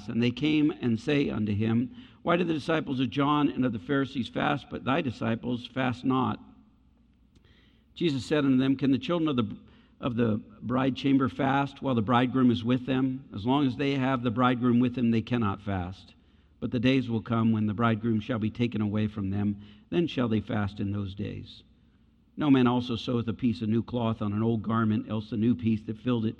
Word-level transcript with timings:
fast. 0.00 0.10
And 0.10 0.22
they 0.22 0.30
came 0.30 0.72
and 0.80 0.98
say 0.98 1.30
unto 1.30 1.54
him, 1.54 1.90
Why 2.22 2.36
do 2.36 2.44
the 2.44 2.54
disciples 2.54 3.00
of 3.00 3.10
John 3.10 3.48
and 3.48 3.64
of 3.64 3.72
the 3.72 3.78
Pharisees 3.78 4.28
fast, 4.28 4.66
but 4.70 4.84
thy 4.84 5.00
disciples 5.00 5.66
fast 5.66 6.04
not? 6.04 6.40
Jesus 7.94 8.24
said 8.24 8.44
unto 8.44 8.56
them, 8.56 8.76
Can 8.76 8.92
the 8.92 8.98
children 8.98 9.28
of 9.28 9.36
the 9.36 9.56
of 10.00 10.16
the 10.16 10.40
bride 10.62 10.96
chamber 10.96 11.28
fast 11.28 11.82
while 11.82 11.94
the 11.94 12.00
bridegroom 12.00 12.50
is 12.50 12.64
with 12.64 12.86
them? 12.86 13.22
As 13.34 13.44
long 13.44 13.66
as 13.66 13.76
they 13.76 13.96
have 13.96 14.22
the 14.22 14.30
bridegroom 14.30 14.80
with 14.80 14.94
them, 14.94 15.10
they 15.10 15.20
cannot 15.20 15.60
fast. 15.60 16.14
But 16.58 16.70
the 16.70 16.80
days 16.80 17.10
will 17.10 17.20
come 17.20 17.52
when 17.52 17.66
the 17.66 17.74
bridegroom 17.74 18.20
shall 18.20 18.38
be 18.38 18.48
taken 18.48 18.80
away 18.80 19.08
from 19.08 19.28
them, 19.28 19.56
then 19.90 20.06
shall 20.06 20.28
they 20.28 20.40
fast 20.40 20.80
in 20.80 20.92
those 20.92 21.14
days. 21.14 21.64
No 22.38 22.50
man 22.50 22.66
also 22.66 22.96
seweth 22.96 23.28
a 23.28 23.34
piece 23.34 23.60
of 23.60 23.68
new 23.68 23.82
cloth 23.82 24.22
on 24.22 24.32
an 24.32 24.42
old 24.42 24.62
garment, 24.62 25.10
else 25.10 25.28
the 25.28 25.36
new 25.36 25.54
piece 25.54 25.82
that 25.82 25.98
filled 25.98 26.24
it 26.24 26.38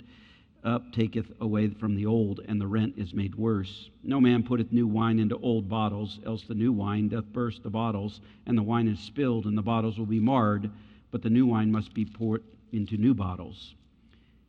up 0.63 0.91
taketh 0.91 1.31
away 1.41 1.69
from 1.69 1.95
the 1.95 2.05
old, 2.05 2.41
and 2.47 2.59
the 2.59 2.67
rent 2.67 2.93
is 2.97 3.13
made 3.13 3.35
worse. 3.35 3.89
No 4.03 4.21
man 4.21 4.43
putteth 4.43 4.71
new 4.71 4.87
wine 4.87 5.19
into 5.19 5.37
old 5.37 5.67
bottles, 5.67 6.19
else 6.25 6.43
the 6.43 6.53
new 6.53 6.71
wine 6.71 7.09
doth 7.09 7.25
burst 7.33 7.63
the 7.63 7.69
bottles, 7.69 8.21
and 8.45 8.57
the 8.57 8.63
wine 8.63 8.87
is 8.87 8.99
spilled, 8.99 9.45
and 9.45 9.57
the 9.57 9.61
bottles 9.61 9.97
will 9.97 10.05
be 10.05 10.19
marred, 10.19 10.69
but 11.09 11.21
the 11.21 11.29
new 11.29 11.45
wine 11.45 11.71
must 11.71 11.93
be 11.93 12.05
poured 12.05 12.43
into 12.71 12.97
new 12.97 13.13
bottles. 13.13 13.75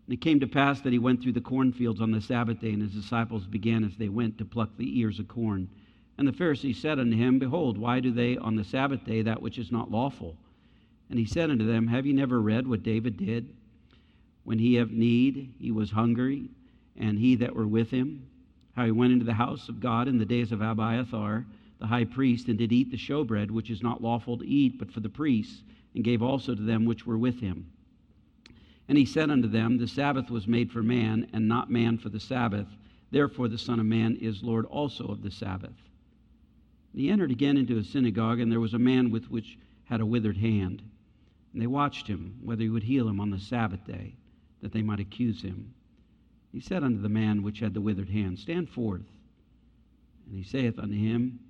And 0.06 0.14
it 0.14 0.20
came 0.20 0.40
to 0.40 0.46
pass 0.46 0.80
that 0.80 0.92
he 0.92 0.98
went 0.98 1.23
through 1.23 1.32
the 1.32 1.40
cornfields 1.40 2.01
on 2.01 2.10
the 2.10 2.20
Sabbath 2.20 2.60
day, 2.60 2.73
and 2.73 2.82
his 2.82 2.92
disciples 2.92 3.46
began 3.46 3.84
as 3.84 3.96
they 3.96 4.09
went 4.09 4.38
to 4.38 4.45
pluck 4.45 4.70
the 4.76 4.98
ears 4.98 5.18
of 5.18 5.29
corn. 5.29 5.68
And 6.18 6.29
the 6.29 6.32
Pharisees 6.32 6.79
said 6.79 6.98
unto 6.98 7.16
him, 7.16 7.38
Behold, 7.38 7.79
why 7.79 8.01
do 8.01 8.10
they 8.10 8.37
on 8.37 8.56
the 8.56 8.65
Sabbath 8.65 9.04
day 9.04 9.23
that 9.23 9.40
which 9.40 9.59
is 9.59 9.73
not 9.73 9.90
lawful? 9.90 10.37
And 11.09 11.18
he 11.18 11.24
said 11.24 11.51
unto 11.51 11.66
them, 11.66 11.87
Have 11.87 12.06
ye 12.06 12.12
never 12.12 12.40
read 12.40 12.66
what 12.66 12.82
David 12.82 13.16
did? 13.16 13.54
When 14.45 14.59
he 14.59 14.74
had 14.74 14.92
need, 14.92 15.55
he 15.59 15.70
was 15.70 15.91
hungry, 15.91 16.48
and 16.96 17.19
he 17.19 17.34
that 17.37 17.55
were 17.55 17.66
with 17.66 17.91
him, 17.91 18.27
how 18.74 18.84
he 18.84 18.91
went 18.91 19.12
into 19.12 19.24
the 19.24 19.34
house 19.34 19.68
of 19.68 19.80
God 19.80 20.09
in 20.09 20.18
the 20.18 20.24
days 20.24 20.51
of 20.51 20.60
Abiathar, 20.60 21.46
the 21.78 21.87
high 21.87 22.05
priest, 22.05 22.48
and 22.48 22.59
did 22.59 22.73
eat 22.73 22.91
the 22.91 22.96
showbread, 22.96 23.51
which 23.51 23.70
is 23.70 23.82
not 23.82 24.02
lawful 24.02 24.38
to 24.38 24.46
eat, 24.46 24.79
but 24.79 24.90
for 24.90 25.01
the 25.01 25.09
priests, 25.09 25.63
and 25.95 26.04
gave 26.04 26.23
also 26.23 26.54
to 26.54 26.63
them 26.63 26.85
which 26.85 27.07
were 27.07 27.18
with 27.18 27.40
him. 27.40 27.66
And 28.88 28.98
he 28.98 29.04
said 29.04 29.30
unto 29.30 29.48
them, 29.48 29.79
The 29.79 29.88
Sabbath 29.88 30.30
was 30.30 30.48
made 30.48 30.73
for 30.73 30.82
man, 30.82 31.29
and 31.32 31.48
not 31.48 31.70
man 31.70 31.98
for 31.98 32.09
the 32.09 32.20
Sabbath. 32.20 32.68
Therefore 33.10 33.48
the 33.48 33.59
Son 33.59 33.79
of 33.79 33.87
Man 33.87 34.16
is 34.16 34.43
Lord 34.43 34.65
also 34.66 35.07
of 35.07 35.23
the 35.23 35.30
Sabbath. 35.30 35.88
And 36.93 37.01
he 37.01 37.10
entered 37.10 37.30
again 37.30 37.57
into 37.57 37.79
a 37.79 37.85
synagogue, 37.85 38.40
and 38.40 38.51
there 38.51 38.60
was 38.60 38.74
a 38.74 38.79
man 38.79 39.10
with 39.10 39.30
which 39.30 39.59
had 39.85 40.01
a 40.01 40.07
withered 40.07 40.37
hand. 40.37 40.82
And 41.52 41.63
they 41.63 41.66
watched 41.66 42.07
him, 42.07 42.38
whether 42.43 42.63
he 42.63 42.70
would 42.70 42.82
heal 42.82 43.09
him 43.09 43.20
on 43.20 43.30
the 43.30 43.38
Sabbath 43.38 43.87
day, 43.87 44.15
that 44.63 44.73
they 44.73 44.82
might 44.82 45.01
accuse 45.01 45.43
him. 45.43 45.74
He 46.52 46.60
said 46.60 46.85
unto 46.85 47.01
the 47.01 47.09
man 47.09 47.43
which 47.43 47.60
had 47.60 47.74
the 47.74 47.80
withered 47.80 48.09
hand, 48.09 48.38
Stand 48.38 48.69
forth. 48.69 49.07
And 50.27 50.37
he 50.37 50.45
saith 50.45 50.79
unto 50.79 50.95
him, 50.95 51.41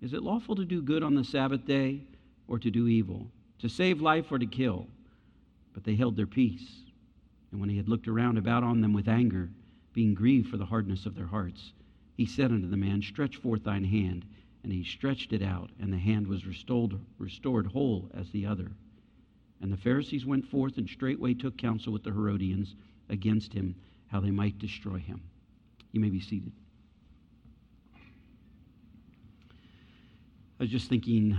Is 0.00 0.12
it 0.12 0.22
lawful 0.22 0.54
to 0.56 0.64
do 0.64 0.80
good 0.80 1.02
on 1.02 1.14
the 1.14 1.24
Sabbath 1.24 1.66
day, 1.66 2.02
or 2.46 2.58
to 2.58 2.70
do 2.70 2.86
evil, 2.86 3.30
to 3.58 3.68
save 3.68 4.00
life, 4.00 4.30
or 4.30 4.38
to 4.38 4.46
kill? 4.46 4.86
But 5.72 5.84
they 5.84 5.96
held 5.96 6.16
their 6.16 6.26
peace. 6.26 6.82
And 7.50 7.60
when 7.60 7.70
he 7.70 7.76
had 7.76 7.88
looked 7.88 8.08
around 8.08 8.38
about 8.38 8.62
on 8.62 8.80
them 8.80 8.92
with 8.92 9.08
anger, 9.08 9.50
being 9.92 10.14
grieved 10.14 10.48
for 10.48 10.56
the 10.56 10.66
hardness 10.66 11.06
of 11.06 11.14
their 11.14 11.26
hearts, 11.26 11.72
he 12.16 12.26
said 12.26 12.52
unto 12.52 12.68
the 12.68 12.76
man, 12.76 13.02
Stretch 13.02 13.36
forth 13.36 13.64
thine 13.64 13.84
hand. 13.84 14.24
And 14.62 14.72
he 14.72 14.84
stretched 14.84 15.32
it 15.32 15.42
out, 15.42 15.70
and 15.78 15.92
the 15.92 15.98
hand 15.98 16.26
was 16.26 16.46
restored, 16.46 16.98
restored 17.18 17.66
whole 17.66 18.10
as 18.14 18.30
the 18.30 18.46
other. 18.46 18.70
And 19.60 19.72
the 19.72 19.76
Pharisees 19.76 20.26
went 20.26 20.46
forth 20.46 20.76
and 20.76 20.88
straightway 20.88 21.34
took 21.34 21.56
counsel 21.56 21.92
with 21.92 22.02
the 22.02 22.12
Herodians 22.12 22.74
against 23.08 23.52
him, 23.52 23.74
how 24.08 24.20
they 24.20 24.30
might 24.30 24.58
destroy 24.58 24.98
him. 24.98 25.22
You 25.92 26.00
may 26.00 26.10
be 26.10 26.20
seated. 26.20 26.52
I 30.58 30.64
was 30.64 30.70
just 30.70 30.88
thinking, 30.88 31.36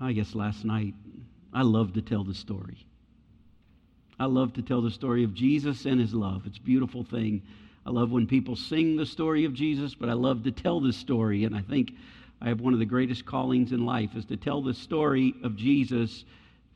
I 0.00 0.12
guess 0.12 0.34
last 0.34 0.64
night, 0.64 0.94
I 1.52 1.62
love 1.62 1.94
to 1.94 2.02
tell 2.02 2.24
the 2.24 2.34
story. 2.34 2.86
I 4.18 4.26
love 4.26 4.54
to 4.54 4.62
tell 4.62 4.80
the 4.80 4.90
story 4.90 5.24
of 5.24 5.34
Jesus 5.34 5.84
and 5.84 6.00
his 6.00 6.14
love. 6.14 6.42
It's 6.46 6.58
a 6.58 6.62
beautiful 6.62 7.04
thing. 7.04 7.42
I 7.84 7.90
love 7.90 8.10
when 8.10 8.26
people 8.26 8.56
sing 8.56 8.96
the 8.96 9.06
story 9.06 9.44
of 9.44 9.54
Jesus, 9.54 9.94
but 9.94 10.08
I 10.08 10.14
love 10.14 10.44
to 10.44 10.50
tell 10.50 10.80
the 10.80 10.92
story. 10.92 11.44
And 11.44 11.54
I 11.54 11.60
think 11.60 11.92
I 12.40 12.48
have 12.48 12.60
one 12.60 12.72
of 12.72 12.78
the 12.78 12.86
greatest 12.86 13.24
callings 13.24 13.72
in 13.72 13.84
life 13.84 14.16
is 14.16 14.24
to 14.26 14.36
tell 14.36 14.62
the 14.62 14.74
story 14.74 15.34
of 15.42 15.56
Jesus 15.56 16.24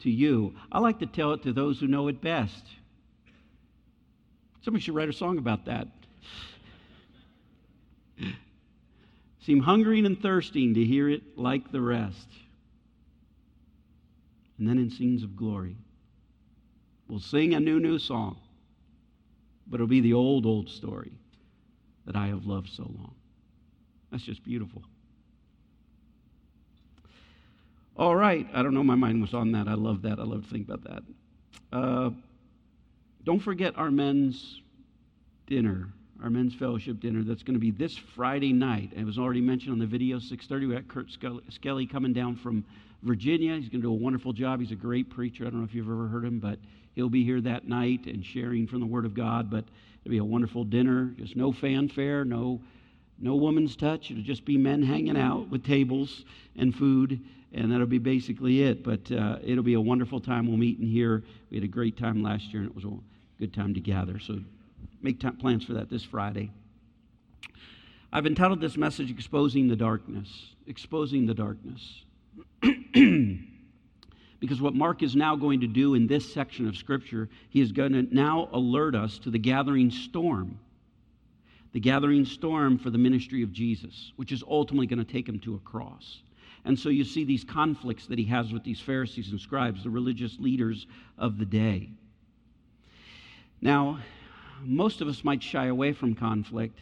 to 0.01 0.11
you. 0.11 0.55
I 0.71 0.79
like 0.81 0.99
to 1.01 1.07
tell 1.07 1.33
it 1.33 1.43
to 1.45 1.53
those 1.53 1.81
who 1.81 1.87
know 1.87 2.09
it 2.09 2.21
best. 2.21 2.65
Somebody 4.63 4.83
should 4.83 4.95
write 4.95 5.09
a 5.09 5.13
song 5.13 5.39
about 5.39 5.65
that. 5.67 5.89
Seem 9.41 9.61
hungering 9.61 10.05
and 10.07 10.21
thirsting 10.21 10.75
to 10.75 10.85
hear 10.85 11.09
it 11.09 11.39
like 11.39 11.73
the 11.73 11.81
rest. 11.81 12.29
And 14.59 14.69
then 14.69 14.79
in 14.79 14.91
scenes 14.91 15.23
of 15.23 15.37
glory, 15.37 15.77
we'll 17.09 17.21
sing 17.21 17.55
a 17.55 17.61
new, 17.61 17.81
new 17.81 17.99
song, 17.99 18.37
but 19.67 19.77
it'll 19.77 19.87
be 19.87 20.03
the 20.03 20.13
old, 20.13 20.45
old 20.45 20.69
story 20.69 21.13
that 22.05 22.15
I 22.15 22.27
have 22.27 22.45
loved 22.45 22.69
so 22.69 22.83
long. 22.83 23.15
That's 24.11 24.23
just 24.23 24.45
beautiful. 24.45 24.83
All 28.01 28.17
right. 28.17 28.49
I 28.55 28.63
don't 28.63 28.73
know. 28.73 28.83
My 28.83 28.95
mind 28.95 29.21
was 29.21 29.35
on 29.35 29.53
that. 29.53 29.69
I 29.69 29.75
love 29.75 30.01
that. 30.03 30.19
I 30.19 30.23
love 30.23 30.45
to 30.45 30.51
think 30.51 30.67
about 30.67 30.85
that. 30.85 31.03
Uh, 31.71 32.11
don't 33.25 33.41
forget 33.41 33.77
our 33.77 33.91
men's 33.91 34.63
dinner, 35.47 35.93
our 36.23 36.31
men's 36.31 36.55
fellowship 36.55 36.99
dinner. 36.99 37.23
That's 37.23 37.43
going 37.43 37.57
to 37.57 37.61
be 37.61 37.71
this 37.71 37.95
Friday 38.17 38.55
night. 38.55 38.93
It 38.97 39.05
was 39.05 39.19
already 39.19 39.43
mentioned 39.43 39.73
on 39.73 39.79
the 39.79 39.87
video, 39.87 40.19
6:30. 40.19 40.67
We 40.67 40.75
got 40.77 40.89
Kurt 40.89 41.09
Skelly 41.51 41.87
coming 41.87 42.15
down 42.15 42.37
from 42.37 42.65
Virginia. 43.03 43.57
He's 43.57 43.69
going 43.69 43.83
to 43.83 43.89
do 43.89 43.93
a 43.93 44.03
wonderful 44.03 44.33
job. 44.33 44.61
He's 44.61 44.73
a 44.73 44.77
great 44.77 45.11
preacher. 45.11 45.47
I 45.47 45.51
don't 45.51 45.59
know 45.59 45.67
if 45.67 45.75
you've 45.75 45.87
ever 45.87 46.09
heard 46.09 46.25
him, 46.25 46.39
but 46.41 46.59
he'll 46.95 47.11
be 47.11 47.23
here 47.23 47.43
that 47.43 47.69
night 47.69 48.07
and 48.07 48.25
sharing 48.25 48.67
from 48.67 48.81
the 48.81 48.87
Word 48.87 49.05
of 49.05 49.13
God. 49.13 49.51
But 49.51 49.67
it'll 50.03 50.13
be 50.13 50.17
a 50.17 50.25
wonderful 50.25 50.65
dinner. 50.65 51.13
Just 51.19 51.37
no 51.37 51.53
fanfare, 51.53 52.25
no 52.25 52.63
no 53.21 53.35
woman's 53.35 53.77
touch. 53.77 54.11
It'll 54.11 54.23
just 54.23 54.45
be 54.45 54.57
men 54.57 54.83
hanging 54.83 55.17
out 55.17 55.49
with 55.49 55.65
tables 55.65 56.25
and 56.57 56.75
food 56.75 57.21
and 57.53 57.73
that'll 57.73 57.87
be 57.87 57.99
basically 57.99 58.63
it. 58.63 58.83
But 58.85 59.11
uh, 59.13 59.39
it'll 59.43 59.65
be 59.65 59.75
a 59.75 59.81
wonderful 59.81 60.21
time. 60.21 60.47
We'll 60.47 60.57
meet 60.57 60.79
in 60.79 60.87
here. 60.87 61.25
We 61.51 61.57
had 61.57 61.65
a 61.65 61.69
great 61.69 61.97
time 61.97 62.23
last 62.23 62.53
year, 62.53 62.63
and 62.63 62.71
it 62.71 62.75
was 62.75 62.85
a 62.85 62.93
good 63.39 63.53
time 63.53 63.75
to 63.75 63.81
gather. 63.81 64.19
So 64.19 64.41
make 65.03 65.21
plans 65.39 65.65
for 65.65 65.75
that 65.75 65.91
this 65.91 66.03
Friday. 66.03 66.51
I've 68.13 68.27
entitled 68.27 68.61
this 68.61 68.77
message 68.77 69.11
Exposing 69.11 69.69
the 69.69 69.77
Darkness. 69.77 70.55
Exposing 70.67 71.27
the 71.27 71.35
Darkness. 71.35 72.03
because 74.41 74.61
what 74.61 74.75
Mark 74.75 75.03
is 75.03 75.15
now 75.15 75.37
going 75.37 75.61
to 75.61 75.67
do 75.67 75.95
in 75.95 76.07
this 76.07 76.33
section 76.33 76.69
of 76.69 76.77
Scripture, 76.77 77.29
he 77.51 77.61
is 77.61 77.73
going 77.73 77.93
to 77.93 78.03
now 78.15 78.49
alert 78.53 78.95
us 78.95 79.19
to 79.21 79.31
the 79.31 79.39
gathering 79.39 79.91
storm. 79.91 80.59
The 81.73 81.81
gathering 81.81 82.25
storm 82.25 82.79
for 82.79 82.91
the 82.91 82.99
ministry 82.99 83.43
of 83.43 83.53
Jesus, 83.53 84.13
which 84.17 84.33
is 84.33 84.43
ultimately 84.49 84.87
going 84.87 85.05
to 85.05 85.13
take 85.13 85.29
him 85.29 85.39
to 85.41 85.55
a 85.55 85.59
cross. 85.59 86.19
And 86.65 86.79
so 86.79 86.89
you 86.89 87.05
see 87.05 87.25
these 87.25 87.45
conflicts 87.45 88.07
that 88.07 88.19
he 88.19 88.25
has 88.27 88.53
with 88.53 88.65
these 88.65 88.81
Pharisees 88.81 89.31
and 89.31 89.41
scribes, 89.41 89.85
the 89.85 89.91
religious 89.91 90.39
leaders 90.39 90.87
of 91.17 91.39
the 91.39 91.47
day. 91.47 91.89
Now, 93.63 94.01
most 94.63 95.01
of 95.01 95.09
us 95.09 95.25
might 95.25 95.43
shy 95.43 95.67
away 95.67 95.93
from 95.93 96.15
conflict, 96.15 96.79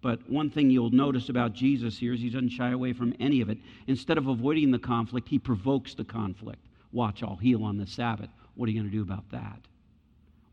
but 0.00 0.28
one 0.30 0.50
thing 0.50 0.70
you'll 0.70 0.90
notice 0.90 1.28
about 1.28 1.54
Jesus 1.54 1.98
here 1.98 2.12
is 2.12 2.20
he 2.20 2.30
doesn't 2.30 2.50
shy 2.50 2.70
away 2.70 2.92
from 2.92 3.14
any 3.18 3.40
of 3.40 3.48
it. 3.48 3.58
Instead 3.86 4.18
of 4.18 4.28
avoiding 4.28 4.70
the 4.70 4.78
conflict, 4.78 5.28
he 5.28 5.38
provokes 5.38 5.94
the 5.94 6.04
conflict. 6.04 6.60
Watch, 6.92 7.22
I'll 7.22 7.36
heal 7.36 7.64
on 7.64 7.78
the 7.78 7.86
Sabbath. 7.86 8.30
What 8.54 8.68
are 8.68 8.72
you 8.72 8.80
going 8.80 8.90
to 8.90 8.96
do 8.96 9.02
about 9.02 9.28
that? 9.32 9.58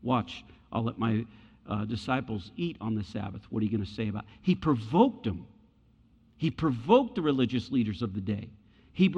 Watch, 0.02 0.44
I'll 0.72 0.82
let 0.82 0.98
my 0.98 1.24
uh, 1.68 1.84
disciples 1.84 2.50
eat 2.56 2.76
on 2.80 2.94
the 2.94 3.04
Sabbath. 3.04 3.42
What 3.50 3.62
are 3.62 3.64
you 3.64 3.70
going 3.70 3.84
to 3.84 3.90
say 3.90 4.08
about 4.08 4.24
it? 4.24 4.30
He 4.42 4.54
provoked 4.54 5.24
them. 5.24 5.46
He 6.36 6.50
provoked 6.50 7.14
the 7.14 7.22
religious 7.22 7.70
leaders 7.70 8.02
of 8.02 8.14
the 8.14 8.20
day. 8.20 8.48
He 8.92 9.12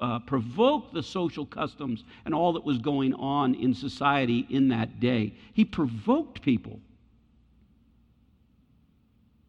uh, 0.00 0.18
provoked 0.20 0.94
the 0.94 1.02
social 1.02 1.44
customs 1.44 2.04
and 2.24 2.34
all 2.34 2.54
that 2.54 2.64
was 2.64 2.78
going 2.78 3.14
on 3.14 3.54
in 3.54 3.74
society 3.74 4.46
in 4.48 4.68
that 4.68 4.98
day. 5.00 5.34
He 5.52 5.64
provoked 5.64 6.42
people. 6.42 6.80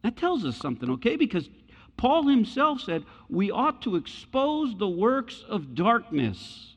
That 0.03 0.17
tells 0.17 0.43
us 0.43 0.57
something, 0.57 0.89
okay? 0.91 1.15
Because 1.15 1.49
Paul 1.95 2.27
himself 2.27 2.81
said 2.81 3.05
we 3.29 3.49
ought 3.49 3.81
to 3.83 3.95
expose 3.95 4.77
the 4.77 4.89
works 4.89 5.43
of 5.47 5.75
darkness. 5.75 6.72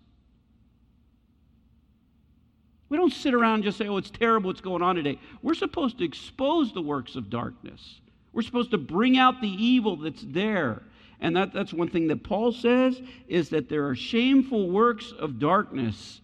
We 2.88 2.96
don't 2.96 3.12
sit 3.12 3.34
around 3.34 3.54
and 3.54 3.64
just 3.64 3.78
say, 3.78 3.88
oh, 3.88 3.96
it's 3.96 4.10
terrible 4.10 4.48
what's 4.48 4.60
going 4.60 4.82
on 4.82 4.96
today. 4.96 5.18
We're 5.42 5.54
supposed 5.54 5.98
to 5.98 6.04
expose 6.04 6.72
the 6.72 6.82
works 6.82 7.16
of 7.16 7.30
darkness. 7.30 8.00
We're 8.32 8.42
supposed 8.42 8.70
to 8.70 8.78
bring 8.78 9.18
out 9.18 9.40
the 9.40 9.48
evil 9.48 9.96
that's 9.96 10.24
there. 10.26 10.82
And 11.20 11.34
that, 11.36 11.52
that's 11.52 11.72
one 11.72 11.88
thing 11.88 12.08
that 12.08 12.22
Paul 12.22 12.52
says 12.52 13.00
is 13.26 13.48
that 13.48 13.68
there 13.68 13.88
are 13.88 13.96
shameful 13.96 14.70
works 14.70 15.12
of 15.18 15.38
darkness 15.38 16.20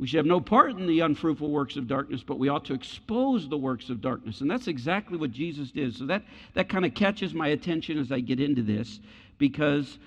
We 0.00 0.06
should 0.06 0.16
have 0.16 0.26
no 0.26 0.40
part 0.40 0.70
in 0.70 0.86
the 0.86 1.00
unfruitful 1.00 1.50
works 1.50 1.76
of 1.76 1.86
darkness, 1.86 2.22
but 2.26 2.38
we 2.38 2.48
ought 2.48 2.64
to 2.64 2.72
expose 2.72 3.46
the 3.50 3.58
works 3.58 3.90
of 3.90 4.00
darkness. 4.00 4.40
And 4.40 4.50
that's 4.50 4.66
exactly 4.66 5.18
what 5.18 5.30
Jesus 5.30 5.70
did. 5.70 5.94
So 5.94 6.06
that, 6.06 6.22
that 6.54 6.70
kind 6.70 6.86
of 6.86 6.94
catches 6.94 7.34
my 7.34 7.48
attention 7.48 7.98
as 7.98 8.10
I 8.10 8.20
get 8.20 8.40
into 8.40 8.62
this, 8.62 8.98
because 9.36 9.98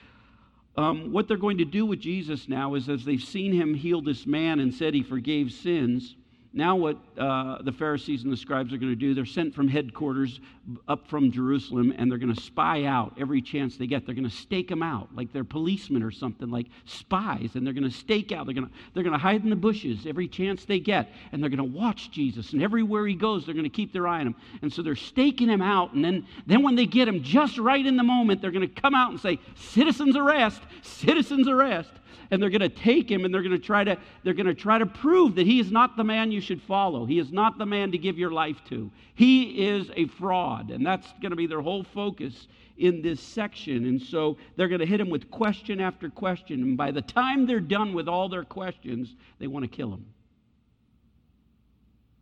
um, 0.75 1.11
what 1.11 1.27
they're 1.27 1.37
going 1.37 1.59
to 1.59 1.65
do 1.65 1.85
with 1.85 1.99
Jesus 1.99 2.47
now 2.49 2.73
is 2.73 2.89
as 2.89 3.05
they've 3.05 3.21
seen 3.21 3.53
him 3.53 3.75
heal 3.75 4.01
this 4.01 4.25
man 4.25 4.59
and 4.59 4.73
said 4.73 4.93
he 4.93 5.03
forgave 5.03 5.51
sins, 5.51 6.15
now, 6.55 6.75
what 6.75 6.97
uh, 7.17 7.63
the 7.63 7.71
Pharisees 7.71 8.23
and 8.23 8.31
the 8.31 8.37
scribes 8.37 8.71
are 8.73 8.77
going 8.77 8.91
to 8.91 8.95
do, 8.95 9.15
they're 9.15 9.25
sent 9.25 9.55
from 9.55 9.67
headquarters 9.67 10.39
up 10.87 11.07
from 11.07 11.31
Jerusalem, 11.31 11.95
and 11.97 12.11
they're 12.11 12.19
going 12.19 12.33
to 12.33 12.39
spy 12.39 12.83
out 12.83 13.15
every 13.19 13.41
chance 13.41 13.75
they 13.75 13.87
get. 13.87 14.05
They're 14.05 14.13
going 14.13 14.29
to 14.29 14.35
stake 14.35 14.67
them 14.69 14.83
out 14.83 15.09
like 15.15 15.33
they're 15.33 15.43
policemen 15.43 16.03
or 16.03 16.11
something, 16.11 16.51
like 16.51 16.67
spies, 16.85 17.55
and 17.55 17.65
they're 17.65 17.73
going 17.73 17.89
to 17.89 17.97
stake 17.97 18.31
out. 18.31 18.45
They're 18.45 18.53
going 18.53 18.67
to, 18.67 18.73
they're 18.93 19.01
going 19.01 19.13
to 19.13 19.19
hide 19.19 19.43
in 19.43 19.49
the 19.49 19.55
bushes 19.55 20.05
every 20.05 20.27
chance 20.27 20.63
they 20.63 20.79
get, 20.79 21.09
and 21.31 21.41
they're 21.41 21.49
going 21.49 21.57
to 21.57 21.77
watch 21.77 22.11
Jesus. 22.11 22.53
And 22.53 22.61
everywhere 22.61 23.07
he 23.07 23.15
goes, 23.15 23.47
they're 23.47 23.55
going 23.55 23.63
to 23.63 23.69
keep 23.69 23.91
their 23.91 24.07
eye 24.07 24.19
on 24.19 24.27
him. 24.27 24.35
And 24.61 24.71
so 24.71 24.83
they're 24.83 24.95
staking 24.95 25.49
him 25.49 25.63
out, 25.63 25.93
and 25.93 26.05
then, 26.05 26.27
then 26.45 26.61
when 26.61 26.75
they 26.75 26.85
get 26.85 27.07
him 27.07 27.23
just 27.23 27.57
right 27.57 27.83
in 27.83 27.97
the 27.97 28.03
moment, 28.03 28.43
they're 28.43 28.51
going 28.51 28.69
to 28.69 28.81
come 28.81 28.93
out 28.93 29.09
and 29.09 29.19
say, 29.19 29.39
Citizens 29.55 30.15
arrest! 30.15 30.61
Citizens 30.83 31.47
arrest! 31.47 31.89
And 32.31 32.41
they're 32.41 32.49
going 32.49 32.61
to 32.61 32.69
take 32.69 33.09
him 33.09 33.25
and 33.25 33.33
they're 33.33 33.41
going 33.41 33.51
to 33.51 33.59
try 33.59 33.83
to 33.83 33.97
they're 34.23 34.33
going 34.33 34.47
to 34.47 34.53
try 34.53 34.77
to 34.77 34.85
prove 34.85 35.35
that 35.35 35.45
he 35.45 35.59
is 35.59 35.71
not 35.71 35.97
the 35.97 36.03
man 36.03 36.31
you 36.31 36.41
should 36.41 36.61
follow. 36.61 37.05
He 37.05 37.19
is 37.19 37.31
not 37.31 37.57
the 37.57 37.65
man 37.65 37.91
to 37.91 37.97
give 37.97 38.17
your 38.17 38.31
life 38.31 38.61
to. 38.69 38.91
He 39.15 39.67
is 39.67 39.91
a 39.95 40.07
fraud, 40.07 40.71
and 40.71 40.85
that's 40.85 41.11
going 41.21 41.31
to 41.31 41.35
be 41.35 41.47
their 41.47 41.61
whole 41.61 41.83
focus 41.83 42.47
in 42.77 43.01
this 43.01 43.21
section. 43.21 43.85
And 43.85 44.01
so 44.01 44.37
they're 44.55 44.67
going 44.67 44.79
to 44.79 44.85
hit 44.85 44.99
him 44.99 45.09
with 45.09 45.29
question 45.29 45.79
after 45.79 46.09
question, 46.09 46.61
and 46.63 46.77
by 46.77 46.91
the 46.91 47.01
time 47.01 47.45
they're 47.45 47.59
done 47.59 47.93
with 47.93 48.07
all 48.07 48.29
their 48.29 48.43
questions, 48.43 49.15
they 49.39 49.47
want 49.47 49.63
to 49.63 49.69
kill 49.69 49.93
him. 49.93 50.05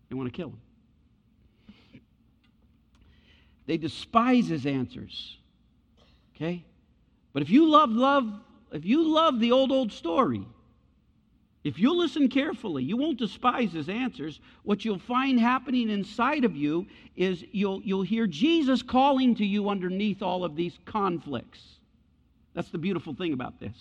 They 0.09 0.15
want 0.15 0.31
to 0.31 0.35
kill 0.35 0.49
him. 0.49 0.59
They 3.65 3.77
despise 3.77 4.47
his 4.47 4.65
answers. 4.65 5.37
Okay? 6.35 6.65
But 7.31 7.41
if 7.41 7.49
you 7.49 7.69
love 7.69 7.91
love 7.91 8.41
if 8.71 8.85
you 8.85 9.03
love 9.03 9.39
the 9.39 9.51
old, 9.51 9.71
old 9.71 9.91
story, 9.91 10.45
if 11.63 11.77
you 11.77 11.93
listen 11.93 12.27
carefully, 12.27 12.83
you 12.83 12.97
won't 12.97 13.19
despise 13.19 13.71
his 13.71 13.87
answers. 13.87 14.39
What 14.63 14.83
you'll 14.83 14.97
find 14.97 15.39
happening 15.39 15.89
inside 15.89 16.43
of 16.43 16.55
you 16.55 16.87
is 17.15 17.43
you'll, 17.51 17.81
you'll 17.83 18.01
hear 18.01 18.25
Jesus 18.25 18.81
calling 18.81 19.35
to 19.35 19.45
you 19.45 19.69
underneath 19.69 20.23
all 20.23 20.43
of 20.43 20.55
these 20.55 20.79
conflicts. 20.85 21.59
That's 22.53 22.69
the 22.69 22.79
beautiful 22.79 23.13
thing 23.13 23.33
about 23.33 23.59
this. 23.59 23.75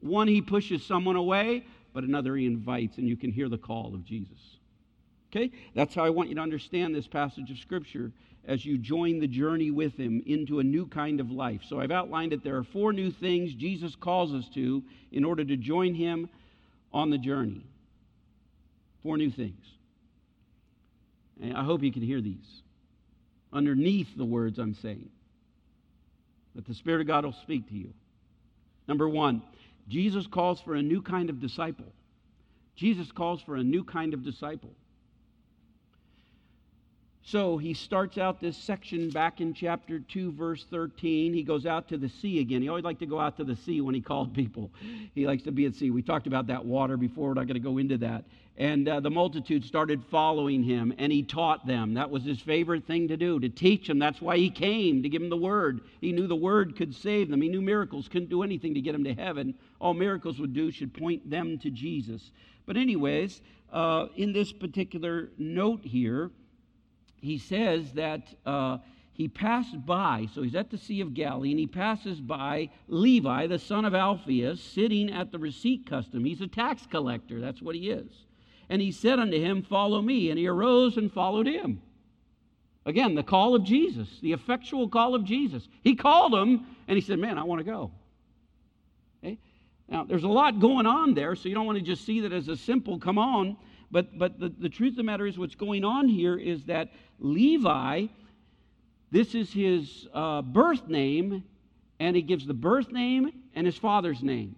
One, 0.00 0.26
he 0.26 0.40
pushes 0.40 0.84
someone 0.84 1.16
away, 1.16 1.64
but 1.92 2.02
another, 2.02 2.34
he 2.36 2.46
invites, 2.46 2.98
and 2.98 3.08
you 3.08 3.16
can 3.16 3.30
hear 3.30 3.48
the 3.48 3.58
call 3.58 3.94
of 3.94 4.04
Jesus. 4.04 4.38
Okay? 5.30 5.52
That's 5.74 5.94
how 5.94 6.04
I 6.04 6.10
want 6.10 6.30
you 6.30 6.34
to 6.34 6.40
understand 6.40 6.94
this 6.94 7.06
passage 7.06 7.50
of 7.50 7.58
Scripture 7.58 8.10
as 8.46 8.64
you 8.64 8.78
join 8.78 9.20
the 9.20 9.26
journey 9.26 9.70
with 9.70 9.96
him 9.96 10.22
into 10.26 10.58
a 10.58 10.64
new 10.64 10.86
kind 10.86 11.20
of 11.20 11.30
life. 11.30 11.60
So 11.68 11.80
I've 11.80 11.90
outlined 11.90 12.32
that 12.32 12.42
there 12.42 12.56
are 12.56 12.64
four 12.64 12.92
new 12.92 13.10
things 13.10 13.54
Jesus 13.54 13.94
calls 13.94 14.32
us 14.32 14.48
to 14.54 14.82
in 15.12 15.24
order 15.24 15.44
to 15.44 15.56
join 15.56 15.94
him 15.94 16.28
on 16.92 17.10
the 17.10 17.18
journey. 17.18 17.64
Four 19.02 19.16
new 19.16 19.30
things. 19.30 19.64
And 21.42 21.56
I 21.56 21.64
hope 21.64 21.82
you 21.82 21.92
can 21.92 22.02
hear 22.02 22.20
these 22.20 22.62
underneath 23.52 24.08
the 24.16 24.24
words 24.24 24.58
I'm 24.58 24.74
saying. 24.74 25.10
That 26.54 26.66
the 26.66 26.74
Spirit 26.74 27.00
of 27.00 27.06
God 27.06 27.24
will 27.24 27.36
speak 27.42 27.68
to 27.68 27.74
you. 27.74 27.92
Number 28.88 29.08
one, 29.08 29.42
Jesus 29.88 30.26
calls 30.26 30.60
for 30.60 30.74
a 30.74 30.82
new 30.82 31.02
kind 31.02 31.30
of 31.30 31.40
disciple. 31.40 31.92
Jesus 32.76 33.10
calls 33.12 33.42
for 33.42 33.56
a 33.56 33.62
new 33.62 33.84
kind 33.84 34.14
of 34.14 34.24
disciple. 34.24 34.70
So 37.22 37.58
he 37.58 37.74
starts 37.74 38.18
out 38.18 38.40
this 38.40 38.56
section 38.56 39.10
back 39.10 39.40
in 39.40 39.52
chapter 39.52 40.00
2, 40.00 40.32
verse 40.32 40.64
13. 40.70 41.34
He 41.34 41.42
goes 41.42 41.66
out 41.66 41.88
to 41.88 41.98
the 41.98 42.08
sea 42.08 42.40
again. 42.40 42.62
He 42.62 42.68
always 42.68 42.84
liked 42.84 43.00
to 43.00 43.06
go 43.06 43.20
out 43.20 43.36
to 43.36 43.44
the 43.44 43.56
sea 43.56 43.80
when 43.80 43.94
he 43.94 44.00
called 44.00 44.34
people. 44.34 44.70
He 45.14 45.26
likes 45.26 45.42
to 45.42 45.52
be 45.52 45.66
at 45.66 45.74
sea. 45.74 45.90
We 45.90 46.02
talked 46.02 46.26
about 46.26 46.46
that 46.46 46.64
water 46.64 46.96
before. 46.96 47.28
We're 47.28 47.34
not 47.34 47.46
going 47.46 47.54
to 47.54 47.60
go 47.60 47.78
into 47.78 47.98
that. 47.98 48.24
And 48.56 48.88
uh, 48.88 49.00
the 49.00 49.10
multitude 49.10 49.64
started 49.64 50.04
following 50.10 50.62
him, 50.62 50.94
and 50.98 51.10
he 51.10 51.22
taught 51.22 51.66
them. 51.66 51.94
That 51.94 52.10
was 52.10 52.24
his 52.24 52.40
favorite 52.40 52.86
thing 52.86 53.08
to 53.08 53.16
do, 53.16 53.40
to 53.40 53.48
teach 53.48 53.88
them. 53.88 53.98
That's 53.98 54.20
why 54.20 54.36
he 54.36 54.50
came, 54.50 55.02
to 55.02 55.08
give 55.08 55.20
them 55.20 55.30
the 55.30 55.36
word. 55.36 55.80
He 56.00 56.12
knew 56.12 56.26
the 56.26 56.36
word 56.36 56.76
could 56.76 56.94
save 56.94 57.28
them. 57.28 57.42
He 57.42 57.48
knew 57.48 57.60
miracles 57.60 58.08
couldn't 58.08 58.30
do 58.30 58.42
anything 58.42 58.74
to 58.74 58.80
get 58.80 58.92
them 58.92 59.04
to 59.04 59.14
heaven. 59.14 59.54
All 59.80 59.94
miracles 59.94 60.38
would 60.38 60.54
do 60.54 60.70
should 60.70 60.94
point 60.94 61.28
them 61.28 61.58
to 61.58 61.70
Jesus. 61.70 62.30
But, 62.66 62.76
anyways, 62.76 63.40
uh, 63.72 64.06
in 64.16 64.32
this 64.32 64.52
particular 64.52 65.30
note 65.38 65.80
here, 65.82 66.30
he 67.20 67.38
says 67.38 67.92
that 67.92 68.22
uh, 68.46 68.78
he 69.12 69.28
passed 69.28 69.84
by, 69.84 70.28
so 70.32 70.42
he's 70.42 70.54
at 70.54 70.70
the 70.70 70.78
Sea 70.78 71.00
of 71.00 71.14
Galilee, 71.14 71.50
and 71.50 71.60
he 71.60 71.66
passes 71.66 72.20
by 72.20 72.70
Levi, 72.88 73.46
the 73.46 73.58
son 73.58 73.84
of 73.84 73.94
Alphaeus, 73.94 74.62
sitting 74.62 75.10
at 75.10 75.30
the 75.30 75.38
receipt 75.38 75.86
custom. 75.86 76.24
He's 76.24 76.40
a 76.40 76.46
tax 76.46 76.86
collector, 76.86 77.40
that's 77.40 77.60
what 77.60 77.74
he 77.74 77.90
is. 77.90 78.10
And 78.70 78.80
he 78.80 78.92
said 78.92 79.18
unto 79.18 79.38
him, 79.38 79.62
Follow 79.62 80.00
me. 80.00 80.30
And 80.30 80.38
he 80.38 80.46
arose 80.46 80.96
and 80.96 81.12
followed 81.12 81.46
him. 81.46 81.82
Again, 82.86 83.14
the 83.14 83.22
call 83.22 83.54
of 83.54 83.64
Jesus, 83.64 84.08
the 84.22 84.32
effectual 84.32 84.88
call 84.88 85.14
of 85.14 85.24
Jesus. 85.24 85.68
He 85.82 85.96
called 85.96 86.32
him, 86.32 86.64
and 86.88 86.96
he 86.96 87.02
said, 87.02 87.18
Man, 87.18 87.36
I 87.36 87.42
want 87.42 87.58
to 87.58 87.64
go. 87.64 87.90
Okay? 89.22 89.38
Now, 89.88 90.04
there's 90.04 90.22
a 90.22 90.28
lot 90.28 90.60
going 90.60 90.86
on 90.86 91.14
there, 91.14 91.34
so 91.34 91.48
you 91.48 91.54
don't 91.54 91.66
want 91.66 91.78
to 91.78 91.84
just 91.84 92.06
see 92.06 92.20
that 92.20 92.32
as 92.32 92.48
a 92.48 92.56
simple 92.56 92.98
come 92.98 93.18
on. 93.18 93.56
But, 93.90 94.18
but 94.18 94.38
the, 94.38 94.48
the 94.48 94.68
truth 94.68 94.92
of 94.92 94.96
the 94.96 95.02
matter 95.02 95.26
is, 95.26 95.38
what's 95.38 95.54
going 95.54 95.84
on 95.84 96.08
here 96.08 96.36
is 96.36 96.64
that 96.64 96.90
Levi, 97.18 98.06
this 99.10 99.34
is 99.34 99.52
his 99.52 100.06
uh, 100.14 100.42
birth 100.42 100.86
name, 100.88 101.42
and 101.98 102.14
he 102.14 102.22
gives 102.22 102.46
the 102.46 102.54
birth 102.54 102.92
name 102.92 103.32
and 103.54 103.66
his 103.66 103.76
father's 103.76 104.22
name. 104.22 104.54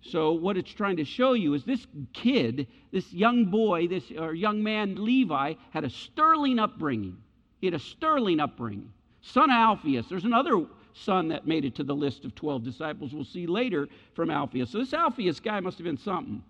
So, 0.00 0.32
what 0.32 0.56
it's 0.56 0.70
trying 0.70 0.96
to 0.98 1.04
show 1.04 1.32
you 1.32 1.54
is 1.54 1.64
this 1.64 1.86
kid, 2.12 2.68
this 2.92 3.12
young 3.12 3.46
boy, 3.46 3.88
this 3.88 4.04
or 4.16 4.32
young 4.32 4.62
man, 4.62 5.04
Levi, 5.04 5.54
had 5.70 5.84
a 5.84 5.90
sterling 5.90 6.58
upbringing. 6.58 7.16
He 7.60 7.66
had 7.66 7.74
a 7.74 7.80
sterling 7.80 8.38
upbringing. 8.38 8.92
Son 9.22 9.50
of 9.50 9.56
Alphaeus. 9.56 10.08
There's 10.08 10.24
another 10.24 10.64
son 10.94 11.28
that 11.28 11.46
made 11.46 11.64
it 11.64 11.74
to 11.76 11.84
the 11.84 11.94
list 11.94 12.24
of 12.24 12.34
12 12.34 12.62
disciples 12.64 13.12
we'll 13.12 13.24
see 13.24 13.46
later 13.46 13.88
from 14.14 14.30
Alphaeus. 14.30 14.70
So, 14.70 14.78
this 14.78 14.94
Alphaeus 14.94 15.40
guy 15.40 15.58
must 15.60 15.78
have 15.78 15.84
been 15.84 15.98
something. 15.98 16.42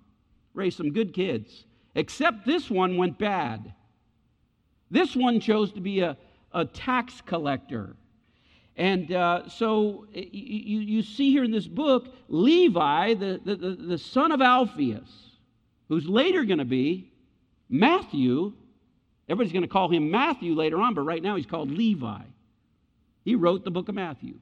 Raised 0.53 0.77
some 0.77 0.93
good 0.93 1.15
kids. 1.15 1.65
Except 1.99 2.47
this 2.47 2.71
one 2.71 2.97
went 2.97 3.19
bad. 3.19 3.75
This 4.89 5.17
one 5.17 5.41
chose 5.41 5.73
to 5.73 5.81
be 5.81 5.99
a, 5.99 6.17
a 6.53 6.65
tax 6.65 7.21
collector. 7.27 7.97
And 8.77 9.13
uh, 9.13 9.49
so 9.49 10.07
you, 10.13 10.79
you 10.79 11.03
see 11.03 11.33
here 11.33 11.43
in 11.43 11.51
this 11.51 11.67
book 11.67 12.15
Levi, 12.29 13.15
the, 13.15 13.41
the, 13.45 13.57
the 13.57 13.99
son 13.99 14.31
of 14.31 14.41
Alphaeus, 14.41 15.11
who's 15.89 16.07
later 16.07 16.45
going 16.45 16.61
to 16.61 16.65
be 16.65 17.11
Matthew. 17.69 18.53
Everybody's 19.29 19.53
going 19.53 19.63
to 19.63 19.69
call 19.69 19.91
him 19.91 20.09
Matthew 20.09 20.55
later 20.55 20.79
on, 20.79 20.95
but 20.95 21.01
right 21.01 21.23
now 21.23 21.35
he's 21.35 21.47
called 21.47 21.69
Levi. 21.69 22.23
He 23.25 23.35
wrote 23.35 23.65
the 23.65 23.73
book 23.73 23.89
of 23.89 23.97
Matthew. 23.97 24.39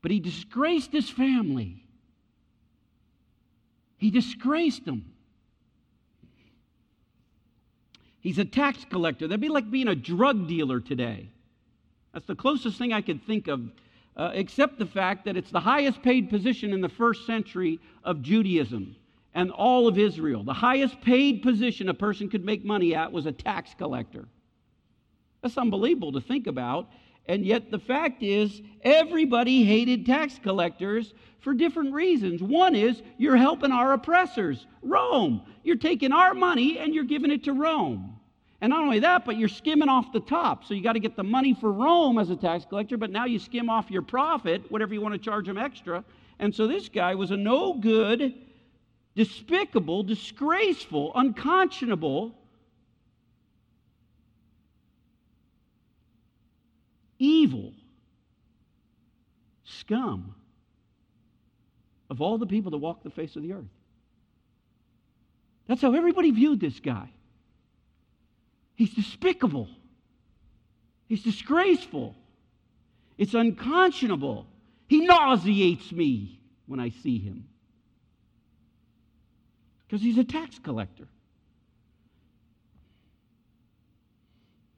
But 0.00 0.10
he 0.12 0.18
disgraced 0.18 0.92
his 0.92 1.10
family. 1.10 1.84
He 4.00 4.10
disgraced 4.10 4.86
them. 4.86 5.04
He's 8.20 8.38
a 8.38 8.46
tax 8.46 8.86
collector. 8.88 9.28
That'd 9.28 9.42
be 9.42 9.50
like 9.50 9.70
being 9.70 9.88
a 9.88 9.94
drug 9.94 10.48
dealer 10.48 10.80
today. 10.80 11.28
That's 12.14 12.24
the 12.24 12.34
closest 12.34 12.78
thing 12.78 12.94
I 12.94 13.02
could 13.02 13.22
think 13.26 13.46
of, 13.46 13.70
uh, 14.16 14.30
except 14.32 14.78
the 14.78 14.86
fact 14.86 15.26
that 15.26 15.36
it's 15.36 15.50
the 15.50 15.60
highest 15.60 16.02
paid 16.02 16.30
position 16.30 16.72
in 16.72 16.80
the 16.80 16.88
first 16.88 17.26
century 17.26 17.78
of 18.02 18.22
Judaism 18.22 18.96
and 19.34 19.50
all 19.50 19.86
of 19.86 19.98
Israel. 19.98 20.44
The 20.44 20.54
highest 20.54 21.02
paid 21.02 21.42
position 21.42 21.90
a 21.90 21.94
person 21.94 22.30
could 22.30 22.44
make 22.44 22.64
money 22.64 22.94
at 22.94 23.12
was 23.12 23.26
a 23.26 23.32
tax 23.32 23.74
collector. 23.76 24.26
That's 25.42 25.58
unbelievable 25.58 26.12
to 26.12 26.20
think 26.20 26.46
about. 26.46 26.88
And 27.26 27.44
yet, 27.44 27.70
the 27.70 27.78
fact 27.78 28.22
is, 28.22 28.60
everybody 28.82 29.64
hated 29.64 30.04
tax 30.06 30.38
collectors 30.42 31.14
for 31.40 31.54
different 31.54 31.92
reasons. 31.94 32.42
One 32.42 32.74
is 32.74 33.02
you're 33.18 33.36
helping 33.36 33.72
our 33.72 33.92
oppressors, 33.92 34.66
Rome. 34.82 35.42
You're 35.62 35.76
taking 35.76 36.12
our 36.12 36.34
money 36.34 36.78
and 36.78 36.94
you're 36.94 37.04
giving 37.04 37.30
it 37.30 37.44
to 37.44 37.52
Rome. 37.52 38.16
And 38.60 38.70
not 38.70 38.82
only 38.82 38.98
that, 39.00 39.24
but 39.24 39.38
you're 39.38 39.48
skimming 39.48 39.88
off 39.88 40.12
the 40.12 40.20
top. 40.20 40.64
So 40.64 40.74
you 40.74 40.82
got 40.82 40.92
to 40.92 41.00
get 41.00 41.16
the 41.16 41.22
money 41.22 41.54
for 41.54 41.72
Rome 41.72 42.18
as 42.18 42.28
a 42.30 42.36
tax 42.36 42.66
collector, 42.68 42.98
but 42.98 43.10
now 43.10 43.24
you 43.24 43.38
skim 43.38 43.70
off 43.70 43.90
your 43.90 44.02
profit, 44.02 44.70
whatever 44.70 44.92
you 44.92 45.00
want 45.00 45.14
to 45.14 45.18
charge 45.18 45.46
them 45.46 45.56
extra. 45.56 46.04
And 46.38 46.54
so 46.54 46.66
this 46.66 46.88
guy 46.88 47.14
was 47.14 47.30
a 47.30 47.36
no 47.36 47.74
good, 47.74 48.34
despicable, 49.14 50.02
disgraceful, 50.02 51.12
unconscionable, 51.14 52.34
evil 57.20 57.72
scum. 59.64 60.34
of 62.10 62.20
all 62.20 62.38
the 62.38 62.46
people 62.46 62.72
that 62.72 62.78
walk 62.78 63.04
the 63.04 63.10
face 63.10 63.36
of 63.36 63.42
the 63.42 63.52
earth. 63.52 63.70
That's 65.68 65.80
how 65.80 65.94
everybody 65.94 66.32
viewed 66.32 66.60
this 66.60 66.80
guy. 66.80 67.08
He's 68.74 68.92
despicable. 68.92 69.68
He's 71.06 71.22
disgraceful. 71.22 72.16
It's 73.16 73.34
unconscionable. 73.34 74.46
He 74.88 75.06
nauseates 75.06 75.92
me 75.92 76.40
when 76.66 76.80
I 76.80 76.88
see 76.88 77.18
him. 77.20 77.46
Because 79.86 80.02
he's 80.02 80.18
a 80.18 80.24
tax 80.24 80.58
collector. 80.58 81.06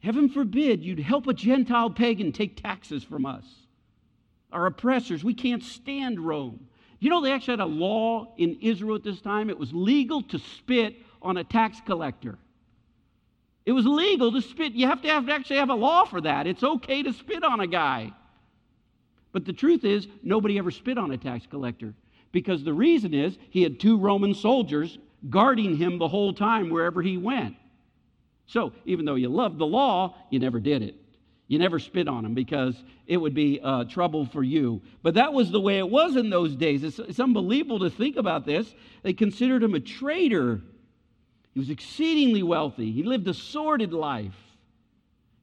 Heaven 0.02 0.28
forbid 0.28 0.82
you'd 0.82 0.98
help 0.98 1.28
a 1.28 1.32
Gentile 1.32 1.88
pagan 1.88 2.32
take 2.32 2.60
taxes 2.60 3.04
from 3.04 3.24
us. 3.24 3.44
Our 4.50 4.66
oppressors, 4.66 5.22
we 5.22 5.32
can't 5.32 5.62
stand 5.62 6.18
Rome. 6.18 6.66
You 6.98 7.08
know, 7.08 7.20
they 7.20 7.32
actually 7.32 7.52
had 7.52 7.60
a 7.60 7.66
law 7.66 8.34
in 8.36 8.58
Israel 8.60 8.96
at 8.96 9.04
this 9.04 9.20
time. 9.20 9.48
It 9.48 9.58
was 9.58 9.72
legal 9.72 10.22
to 10.22 10.38
spit 10.38 10.96
on 11.22 11.36
a 11.36 11.44
tax 11.44 11.80
collector. 11.86 12.36
It 13.64 13.72
was 13.72 13.86
legal 13.86 14.32
to 14.32 14.42
spit. 14.42 14.72
You 14.72 14.88
have 14.88 15.02
to, 15.02 15.08
have 15.08 15.26
to 15.26 15.32
actually 15.32 15.56
have 15.56 15.70
a 15.70 15.74
law 15.74 16.04
for 16.04 16.20
that. 16.20 16.48
It's 16.48 16.64
okay 16.64 17.04
to 17.04 17.12
spit 17.12 17.44
on 17.44 17.60
a 17.60 17.66
guy. 17.68 18.12
But 19.30 19.44
the 19.44 19.52
truth 19.52 19.84
is, 19.84 20.08
nobody 20.22 20.58
ever 20.58 20.72
spit 20.72 20.98
on 20.98 21.12
a 21.12 21.16
tax 21.16 21.46
collector 21.46 21.94
because 22.32 22.64
the 22.64 22.74
reason 22.74 23.14
is 23.14 23.38
he 23.50 23.62
had 23.62 23.78
two 23.78 23.98
Roman 23.98 24.34
soldiers 24.34 24.98
guarding 25.30 25.76
him 25.76 25.98
the 25.98 26.08
whole 26.08 26.32
time 26.32 26.70
wherever 26.70 27.02
he 27.02 27.16
went. 27.16 27.54
So 28.46 28.72
even 28.84 29.04
though 29.04 29.14
you 29.14 29.28
loved 29.28 29.58
the 29.58 29.66
law, 29.66 30.14
you 30.30 30.38
never 30.38 30.60
did 30.60 30.82
it. 30.82 30.96
You 31.48 31.58
never 31.58 31.78
spit 31.78 32.08
on 32.08 32.24
him 32.24 32.34
because 32.34 32.82
it 33.06 33.16
would 33.16 33.34
be 33.34 33.60
uh, 33.62 33.84
trouble 33.84 34.24
for 34.24 34.42
you. 34.42 34.80
But 35.02 35.14
that 35.14 35.34
was 35.34 35.50
the 35.50 35.60
way 35.60 35.78
it 35.78 35.88
was 35.88 36.16
in 36.16 36.30
those 36.30 36.56
days. 36.56 36.82
It's, 36.82 36.98
it's 36.98 37.20
unbelievable 37.20 37.80
to 37.80 37.90
think 37.90 38.16
about 38.16 38.46
this. 38.46 38.74
They 39.02 39.12
considered 39.12 39.62
him 39.62 39.74
a 39.74 39.80
traitor. 39.80 40.62
He 41.52 41.60
was 41.60 41.68
exceedingly 41.68 42.42
wealthy, 42.42 42.90
he 42.90 43.02
lived 43.02 43.28
a 43.28 43.34
sordid 43.34 43.92
life. 43.92 44.34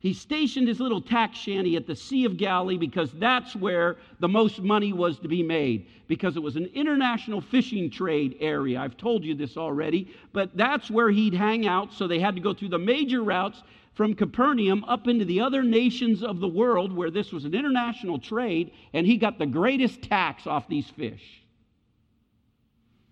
He 0.01 0.13
stationed 0.13 0.69
his 0.69 0.79
little 0.79 1.01
tax 1.01 1.37
shanty 1.37 1.75
at 1.75 1.85
the 1.85 1.95
Sea 1.95 2.23
of 2.23 2.37
Galilee 2.37 2.77
because 2.77 3.11
that's 3.11 3.53
where 3.53 3.97
the 4.21 4.29
most 4.29 4.61
money 4.61 4.93
was 4.93 5.19
to 5.19 5.27
be 5.27 5.43
made, 5.43 5.87
because 6.07 6.37
it 6.37 6.43
was 6.43 6.55
an 6.55 6.67
international 6.73 7.41
fishing 7.41 7.91
trade 7.91 8.37
area. 8.39 8.79
I've 8.79 8.95
told 8.95 9.25
you 9.25 9.35
this 9.35 9.57
already, 9.57 10.09
but 10.31 10.55
that's 10.55 10.89
where 10.89 11.09
he'd 11.09 11.33
hang 11.33 11.67
out, 11.67 11.93
so 11.93 12.07
they 12.07 12.19
had 12.19 12.35
to 12.35 12.41
go 12.41 12.53
through 12.53 12.69
the 12.69 12.79
major 12.79 13.21
routes 13.23 13.61
from 13.93 14.13
Capernaum 14.13 14.85
up 14.85 15.09
into 15.09 15.25
the 15.25 15.41
other 15.41 15.63
nations 15.63 16.23
of 16.23 16.39
the 16.39 16.47
world 16.47 16.93
where 16.93 17.11
this 17.11 17.33
was 17.33 17.43
an 17.43 17.53
international 17.53 18.19
trade, 18.19 18.71
and 18.93 19.05
he 19.05 19.17
got 19.17 19.37
the 19.37 19.45
greatest 19.45 20.01
tax 20.01 20.47
off 20.47 20.69
these 20.69 20.89
fish. 20.89 21.43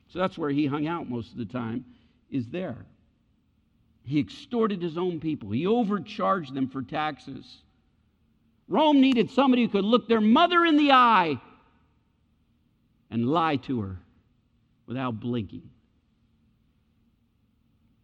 So 0.07 0.19
that's 0.19 0.37
where 0.37 0.51
he 0.51 0.65
hung 0.65 0.87
out 0.87 1.09
most 1.09 1.33
of 1.33 1.37
the 1.37 1.45
time, 1.45 1.83
is 2.31 2.47
there. 2.47 2.85
He 4.07 4.21
extorted 4.21 4.81
his 4.81 4.97
own 4.97 5.19
people, 5.19 5.51
he 5.51 5.67
overcharged 5.67 6.53
them 6.53 6.69
for 6.69 6.81
taxes. 6.81 7.57
Rome 8.69 9.01
needed 9.01 9.29
somebody 9.29 9.63
who 9.63 9.69
could 9.69 9.83
look 9.83 10.07
their 10.07 10.21
mother 10.21 10.65
in 10.65 10.77
the 10.77 10.93
eye 10.93 11.39
and 13.11 13.29
lie 13.29 13.57
to 13.57 13.81
her 13.81 13.97
without 14.85 15.19
blinking. 15.19 15.69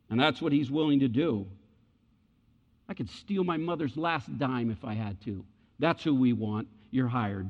And 0.09 0.19
that's 0.19 0.41
what 0.41 0.51
he's 0.51 0.69
willing 0.69 0.99
to 0.99 1.07
do. 1.07 1.45
I 2.89 2.93
could 2.93 3.09
steal 3.09 3.45
my 3.45 3.57
mother's 3.57 3.95
last 3.95 4.37
dime 4.37 4.71
if 4.71 4.83
I 4.83 4.93
had 4.93 5.21
to. 5.21 5.43
That's 5.79 6.03
who 6.03 6.15
we 6.15 6.33
want. 6.33 6.67
You're 6.91 7.07
hired. 7.07 7.49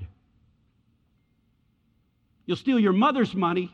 You'll 2.45 2.57
steal 2.57 2.79
your 2.79 2.93
mother's 2.93 3.33
money, 3.33 3.71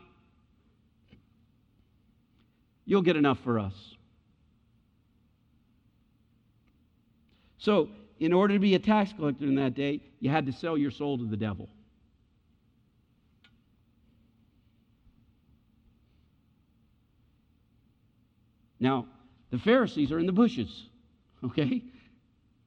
you'll 2.85 3.01
get 3.01 3.17
enough 3.17 3.39
for 3.39 3.59
us. 3.59 3.73
So, 7.59 7.89
in 8.19 8.33
order 8.33 8.55
to 8.55 8.59
be 8.59 8.75
a 8.75 8.79
tax 8.79 9.13
collector 9.13 9.45
in 9.45 9.55
that 9.55 9.75
day, 9.75 10.01
you 10.19 10.29
had 10.29 10.45
to 10.45 10.51
sell 10.51 10.77
your 10.77 10.91
soul 10.91 11.17
to 11.17 11.25
the 11.25 11.37
devil. 11.37 11.69
Now, 18.79 19.07
the 19.51 19.57
Pharisees 19.57 20.11
are 20.11 20.19
in 20.19 20.25
the 20.25 20.31
bushes, 20.31 20.87
okay? 21.43 21.83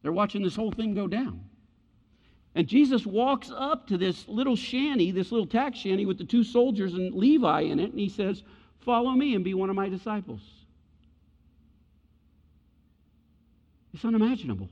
They're 0.02 0.12
watching 0.12 0.42
this 0.42 0.56
whole 0.56 0.70
thing 0.72 0.94
go 0.94 1.06
down. 1.06 1.42
And 2.54 2.66
Jesus 2.66 3.06
walks 3.06 3.50
up 3.54 3.86
to 3.86 3.96
this 3.96 4.28
little 4.28 4.56
shanty, 4.56 5.10
this 5.10 5.32
little 5.32 5.46
tax 5.46 5.78
shanty 5.78 6.04
with 6.04 6.18
the 6.18 6.24
two 6.24 6.44
soldiers 6.44 6.92
and 6.92 7.14
Levi 7.14 7.62
in 7.62 7.80
it, 7.80 7.90
and 7.90 7.98
he 7.98 8.10
says, 8.10 8.42
Follow 8.80 9.12
me 9.12 9.34
and 9.34 9.44
be 9.44 9.54
one 9.54 9.70
of 9.70 9.76
my 9.76 9.88
disciples. 9.88 10.42
It's 13.94 14.04
unimaginable. 14.04 14.68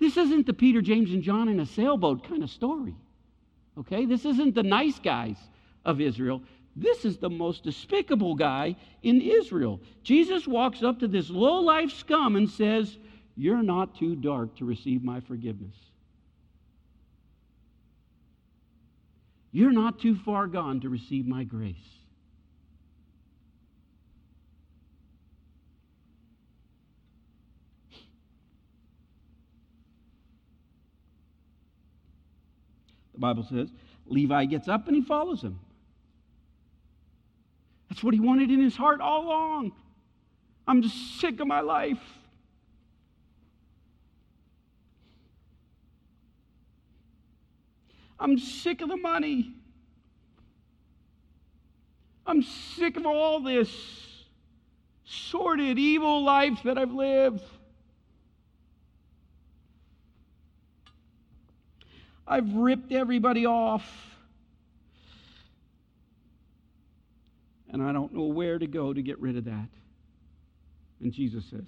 This 0.00 0.16
isn't 0.16 0.46
the 0.46 0.54
Peter, 0.54 0.80
James, 0.80 1.12
and 1.12 1.22
John 1.22 1.48
in 1.48 1.60
a 1.60 1.66
sailboat 1.66 2.24
kind 2.24 2.42
of 2.42 2.50
story. 2.50 2.96
Okay? 3.78 4.06
This 4.06 4.24
isn't 4.24 4.54
the 4.54 4.62
nice 4.62 4.98
guys 4.98 5.36
of 5.84 6.00
Israel. 6.00 6.42
This 6.74 7.04
is 7.04 7.18
the 7.18 7.28
most 7.28 7.64
despicable 7.64 8.34
guy 8.34 8.76
in 9.02 9.20
Israel. 9.20 9.80
Jesus 10.02 10.48
walks 10.48 10.82
up 10.82 11.00
to 11.00 11.08
this 11.08 11.28
low 11.28 11.60
life 11.60 11.92
scum 11.92 12.36
and 12.36 12.48
says, 12.48 12.96
You're 13.36 13.62
not 13.62 13.94
too 13.94 14.16
dark 14.16 14.56
to 14.56 14.64
receive 14.64 15.04
my 15.04 15.20
forgiveness. 15.20 15.74
You're 19.52 19.72
not 19.72 19.98
too 19.98 20.16
far 20.16 20.46
gone 20.46 20.80
to 20.80 20.88
receive 20.88 21.26
my 21.26 21.44
grace. 21.44 21.76
The 33.20 33.26
Bible 33.26 33.42
says. 33.42 33.70
Levi 34.06 34.46
gets 34.46 34.66
up 34.66 34.86
and 34.86 34.96
he 34.96 35.02
follows 35.02 35.42
him. 35.42 35.60
That's 37.88 38.02
what 38.02 38.14
he 38.14 38.20
wanted 38.20 38.50
in 38.50 38.60
his 38.60 38.76
heart 38.76 39.00
all 39.00 39.26
along. 39.26 39.72
I'm 40.66 40.82
just 40.82 41.20
sick 41.20 41.40
of 41.40 41.46
my 41.46 41.60
life. 41.60 41.98
I'm 48.18 48.38
sick 48.38 48.80
of 48.80 48.88
the 48.88 48.96
money. 48.96 49.52
I'm 52.26 52.42
sick 52.42 52.96
of 52.96 53.06
all 53.06 53.40
this 53.40 53.70
sordid, 55.04 55.78
evil 55.78 56.22
life 56.22 56.60
that 56.64 56.78
I've 56.78 56.92
lived. 56.92 57.42
I've 62.30 62.54
ripped 62.54 62.92
everybody 62.92 63.44
off. 63.44 63.82
And 67.72 67.82
I 67.82 67.92
don't 67.92 68.14
know 68.14 68.22
where 68.22 68.58
to 68.58 68.66
go 68.68 68.92
to 68.92 69.02
get 69.02 69.20
rid 69.20 69.36
of 69.36 69.44
that. 69.46 69.68
And 71.00 71.12
Jesus 71.12 71.44
says, 71.50 71.66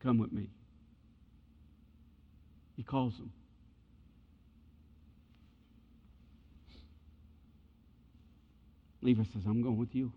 Come 0.00 0.18
with 0.18 0.32
me. 0.32 0.48
He 2.76 2.84
calls 2.84 3.16
them. 3.16 3.32
Levi 9.00 9.24
says, 9.32 9.42
I'm 9.46 9.62
going 9.62 9.78
with 9.78 9.94
you. 9.94 10.12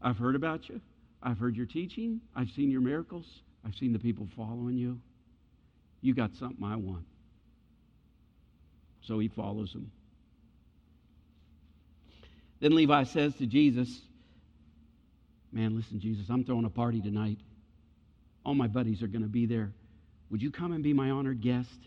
I've 0.00 0.18
heard 0.18 0.36
about 0.36 0.68
you. 0.68 0.80
I've 1.20 1.38
heard 1.38 1.56
your 1.56 1.66
teaching. 1.66 2.20
I've 2.36 2.50
seen 2.50 2.70
your 2.70 2.80
miracles. 2.80 3.26
I've 3.66 3.74
seen 3.74 3.92
the 3.92 3.98
people 3.98 4.28
following 4.36 4.76
you. 4.76 5.00
You 6.00 6.14
got 6.14 6.34
something 6.36 6.64
I 6.64 6.76
want. 6.76 7.04
So 9.06 9.18
he 9.18 9.28
follows 9.28 9.72
him. 9.72 9.90
Then 12.60 12.74
Levi 12.74 13.04
says 13.04 13.34
to 13.36 13.46
Jesus, 13.46 14.00
Man, 15.52 15.76
listen, 15.76 16.00
Jesus, 16.00 16.26
I'm 16.30 16.44
throwing 16.44 16.64
a 16.64 16.70
party 16.70 17.00
tonight. 17.00 17.38
All 18.44 18.54
my 18.56 18.66
buddies 18.66 19.02
are 19.02 19.06
going 19.06 19.22
to 19.22 19.28
be 19.28 19.46
there. 19.46 19.70
Would 20.30 20.42
you 20.42 20.50
come 20.50 20.72
and 20.72 20.82
be 20.82 20.92
my 20.92 21.10
honored 21.10 21.40
guest? 21.40 21.78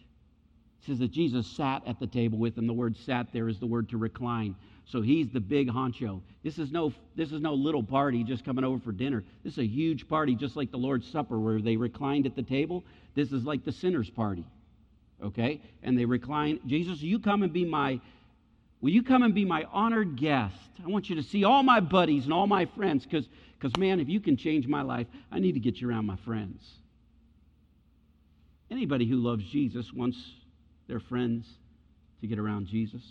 It 0.81 0.85
says 0.85 0.99
that 0.99 1.11
Jesus 1.11 1.45
sat 1.47 1.85
at 1.85 1.99
the 1.99 2.07
table 2.07 2.37
with 2.37 2.57
him. 2.57 2.65
The 2.65 2.73
word 2.73 2.95
sat 2.95 3.33
there 3.33 3.49
is 3.49 3.59
the 3.59 3.65
word 3.65 3.89
to 3.89 3.97
recline. 3.97 4.55
So 4.85 5.01
he's 5.01 5.27
the 5.29 5.41
big 5.41 5.67
honcho. 5.67 6.21
This 6.43 6.57
is 6.59 6.71
no 6.71 6.93
this 7.17 7.33
is 7.33 7.41
no 7.41 7.55
little 7.55 7.83
party 7.83 8.23
just 8.23 8.45
coming 8.45 8.63
over 8.63 8.79
for 8.79 8.93
dinner. 8.93 9.25
This 9.43 9.53
is 9.53 9.59
a 9.59 9.67
huge 9.67 10.07
party, 10.07 10.33
just 10.33 10.55
like 10.55 10.71
the 10.71 10.77
Lord's 10.77 11.09
Supper, 11.11 11.37
where 11.37 11.59
they 11.59 11.75
reclined 11.75 12.25
at 12.25 12.37
the 12.37 12.43
table. 12.43 12.85
This 13.15 13.33
is 13.33 13.43
like 13.43 13.65
the 13.65 13.71
sinner's 13.73 14.09
party 14.09 14.45
okay? 15.23 15.61
And 15.83 15.97
they 15.97 16.05
recline. 16.05 16.59
Jesus, 16.65 17.01
you 17.01 17.19
come 17.19 17.43
and 17.43 17.51
be 17.51 17.65
my, 17.65 17.99
will 18.81 18.91
you 18.91 19.03
come 19.03 19.23
and 19.23 19.33
be 19.33 19.45
my 19.45 19.65
honored 19.71 20.15
guest? 20.15 20.55
I 20.83 20.87
want 20.87 21.09
you 21.09 21.15
to 21.15 21.23
see 21.23 21.43
all 21.43 21.63
my 21.63 21.79
buddies 21.79 22.25
and 22.25 22.33
all 22.33 22.47
my 22.47 22.65
friends, 22.65 23.03
because, 23.03 23.27
because 23.59 23.77
man, 23.77 23.99
if 23.99 24.09
you 24.09 24.19
can 24.19 24.37
change 24.37 24.67
my 24.67 24.81
life, 24.81 25.07
I 25.31 25.39
need 25.39 25.53
to 25.53 25.59
get 25.59 25.81
you 25.81 25.89
around 25.89 26.05
my 26.05 26.17
friends. 26.17 26.63
Anybody 28.69 29.07
who 29.07 29.17
loves 29.17 29.45
Jesus 29.45 29.93
wants 29.93 30.17
their 30.87 30.99
friends 30.99 31.47
to 32.21 32.27
get 32.27 32.39
around 32.39 32.67
Jesus. 32.67 33.03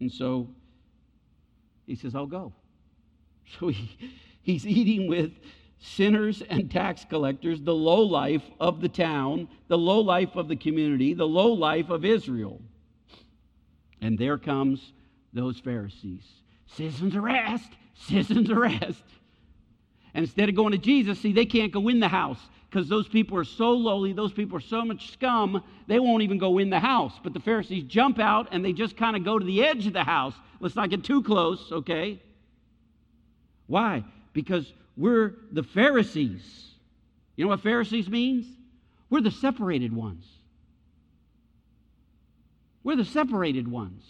And 0.00 0.10
so 0.10 0.48
he 1.86 1.94
says, 1.94 2.14
I'll 2.14 2.26
go. 2.26 2.52
So 3.58 3.66
he, 3.66 3.90
he's 4.42 4.64
eating 4.64 5.08
with 5.08 5.32
sinners 5.80 6.42
and 6.42 6.70
tax 6.70 7.04
collectors, 7.08 7.62
the 7.62 7.74
low 7.74 8.02
life 8.02 8.42
of 8.60 8.80
the 8.80 8.88
town, 8.88 9.48
the 9.68 9.78
low 9.78 10.00
life 10.00 10.36
of 10.36 10.46
the 10.46 10.56
community, 10.56 11.14
the 11.14 11.26
low 11.26 11.52
life 11.52 11.88
of 11.88 12.04
Israel. 12.04 12.60
And 14.02 14.18
there 14.18 14.38
comes 14.38 14.92
those 15.32 15.58
Pharisees. 15.58 16.24
Citizens 16.66 17.16
arrest, 17.16 17.70
citizens 17.94 18.50
arrest. 18.50 19.02
And 20.12 20.24
instead 20.24 20.48
of 20.48 20.54
going 20.54 20.72
to 20.72 20.78
Jesus, 20.78 21.18
see, 21.18 21.32
they 21.32 21.46
can't 21.46 21.72
go 21.72 21.88
in 21.88 22.00
the 22.00 22.08
house 22.08 22.40
because 22.68 22.88
those 22.88 23.08
people 23.08 23.36
are 23.38 23.44
so 23.44 23.72
lowly, 23.72 24.12
those 24.12 24.32
people 24.32 24.58
are 24.58 24.62
so 24.62 24.84
much 24.84 25.12
scum, 25.12 25.62
they 25.86 25.98
won't 25.98 26.22
even 26.22 26.38
go 26.38 26.58
in 26.58 26.70
the 26.70 26.78
house. 26.78 27.12
But 27.22 27.32
the 27.32 27.40
Pharisees 27.40 27.84
jump 27.84 28.18
out 28.18 28.48
and 28.52 28.64
they 28.64 28.72
just 28.72 28.96
kind 28.96 29.16
of 29.16 29.24
go 29.24 29.38
to 29.38 29.44
the 29.44 29.64
edge 29.64 29.86
of 29.86 29.92
the 29.92 30.04
house. 30.04 30.34
Let's 30.60 30.76
not 30.76 30.90
get 30.90 31.04
too 31.04 31.22
close, 31.22 31.72
okay? 31.72 32.20
Why? 33.66 34.04
Because 34.32 34.72
we're 35.00 35.34
the 35.50 35.62
Pharisees. 35.62 36.74
You 37.34 37.46
know 37.46 37.48
what 37.48 37.62
Pharisees 37.62 38.06
means? 38.06 38.46
We're 39.08 39.22
the 39.22 39.30
separated 39.30 39.94
ones. 39.94 40.26
We're 42.84 42.96
the 42.96 43.06
separated 43.06 43.66
ones. 43.66 44.04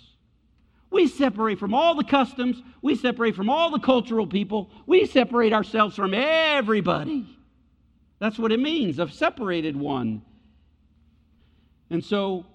We 0.91 1.07
separate 1.07 1.61
from 1.61 1.75
all 1.75 1.95
the 1.95 2.03
customs. 2.03 2.61
We 2.83 2.97
separate 2.97 3.37
from 3.37 3.49
all 3.49 3.71
the 3.71 3.79
cultural 3.79 4.27
people. 4.27 4.69
We 4.85 5.07
separate 5.07 5.53
ourselves 5.53 5.95
from 5.95 6.13
everybody. 6.13 7.25
That's 8.19 8.37
what 8.37 8.51
it 8.51 8.59
means, 8.59 8.99
a 8.99 9.09
separated 9.09 9.77
one. 9.77 10.23
And 11.89 12.05
so 12.05 12.47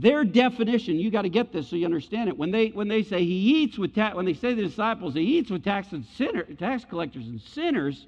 their 0.00 0.24
definition, 0.24 0.98
you 0.98 1.10
got 1.10 1.22
to 1.22 1.28
get 1.28 1.52
this 1.52 1.68
so 1.68 1.76
you 1.76 1.84
understand 1.84 2.28
it. 2.28 2.38
When 2.38 2.50
they 2.50 2.68
when 2.68 2.88
they 2.88 3.02
say 3.02 3.24
he 3.24 3.62
eats 3.62 3.76
with 3.76 3.96
when 3.96 4.24
they 4.24 4.34
say 4.34 4.54
the 4.54 4.62
disciples 4.62 5.14
he 5.14 5.38
eats 5.38 5.50
with 5.50 5.62
tax 5.62 5.92
and 5.92 6.04
sinner, 6.16 6.44
tax 6.44 6.84
collectors 6.84 7.26
and 7.26 7.40
sinners, 7.40 8.06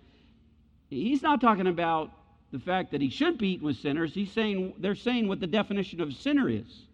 he's 0.89 1.23
not 1.23 1.41
talking 1.41 1.67
about 1.67 2.11
the 2.51 2.59
fact 2.59 2.93
that 2.93 3.01
he 3.01 3.11
should 3.11 3.39
be 3.39 3.53
eating 3.53 3.67
with 3.67 3.77
sinners. 3.77 4.15
He's 4.15 4.33
saying 4.33 4.75
they're 4.79 4.95
saying 4.95 5.29
what 5.29 5.41
the 5.41 5.47
definition 5.47 6.01
of 6.01 6.09
a 6.09 6.13
sinner 6.13 6.49
is. 6.49 6.87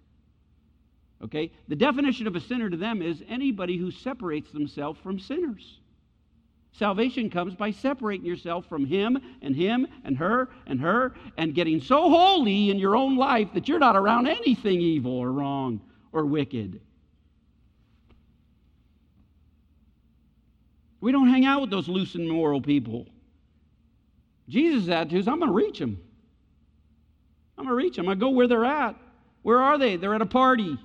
Okay? 1.23 1.53
The 1.69 1.77
definition 1.77 2.27
of 2.27 2.37
a 2.37 2.41
sinner 2.41 2.71
to 2.71 2.77
them 2.77 3.03
is 3.03 3.23
anybody 3.29 3.77
who 3.77 3.91
separates 3.91 4.51
themselves 4.53 4.99
from 5.01 5.19
sinners. 5.19 5.78
Salvation 6.73 7.29
comes 7.29 7.55
by 7.55 7.71
separating 7.71 8.27
yourself 8.27 8.67
from 8.67 8.87
him 8.87 9.19
and 9.43 9.57
him 9.57 9.87
and 10.05 10.17
her 10.17 10.49
and 10.67 10.81
her 10.81 11.15
and 11.37 11.55
getting 11.55 11.81
so 11.81 12.09
holy 12.09 12.71
in 12.71 12.79
your 12.79 12.95
own 12.95 13.17
life 13.17 13.49
that 13.55 13.69
you're 13.69 13.79
not 13.79 13.97
around 13.97 14.29
anything 14.29 14.81
evil 14.81 15.13
or 15.13 15.33
wrong 15.33 15.81
or 16.13 16.25
wicked. 16.25 16.81
We 21.01 21.13
don't 21.13 21.29
hang 21.29 21.45
out 21.45 21.61
with 21.61 21.71
those 21.71 21.89
loose 21.89 22.15
and 22.15 22.29
immoral 22.29 22.61
people. 22.61 23.07
Jesus' 24.49 24.89
attitude 24.89 25.21
is 25.21 25.29
I'm 25.29 25.39
going 25.39 25.51
to 25.51 25.55
reach 25.55 25.79
them. 25.79 26.01
I'm 27.57 27.65
going 27.65 27.77
to 27.77 27.85
reach 27.85 27.97
them. 27.97 28.09
I 28.09 28.15
go 28.15 28.31
where 28.31 28.47
they're 28.47 28.65
at. 28.65 28.97
Where 29.43 29.59
are 29.59 29.79
they? 29.79 29.97
They're 29.97 30.15
at 30.15 30.23
a 30.23 30.27
party. 30.27 30.79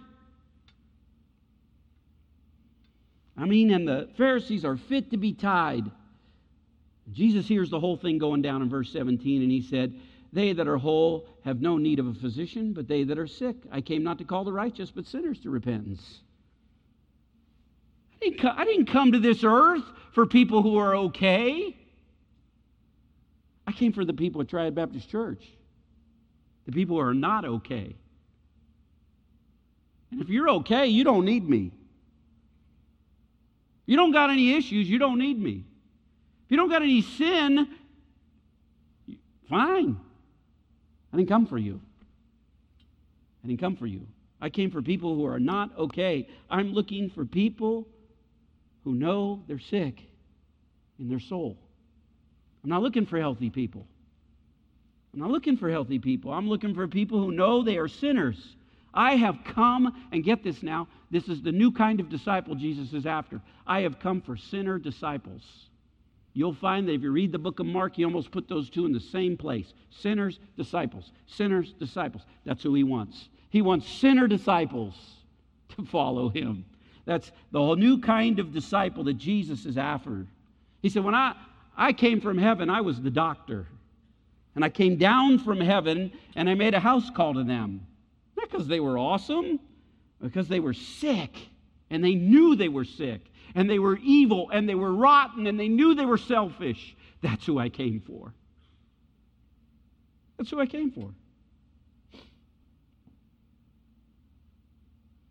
I 3.37 3.45
mean, 3.45 3.71
and 3.71 3.87
the 3.87 4.09
Pharisees 4.17 4.63
are 4.63 4.77
fit 4.77 5.11
to 5.11 5.17
be 5.17 5.33
tied. 5.33 5.89
Jesus 7.11 7.47
hears 7.47 7.69
the 7.69 7.79
whole 7.79 7.97
thing 7.97 8.17
going 8.17 8.41
down 8.41 8.61
in 8.61 8.69
verse 8.69 8.91
17, 8.91 9.41
and 9.41 9.51
he 9.51 9.61
said, 9.61 9.93
They 10.31 10.53
that 10.53 10.67
are 10.67 10.77
whole 10.77 11.27
have 11.43 11.61
no 11.61 11.77
need 11.77 11.99
of 11.99 12.07
a 12.07 12.13
physician, 12.13 12.73
but 12.73 12.87
they 12.87 13.03
that 13.03 13.17
are 13.17 13.27
sick. 13.27 13.55
I 13.71 13.81
came 13.81 14.03
not 14.03 14.19
to 14.19 14.23
call 14.23 14.43
the 14.43 14.53
righteous, 14.53 14.91
but 14.91 15.05
sinners 15.05 15.39
to 15.41 15.49
repentance. 15.49 16.19
I 18.13 18.29
didn't, 18.29 18.45
I 18.45 18.65
didn't 18.65 18.85
come 18.85 19.11
to 19.11 19.19
this 19.19 19.43
earth 19.43 19.83
for 20.13 20.25
people 20.25 20.61
who 20.61 20.77
are 20.77 20.95
okay. 20.95 21.75
I 23.65 23.71
came 23.71 23.93
for 23.93 24.05
the 24.05 24.13
people 24.13 24.41
at 24.41 24.47
Triad 24.47 24.75
Baptist 24.75 25.09
Church, 25.09 25.43
the 26.65 26.71
people 26.71 26.97
who 26.97 27.01
are 27.01 27.13
not 27.13 27.45
okay. 27.45 27.95
And 30.11 30.21
if 30.21 30.29
you're 30.29 30.49
okay, 30.49 30.87
you 30.87 31.03
don't 31.03 31.25
need 31.25 31.49
me. 31.49 31.71
You 33.85 33.97
don't 33.97 34.11
got 34.11 34.29
any 34.29 34.55
issues, 34.55 34.89
you 34.89 34.97
don't 34.97 35.19
need 35.19 35.39
me. 35.39 35.65
If 36.45 36.51
you 36.51 36.57
don't 36.57 36.69
got 36.69 36.81
any 36.81 37.01
sin, 37.01 37.67
fine. 39.49 39.97
I 41.11 41.17
didn't 41.17 41.29
come 41.29 41.45
for 41.45 41.57
you. 41.57 41.81
I 43.43 43.47
didn't 43.47 43.59
come 43.59 43.75
for 43.75 43.87
you. 43.87 44.07
I 44.41 44.49
came 44.49 44.71
for 44.71 44.81
people 44.81 45.15
who 45.15 45.25
are 45.25 45.39
not 45.39 45.77
okay. 45.77 46.27
I'm 46.49 46.73
looking 46.73 47.09
for 47.09 47.25
people 47.25 47.87
who 48.83 48.93
know 48.93 49.43
they're 49.47 49.59
sick 49.59 50.01
in 50.99 51.09
their 51.09 51.19
soul. 51.19 51.57
I'm 52.63 52.69
not 52.69 52.81
looking 52.81 53.05
for 53.05 53.19
healthy 53.19 53.49
people. 53.49 53.85
I'm 55.13 55.19
not 55.19 55.29
looking 55.29 55.57
for 55.57 55.69
healthy 55.69 55.99
people. 55.99 56.31
I'm 56.31 56.49
looking 56.49 56.73
for 56.73 56.87
people 56.87 57.19
who 57.19 57.31
know 57.31 57.63
they 57.63 57.77
are 57.77 57.87
sinners 57.87 58.55
I 58.93 59.15
have 59.15 59.43
come, 59.43 60.07
and 60.11 60.23
get 60.23 60.43
this 60.43 60.61
now, 60.61 60.87
this 61.09 61.27
is 61.27 61.41
the 61.41 61.51
new 61.51 61.71
kind 61.71 61.99
of 61.99 62.09
disciple 62.09 62.55
Jesus 62.55 62.93
is 62.93 63.05
after. 63.05 63.41
I 63.65 63.81
have 63.81 63.99
come 63.99 64.21
for 64.21 64.37
sinner 64.37 64.77
disciples. 64.77 65.69
You'll 66.33 66.53
find 66.53 66.87
that 66.87 66.93
if 66.93 67.01
you 67.01 67.11
read 67.11 67.31
the 67.31 67.39
book 67.39 67.59
of 67.59 67.65
Mark, 67.65 67.95
he 67.95 68.05
almost 68.05 68.31
put 68.31 68.47
those 68.47 68.69
two 68.69 68.85
in 68.85 68.91
the 68.91 68.99
same 68.99 69.37
place 69.37 69.73
sinners, 69.89 70.39
disciples. 70.57 71.11
Sinners, 71.27 71.73
disciples. 71.73 72.23
That's 72.45 72.63
who 72.63 72.73
he 72.73 72.83
wants. 72.83 73.29
He 73.49 73.61
wants 73.61 73.87
sinner 73.87 74.27
disciples 74.27 74.95
to 75.75 75.85
follow 75.85 76.29
him. 76.29 76.65
That's 77.05 77.31
the 77.51 77.59
whole 77.59 77.75
new 77.75 77.99
kind 77.99 78.39
of 78.39 78.53
disciple 78.53 79.03
that 79.05 79.15
Jesus 79.15 79.65
is 79.65 79.77
after. 79.77 80.25
He 80.81 80.89
said, 80.89 81.03
When 81.03 81.15
I, 81.15 81.35
I 81.77 81.93
came 81.93 82.21
from 82.21 82.37
heaven, 82.37 82.69
I 82.69 82.81
was 82.81 83.01
the 83.01 83.11
doctor. 83.11 83.67
And 84.55 84.63
I 84.63 84.69
came 84.69 84.97
down 84.97 85.39
from 85.39 85.59
heaven 85.59 86.11
and 86.35 86.49
I 86.49 86.53
made 86.53 86.73
a 86.73 86.79
house 86.79 87.09
call 87.09 87.33
to 87.33 87.43
them. 87.43 87.85
Not 88.35 88.49
because 88.49 88.67
they 88.67 88.79
were 88.79 88.97
awesome, 88.97 89.59
because 90.21 90.47
they 90.47 90.59
were 90.59 90.73
sick 90.73 91.35
and 91.89 92.03
they 92.03 92.15
knew 92.15 92.55
they 92.55 92.69
were 92.69 92.85
sick 92.85 93.21
and 93.55 93.69
they 93.69 93.79
were 93.79 93.97
evil 93.97 94.49
and 94.51 94.67
they 94.67 94.75
were 94.75 94.93
rotten 94.93 95.47
and 95.47 95.59
they 95.59 95.67
knew 95.67 95.93
they 95.93 96.05
were 96.05 96.17
selfish. 96.17 96.95
That's 97.21 97.45
who 97.45 97.59
I 97.59 97.69
came 97.69 97.99
for. 97.99 98.33
That's 100.37 100.49
who 100.49 100.59
I 100.59 100.65
came 100.65 100.91
for. 100.91 101.13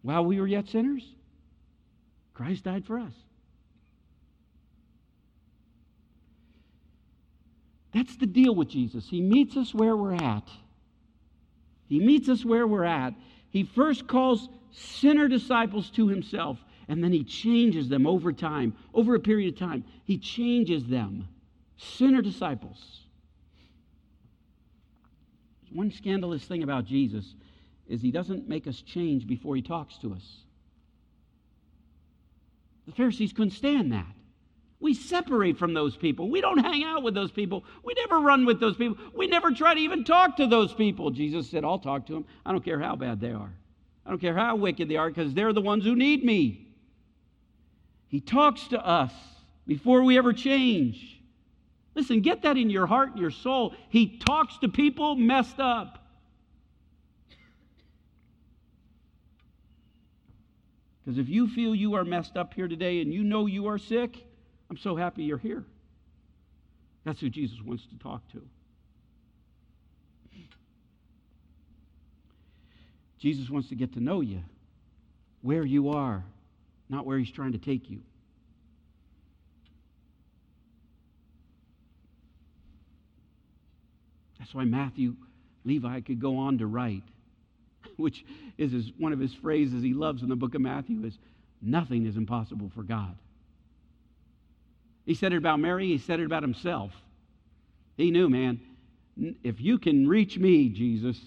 While 0.03 0.25
we 0.25 0.41
were 0.41 0.47
yet 0.47 0.69
sinners, 0.69 1.05
Christ 2.35 2.65
died 2.65 2.85
for 2.85 2.99
us. 2.99 3.13
That's 7.93 8.17
the 8.17 8.27
deal 8.27 8.55
with 8.55 8.69
Jesus. 8.69 9.09
He 9.09 9.21
meets 9.21 9.57
us 9.57 9.75
where 9.75 9.97
we're 9.97 10.15
at. 10.15 10.49
He 11.93 12.01
meets 12.01 12.31
us 12.31 12.43
where 12.43 12.67
we're 12.67 12.85
at. 12.85 13.13
He 13.51 13.65
first 13.65 14.07
calls 14.07 14.49
sinner 14.71 15.29
disciples 15.29 15.91
to 15.91 16.09
himself, 16.09 16.57
and 16.89 17.05
then 17.05 17.13
he 17.13 17.23
changes 17.23 17.91
them 17.91 18.07
over 18.07 18.33
time, 18.33 18.75
over 18.95 19.15
a 19.15 19.21
period 19.21 19.53
of 19.53 19.59
time. 19.59 19.85
He 20.05 20.17
changes 20.17 20.87
them. 20.87 21.29
Sinner 21.77 22.23
disciples. 22.23 23.03
One 25.71 25.91
scandalous 25.91 26.43
thing 26.47 26.63
about 26.63 26.87
Jesus 26.87 27.35
is 27.87 28.01
he 28.01 28.11
doesn't 28.11 28.49
make 28.49 28.67
us 28.67 28.81
change 28.81 29.27
before 29.27 29.55
he 29.55 29.61
talks 29.61 29.99
to 29.99 30.15
us. 30.15 30.39
The 32.87 32.93
Pharisees 32.93 33.35
couldn't 33.35 33.51
stand 33.51 33.93
that. 33.93 34.15
We 34.83 34.95
separate 34.95 35.59
from 35.59 35.75
those 35.75 35.97
people. 35.97 36.29
We 36.29 36.41
don't 36.41 36.59
hang 36.59 36.83
out 36.83 37.05
with 37.05 37.15
those 37.15 37.31
people. 37.31 37.65
We 37.85 37.95
never 37.95 38.19
run 38.19 38.45
with 38.45 38.59
those 38.59 38.77
people. 38.77 38.99
We 39.15 39.29
never 39.29 39.53
try 39.53 39.75
to 39.75 39.81
even 39.81 40.03
talk 40.03 40.37
to 40.39 40.49
those 40.49 40.75
people. 40.75 41.13
Jesus 41.13 41.49
said, 41.49 41.65
I'll 41.65 41.79
talk 41.79 42.05
to 42.07 42.15
them. 42.15 42.25
I 42.45 42.51
don't 42.51 42.65
care 42.65 42.81
how 42.81 42.97
bad 42.97 43.21
they 43.21 43.31
are. 43.31 43.53
I 44.05 44.11
don't 44.11 44.19
care 44.19 44.35
how 44.35 44.57
wicked 44.57 44.89
they 44.89 44.97
are 44.97 45.09
because 45.09 45.35
they're 45.35 45.53
the 45.53 45.61
ones 45.61 45.85
who 45.85 45.95
need 45.95 46.25
me. 46.25 46.67
He 48.09 48.21
talks 48.21 48.67
to 48.69 48.85
us 48.85 49.13
before 49.69 50.03
we 50.03 50.19
ever 50.19 50.33
change. 50.33 51.21
Listen, 51.95 52.21
get 52.21 52.43
that 52.43 52.57
in 52.57 52.69
your 52.69 52.89
heart 52.89 53.13
and 53.13 53.21
your 53.21 53.31
soul. 53.31 53.77
He 53.89 54.19
talks 54.19 54.59
to 54.59 54.69
people 54.69 55.15
messed 55.15 55.61
up. 55.61 56.01
Because 61.05 61.19
if 61.19 61.29
you 61.29 61.49
feel 61.49 61.75
you 61.75 61.95
are 61.95 62.05
messed 62.05 62.37
up 62.37 62.55
here 62.55 62.69
today 62.69 63.01
and 63.01 63.13
you 63.13 63.25
know 63.25 63.47
you 63.47 63.67
are 63.67 63.77
sick, 63.77 64.25
I'm 64.73 64.79
so 64.79 64.97
happy 64.97 65.25
you're 65.25 65.37
here. 65.37 65.63
That's 67.05 67.21
who 67.21 67.29
Jesus 67.29 67.59
wants 67.63 67.85
to 67.91 67.99
talk 68.03 68.23
to. 68.33 68.41
Jesus 73.19 73.51
wants 73.51 73.69
to 73.69 73.75
get 73.75 73.93
to 73.93 74.01
know 74.01 74.23
you, 74.23 74.41
where 75.43 75.63
you 75.63 75.91
are, 75.91 76.25
not 76.89 77.05
where 77.05 77.19
he's 77.19 77.31
trying 77.31 77.53
to 77.53 77.59
take 77.59 77.91
you. 77.91 77.99
That's 84.39 84.55
why 84.55 84.65
Matthew, 84.65 85.17
Levi 85.67 86.01
could 86.01 86.19
go 86.19 86.39
on 86.39 86.57
to 86.57 86.67
write 86.67 87.03
which 87.99 88.25
is 88.57 88.73
his, 88.73 88.91
one 88.97 89.13
of 89.13 89.19
his 89.19 89.35
phrases 89.35 89.83
he 89.83 89.93
loves 89.93 90.23
in 90.23 90.31
the 90.31 90.37
book 90.37 90.55
of 90.55 90.63
Matthew, 90.63 91.05
is 91.05 91.19
nothing 91.61 92.07
is 92.07 92.17
impossible 92.17 92.73
for 92.75 92.83
God. 92.83 93.15
He 95.05 95.15
said 95.15 95.33
it 95.33 95.37
about 95.37 95.59
Mary, 95.61 95.89
he 95.89 95.99
said 95.99 96.21
it 96.21 96.27
about 96.27 96.43
himself. 96.43 96.93
He 97.97 98.11
knew, 98.11 98.29
man, 98.29 98.61
if 99.43 99.61
you 99.61 99.79
can 99.79 100.09
reach 100.09 100.39
me, 100.39 100.69
Jesus, 100.69 101.19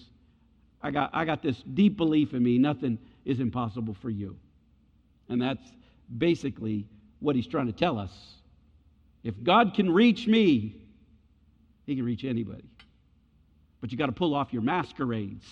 I 0.82 0.90
got, 0.90 1.10
I 1.12 1.24
got 1.24 1.42
this 1.42 1.62
deep 1.74 1.96
belief 1.96 2.32
in 2.32 2.42
me, 2.42 2.58
nothing 2.58 2.98
is 3.24 3.40
impossible 3.40 3.94
for 4.00 4.10
you. 4.10 4.36
And 5.28 5.40
that's 5.40 5.62
basically 6.16 6.86
what 7.20 7.36
he's 7.36 7.46
trying 7.46 7.66
to 7.66 7.72
tell 7.72 7.98
us. 7.98 8.12
If 9.24 9.34
God 9.42 9.74
can 9.74 9.90
reach 9.90 10.26
me, 10.26 10.76
he 11.84 11.96
can 11.96 12.04
reach 12.04 12.24
anybody. 12.24 12.68
But 13.80 13.92
you 13.92 13.98
got 13.98 14.06
to 14.06 14.12
pull 14.12 14.34
off 14.34 14.52
your 14.52 14.62
masquerades. 14.62 15.44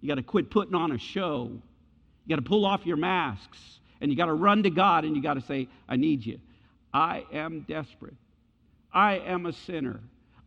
You 0.00 0.08
got 0.08 0.16
to 0.16 0.22
quit 0.22 0.50
putting 0.50 0.74
on 0.74 0.92
a 0.92 0.98
show. 0.98 1.50
You 2.24 2.36
got 2.36 2.42
to 2.42 2.48
pull 2.48 2.64
off 2.64 2.86
your 2.86 2.96
masks. 2.96 3.58
And 4.00 4.10
you 4.10 4.16
got 4.16 4.26
to 4.26 4.34
run 4.34 4.62
to 4.62 4.70
God 4.70 5.04
and 5.04 5.16
you 5.16 5.22
got 5.22 5.34
to 5.34 5.40
say, 5.40 5.68
I 5.88 5.96
need 5.96 6.24
you. 6.24 6.38
I 6.92 7.24
am 7.32 7.60
desperate. 7.68 8.14
I 8.92 9.18
am 9.18 9.46
a 9.46 9.52
sinner. 9.52 10.00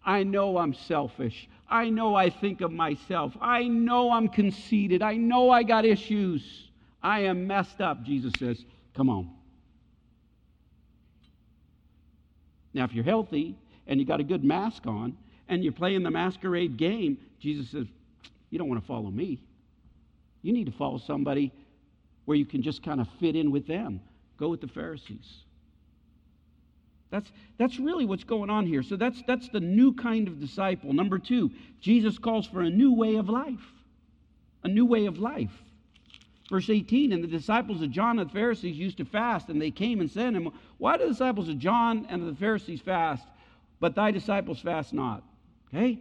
I 0.03 0.23
know 0.23 0.57
I'm 0.57 0.73
selfish. 0.73 1.47
I 1.69 1.89
know 1.89 2.15
I 2.15 2.29
think 2.29 2.61
of 2.61 2.71
myself. 2.71 3.33
I 3.39 3.67
know 3.67 4.11
I'm 4.11 4.27
conceited. 4.27 5.01
I 5.01 5.15
know 5.15 5.51
I 5.51 5.63
got 5.63 5.85
issues. 5.85 6.69
I 7.03 7.21
am 7.21 7.47
messed 7.47 7.81
up. 7.81 8.03
Jesus 8.03 8.33
says, 8.39 8.63
Come 8.95 9.09
on. 9.09 9.29
Now, 12.73 12.85
if 12.85 12.93
you're 12.93 13.03
healthy 13.03 13.55
and 13.87 13.99
you 13.99 14.05
got 14.05 14.19
a 14.19 14.23
good 14.23 14.43
mask 14.43 14.85
on 14.87 15.17
and 15.47 15.63
you're 15.63 15.73
playing 15.73 16.03
the 16.03 16.11
masquerade 16.11 16.77
game, 16.77 17.17
Jesus 17.39 17.69
says, 17.69 17.85
You 18.49 18.57
don't 18.57 18.69
want 18.69 18.81
to 18.81 18.87
follow 18.87 19.11
me. 19.11 19.41
You 20.41 20.53
need 20.53 20.65
to 20.65 20.71
follow 20.71 20.97
somebody 20.97 21.51
where 22.25 22.37
you 22.37 22.45
can 22.45 22.61
just 22.61 22.83
kind 22.83 22.99
of 22.99 23.07
fit 23.19 23.35
in 23.35 23.51
with 23.51 23.67
them. 23.67 24.01
Go 24.37 24.49
with 24.49 24.61
the 24.61 24.67
Pharisees. 24.67 25.43
That's, 27.11 27.29
that's 27.57 27.77
really 27.77 28.05
what's 28.05 28.23
going 28.23 28.49
on 28.49 28.65
here. 28.65 28.81
So 28.81 28.95
that's, 28.95 29.21
that's 29.27 29.49
the 29.49 29.59
new 29.59 29.93
kind 29.93 30.27
of 30.27 30.39
disciple. 30.39 30.93
Number 30.93 31.19
two, 31.19 31.51
Jesus 31.81 32.17
calls 32.17 32.47
for 32.47 32.61
a 32.61 32.69
new 32.69 32.93
way 32.93 33.17
of 33.17 33.29
life. 33.29 33.59
A 34.63 34.67
new 34.67 34.85
way 34.85 35.05
of 35.05 35.19
life. 35.19 35.51
Verse 36.49 36.69
18, 36.69 37.13
and 37.13 37.23
the 37.23 37.27
disciples 37.27 37.81
of 37.81 37.91
John 37.91 38.19
and 38.19 38.29
the 38.29 38.33
Pharisees 38.33 38.77
used 38.77 38.97
to 38.97 39.05
fast, 39.05 39.49
and 39.49 39.61
they 39.61 39.71
came 39.71 40.01
and 40.01 40.09
said 40.09 40.31
to 40.33 40.37
him, 40.41 40.51
Why 40.79 40.97
do 40.97 41.03
the 41.03 41.11
disciples 41.11 41.47
of 41.47 41.59
John 41.59 42.05
and 42.09 42.27
the 42.27 42.35
Pharisees 42.35 42.81
fast, 42.81 43.25
but 43.79 43.95
thy 43.95 44.11
disciples 44.11 44.59
fast 44.59 44.93
not? 44.93 45.23
Okay? 45.69 45.99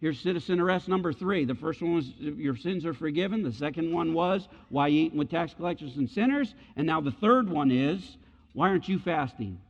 Here's 0.00 0.18
citizen 0.18 0.60
arrest 0.60 0.88
number 0.88 1.12
three. 1.12 1.44
The 1.44 1.54
first 1.54 1.80
one 1.80 1.94
was 1.94 2.08
your 2.18 2.56
sins 2.56 2.84
are 2.84 2.94
forgiven. 2.94 3.42
The 3.42 3.52
second 3.52 3.92
one 3.92 4.14
was 4.14 4.48
why 4.68 4.88
eating 4.88 5.16
with 5.16 5.30
tax 5.30 5.54
collectors 5.54 5.96
and 5.96 6.10
sinners. 6.10 6.54
And 6.74 6.86
now 6.86 7.00
the 7.00 7.12
third 7.12 7.48
one 7.48 7.70
is 7.70 8.16
why 8.52 8.70
aren't 8.70 8.88
you 8.88 8.98
fasting? 8.98 9.60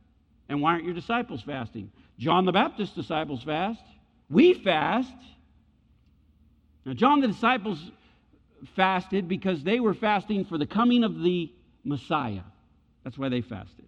And 0.49 0.61
why 0.61 0.73
aren't 0.73 0.85
your 0.85 0.93
disciples 0.93 1.41
fasting? 1.41 1.91
John 2.19 2.45
the 2.45 2.51
Baptist's 2.51 2.95
disciples 2.95 3.43
fast. 3.43 3.83
We 4.29 4.53
fast. 4.53 5.13
Now, 6.85 6.93
John 6.93 7.21
the 7.21 7.27
disciples 7.27 7.79
fasted 8.75 9.27
because 9.27 9.63
they 9.63 9.79
were 9.79 9.93
fasting 9.93 10.45
for 10.45 10.57
the 10.57 10.65
coming 10.65 11.03
of 11.03 11.21
the 11.21 11.51
Messiah. 11.83 12.41
That's 13.03 13.17
why 13.17 13.29
they 13.29 13.41
fasted. 13.41 13.85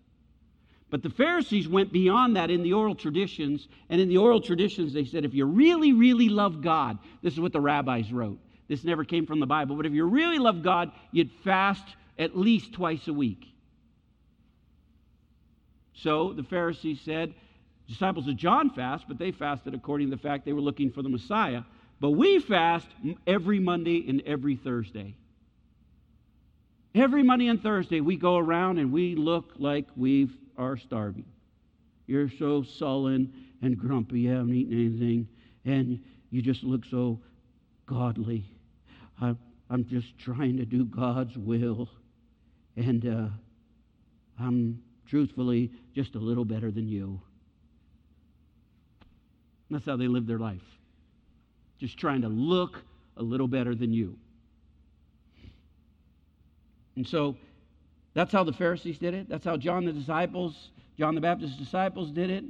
But 0.90 1.04
the 1.04 1.10
Pharisees 1.10 1.68
went 1.68 1.92
beyond 1.92 2.36
that 2.36 2.50
in 2.52 2.64
the 2.64 2.74
oral 2.74 2.96
traditions. 2.96 3.68
And 3.90 4.00
in 4.00 4.08
the 4.08 4.18
oral 4.18 4.42
traditions, 4.42 4.94
they 4.94 5.06
said, 5.06 5.26
if 5.26 5.34
you 5.34 5.46
really, 5.46 5.94
really 5.94 6.30
love 6.30 6.62
God, 6.62 7.00
this 7.22 7.34
is 7.34 7.40
what 7.40 7.54
the 7.54 7.62
rabbis 7.62 8.12
wrote. 8.12 8.40
This 8.68 8.84
never 8.84 9.04
came 9.04 9.26
from 9.26 9.40
the 9.40 9.46
Bible. 9.46 9.76
But 9.76 9.86
if 9.86 9.94
you 9.94 10.06
really 10.06 10.40
love 10.40 10.64
God, 10.64 10.92
you'd 11.12 11.32
fast 11.44 11.84
at 12.18 12.38
least 12.38 12.74
twice 12.74 13.08
a 13.08 13.14
week. 13.14 13.46
So 15.96 16.34
the 16.34 16.44
Pharisees 16.44 17.00
said, 17.04 17.34
disciples 17.88 18.28
of 18.28 18.36
John 18.36 18.70
fast, 18.70 19.06
but 19.08 19.18
they 19.18 19.32
fasted 19.32 19.74
according 19.74 20.10
to 20.10 20.16
the 20.16 20.22
fact 20.22 20.46
they 20.46 20.54
were 20.54 20.62
looking 20.62 20.92
for 20.92 21.02
the 21.02 21.10
Messiah. 21.10 21.62
But 22.00 22.12
we 22.12 22.40
fast 22.40 22.88
every 23.26 23.60
Monday 23.60 24.06
and 24.08 24.22
every 24.26 24.56
Thursday. 24.56 25.16
Every 26.94 27.24
Monday 27.24 27.48
and 27.48 27.62
Thursday, 27.62 28.02
we 28.02 28.16
go 28.18 28.38
around 28.38 28.78
and 28.78 28.92
we 28.92 29.16
look 29.16 29.54
like 29.58 29.86
we 29.96 30.30
are 30.58 30.78
starving. 30.78 31.26
You're 32.08 32.30
so 32.30 32.64
sullen 32.64 33.34
and 33.62 33.78
grumpy, 33.78 34.22
you 34.22 34.32
haven't 34.32 34.54
eaten 34.54 34.74
anything, 34.74 35.28
and 35.66 36.00
you 36.30 36.42
just 36.42 36.64
look 36.64 36.86
so 36.86 37.20
godly. 37.86 38.46
I, 39.22 39.36
I'm 39.70 39.86
just 39.86 40.18
trying 40.20 40.58
to 40.58 40.66
do 40.66 40.86
God's 40.86 41.36
will, 41.38 41.90
and 42.76 43.06
uh, 43.06 43.28
I'm 44.40 44.82
truthfully 45.08 45.72
just 45.94 46.16
a 46.16 46.20
little 46.20 46.46
better 46.46 46.72
than 46.72 46.88
you. 46.88 47.22
That's 49.70 49.86
how 49.86 49.98
they 49.98 50.08
live 50.08 50.28
their 50.28 50.40
life. 50.40 50.62
Just 51.80 51.98
trying 51.98 52.22
to 52.22 52.30
look 52.30 52.82
a 53.18 53.24
little 53.24 53.48
better 53.48 53.76
than 53.76 53.94
you. 53.94 54.18
And 56.96 57.06
so 57.06 57.36
that's 58.14 58.32
how 58.32 58.44
the 58.44 58.54
Pharisees 58.54 58.98
did 58.98 59.14
it. 59.14 59.28
That's 59.28 59.44
how 59.44 59.58
John 59.58 59.86
the 59.86 59.92
disciples, 59.92 60.70
John 60.98 61.16
the 61.16 61.22
Baptist's 61.22 61.58
disciples 61.58 62.12
did 62.12 62.30
it. 62.30 62.46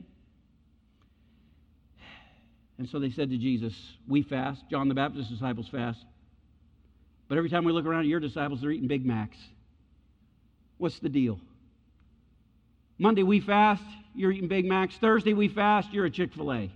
And 2.77 2.87
so 2.89 2.99
they 2.99 3.09
said 3.09 3.29
to 3.29 3.37
Jesus, 3.37 3.73
We 4.07 4.21
fast. 4.21 4.63
John 4.69 4.89
the 4.89 4.93
Baptist's 4.93 5.31
disciples 5.31 5.67
fast. 5.67 6.03
But 7.27 7.37
every 7.37 7.49
time 7.49 7.63
we 7.63 7.71
look 7.71 7.85
around 7.85 8.01
at 8.01 8.07
your 8.07 8.19
disciples, 8.19 8.61
they're 8.61 8.71
eating 8.71 8.87
Big 8.87 9.05
Macs. 9.05 9.37
What's 10.77 10.99
the 10.99 11.09
deal? 11.09 11.39
Monday 12.97 13.23
we 13.23 13.39
fast, 13.39 13.83
you're 14.13 14.31
eating 14.31 14.47
Big 14.47 14.65
Macs. 14.65 14.95
Thursday 14.95 15.33
we 15.33 15.47
fast, 15.47 15.91
you're 15.91 16.05
a 16.05 16.11
Chick 16.11 16.33
fil 16.33 16.53
A. 16.53 16.71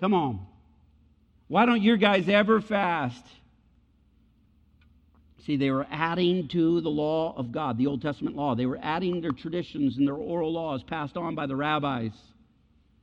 Come 0.00 0.14
on. 0.14 0.46
Why 1.48 1.66
don't 1.66 1.82
your 1.82 1.96
guys 1.96 2.28
ever 2.28 2.60
fast? 2.60 3.24
See, 5.44 5.56
they 5.56 5.70
were 5.70 5.86
adding 5.90 6.48
to 6.48 6.80
the 6.80 6.88
law 6.90 7.34
of 7.36 7.52
God, 7.52 7.76
the 7.76 7.86
Old 7.86 8.00
Testament 8.00 8.34
law. 8.34 8.54
They 8.54 8.64
were 8.66 8.78
adding 8.80 9.20
their 9.20 9.32
traditions 9.32 9.98
and 9.98 10.06
their 10.06 10.14
oral 10.14 10.52
laws 10.52 10.82
passed 10.82 11.18
on 11.18 11.34
by 11.34 11.46
the 11.46 11.54
rabbis. 11.54 12.12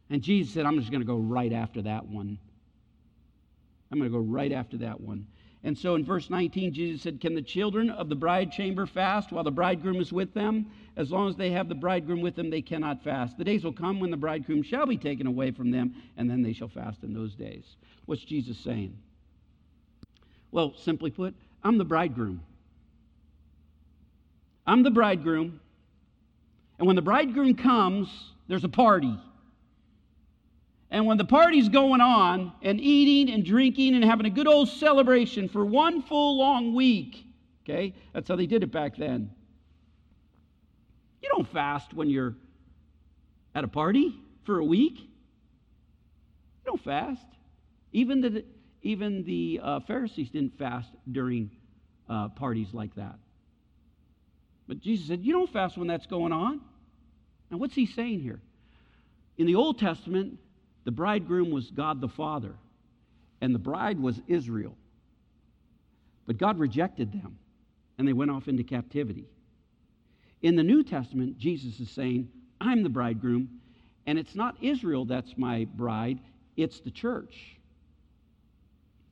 And 0.10 0.22
Jesus 0.22 0.54
said, 0.54 0.66
I'm 0.66 0.80
just 0.80 0.90
going 0.90 1.02
to 1.02 1.08
go 1.08 1.18
right 1.18 1.54
after 1.54 1.84
that 1.84 2.08
one. 2.08 2.40
I'm 3.92 4.00
going 4.00 4.12
to 4.12 4.18
go 4.18 4.24
right 4.24 4.52
after 4.52 4.78
that 4.78 5.00
one. 5.00 5.28
And 5.64 5.78
so 5.78 5.94
in 5.96 6.04
verse 6.04 6.30
19, 6.30 6.74
Jesus 6.74 7.04
said, 7.04 7.22
Can 7.22 7.36
the 7.36 7.42
children 7.42 7.92
of 7.92 8.10
the 8.10 8.16
bride 8.16 8.52
chamber 8.52 8.88
fast 8.88 9.32
while 9.32 9.44
the 9.44 9.52
bridegroom 9.52 9.98
is 9.98 10.12
with 10.12 10.34
them? 10.34 10.66
As 10.98 11.12
long 11.12 11.30
as 11.30 11.36
they 11.36 11.52
have 11.52 11.70
the 11.70 11.76
bridegroom 11.76 12.22
with 12.22 12.36
them, 12.36 12.50
they 12.50 12.64
cannot 12.64 13.04
fast. 13.04 13.38
The 13.38 13.44
days 13.44 13.64
will 13.64 13.74
come 13.74 14.00
when 14.00 14.10
the 14.10 14.18
bridegroom 14.18 14.64
shall 14.64 14.88
be 14.88 14.98
taken 14.98 15.28
away 15.28 15.52
from 15.52 15.70
them, 15.70 15.94
and 16.18 16.30
then 16.30 16.42
they 16.42 16.54
shall 16.54 16.68
fast 16.68 17.04
in 17.04 17.14
those 17.14 17.36
days. 17.36 17.76
What's 18.06 18.24
Jesus 18.24 18.58
saying? 18.58 18.98
Well, 20.50 20.74
simply 20.78 21.12
put, 21.12 21.36
I'm 21.64 21.78
the 21.78 21.86
bridegroom. 21.86 22.42
I'm 24.66 24.84
the 24.84 24.92
bridegroom. 24.92 25.60
And 26.80 26.88
when 26.88 26.96
the 26.96 27.02
bridegroom 27.04 27.56
comes, 27.56 28.10
there's 28.48 28.64
a 28.64 28.70
party. 28.70 29.16
And 30.92 31.06
when 31.06 31.18
the 31.18 31.26
party's 31.26 31.70
going 31.70 32.02
on 32.02 32.52
and 32.62 32.80
eating 32.82 33.34
and 33.34 33.46
drinking 33.46 33.96
and 33.96 34.04
having 34.04 34.26
a 34.26 34.30
good 34.30 34.48
old 34.48 34.68
celebration 34.68 35.48
for 35.48 35.66
one 35.66 36.02
full 36.02 36.38
long 36.38 36.76
week, 36.76 37.26
okay, 37.64 37.96
that's 38.14 38.28
how 38.28 38.36
they 38.36 38.46
did 38.46 38.62
it 38.62 38.74
back 38.74 38.98
then. 38.98 39.32
You 41.24 41.30
don't 41.30 41.48
fast 41.48 41.94
when 41.94 42.10
you're 42.10 42.36
at 43.56 43.64
a 43.64 43.70
party 43.70 44.20
for 44.44 44.60
a 44.60 44.66
week. 44.66 45.00
You 45.00 46.66
don't 46.66 46.84
fast. 46.84 47.26
Even 47.94 48.20
the, 48.20 48.44
even 48.82 49.24
the 49.24 49.62
uh, 49.64 49.80
Pharisees 49.82 50.30
didn't 50.30 50.58
fast 50.58 50.90
during 51.10 51.52
uh, 52.10 52.28
parties 52.30 52.74
like 52.74 52.94
that. 52.96 53.16
But 54.68 54.82
Jesus 54.82 55.08
said, 55.08 55.24
You 55.24 55.32
don't 55.32 55.52
fast 55.52 55.78
when 55.78 55.88
that's 55.88 56.06
going 56.06 56.34
on. 56.34 56.60
Now, 57.50 57.58
what's 57.58 57.76
he 57.76 57.86
saying 57.86 58.20
here? 58.20 58.42
In 59.38 59.46
the 59.46 59.56
Old 59.56 59.80
Testament, 59.80 60.38
the 60.84 60.92
bridegroom 60.92 61.52
was 61.52 61.70
God 61.70 62.02
the 62.02 62.08
Father, 62.08 62.54
and 63.40 63.54
the 63.54 63.60
bride 63.60 64.00
was 64.00 64.20
Israel. 64.28 64.76
But 66.26 66.38
God 66.38 66.58
rejected 66.60 67.12
them, 67.12 67.38
and 67.98 68.08
they 68.08 68.14
went 68.14 68.32
off 68.32 68.48
into 68.48 68.64
captivity. 68.64 69.26
In 70.42 70.56
the 70.56 70.64
New 70.64 70.84
Testament, 70.84 71.38
Jesus 71.38 71.80
is 71.80 71.90
saying, 71.90 72.30
I'm 72.60 72.84
the 72.84 72.90
bridegroom, 72.90 73.62
and 74.08 74.18
it's 74.18 74.36
not 74.36 74.56
Israel 74.62 75.06
that's 75.06 75.38
my 75.38 75.66
bride, 75.76 76.20
it's 76.58 76.80
the 76.80 76.92
church. 76.92 77.58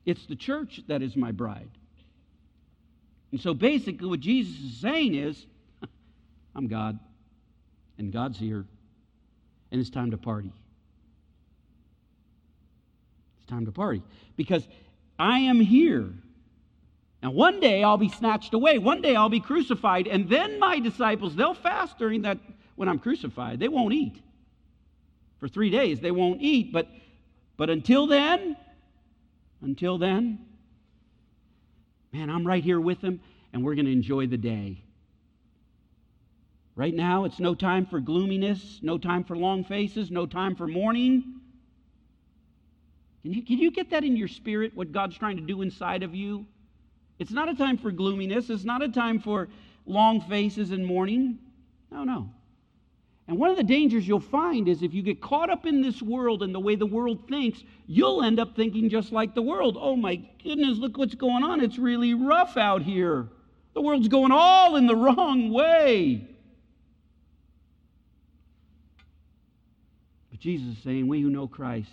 It's 0.04 0.26
the 0.26 0.36
church 0.36 0.80
that 0.88 1.02
is 1.02 1.16
my 1.16 1.30
bride. 1.30 1.70
And 3.30 3.40
so 3.40 3.54
basically, 3.54 4.08
what 4.08 4.20
Jesus 4.20 4.58
is 4.60 4.80
saying 4.80 5.14
is, 5.14 5.46
I'm 6.56 6.66
God, 6.66 6.98
and 7.96 8.12
God's 8.12 8.38
here, 8.38 8.64
and 9.70 9.80
it's 9.80 9.90
time 9.90 10.10
to 10.10 10.16
party 10.16 10.52
time 13.50 13.66
to 13.66 13.72
party. 13.72 14.02
Because 14.36 14.66
I 15.18 15.40
am 15.40 15.60
here. 15.60 16.08
Now, 17.22 17.32
one 17.32 17.60
day 17.60 17.84
I'll 17.84 17.98
be 17.98 18.08
snatched 18.08 18.54
away. 18.54 18.78
One 18.78 19.02
day 19.02 19.14
I'll 19.14 19.28
be 19.28 19.40
crucified. 19.40 20.06
And 20.06 20.30
then 20.30 20.58
my 20.58 20.78
disciples, 20.78 21.36
they'll 21.36 21.54
fast 21.54 21.98
during 21.98 22.22
that 22.22 22.38
when 22.76 22.88
I'm 22.88 22.98
crucified. 22.98 23.60
They 23.60 23.68
won't 23.68 23.92
eat. 23.92 24.22
For 25.38 25.48
three 25.48 25.70
days, 25.70 26.00
they 26.00 26.10
won't 26.10 26.40
eat. 26.40 26.72
But, 26.72 26.88
but 27.58 27.68
until 27.68 28.06
then, 28.06 28.56
until 29.60 29.98
then, 29.98 30.38
man, 32.12 32.30
I'm 32.30 32.46
right 32.46 32.64
here 32.64 32.80
with 32.80 33.02
them, 33.02 33.20
and 33.52 33.62
we're 33.62 33.74
going 33.74 33.86
to 33.86 33.92
enjoy 33.92 34.26
the 34.26 34.38
day. 34.38 34.82
Right 36.74 36.94
now, 36.94 37.24
it's 37.24 37.38
no 37.38 37.54
time 37.54 37.84
for 37.84 38.00
gloominess, 38.00 38.80
no 38.80 38.96
time 38.96 39.24
for 39.24 39.36
long 39.36 39.64
faces, 39.64 40.10
no 40.10 40.24
time 40.24 40.56
for 40.56 40.66
mourning. 40.66 41.39
Can 43.22 43.32
you, 43.32 43.42
can 43.42 43.58
you 43.58 43.70
get 43.70 43.90
that 43.90 44.02
in 44.02 44.16
your 44.16 44.28
spirit, 44.28 44.74
what 44.74 44.92
God's 44.92 45.16
trying 45.16 45.36
to 45.36 45.42
do 45.42 45.62
inside 45.62 46.02
of 46.02 46.14
you? 46.14 46.46
It's 47.18 47.32
not 47.32 47.50
a 47.50 47.54
time 47.54 47.76
for 47.76 47.90
gloominess. 47.90 48.48
It's 48.48 48.64
not 48.64 48.82
a 48.82 48.88
time 48.88 49.20
for 49.20 49.48
long 49.84 50.22
faces 50.22 50.70
and 50.70 50.86
mourning. 50.86 51.38
No, 51.90 52.04
no. 52.04 52.30
And 53.28 53.38
one 53.38 53.50
of 53.50 53.58
the 53.58 53.62
dangers 53.62 54.08
you'll 54.08 54.20
find 54.20 54.68
is 54.68 54.82
if 54.82 54.94
you 54.94 55.02
get 55.02 55.20
caught 55.20 55.50
up 55.50 55.66
in 55.66 55.82
this 55.82 56.00
world 56.00 56.42
and 56.42 56.54
the 56.54 56.60
way 56.60 56.76
the 56.76 56.86
world 56.86 57.28
thinks, 57.28 57.62
you'll 57.86 58.22
end 58.22 58.40
up 58.40 58.56
thinking 58.56 58.88
just 58.88 59.12
like 59.12 59.34
the 59.34 59.42
world. 59.42 59.76
Oh 59.78 59.96
my 59.96 60.16
goodness, 60.42 60.78
look 60.78 60.96
what's 60.96 61.14
going 61.14 61.44
on. 61.44 61.60
It's 61.60 61.78
really 61.78 62.14
rough 62.14 62.56
out 62.56 62.82
here. 62.82 63.28
The 63.74 63.82
world's 63.82 64.08
going 64.08 64.32
all 64.32 64.76
in 64.76 64.86
the 64.86 64.96
wrong 64.96 65.52
way. 65.52 66.26
But 70.30 70.40
Jesus 70.40 70.78
is 70.78 70.82
saying, 70.82 71.06
we 71.06 71.20
who 71.20 71.28
know 71.28 71.46
Christ 71.46 71.90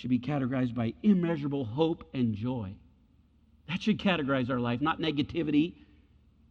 should 0.00 0.10
be 0.10 0.18
categorized 0.18 0.74
by 0.74 0.94
immeasurable 1.02 1.64
hope 1.64 2.08
and 2.14 2.34
joy. 2.34 2.72
That 3.68 3.82
should 3.82 3.98
categorize 3.98 4.48
our 4.48 4.58
life, 4.58 4.80
not 4.80 4.98
negativity 4.98 5.74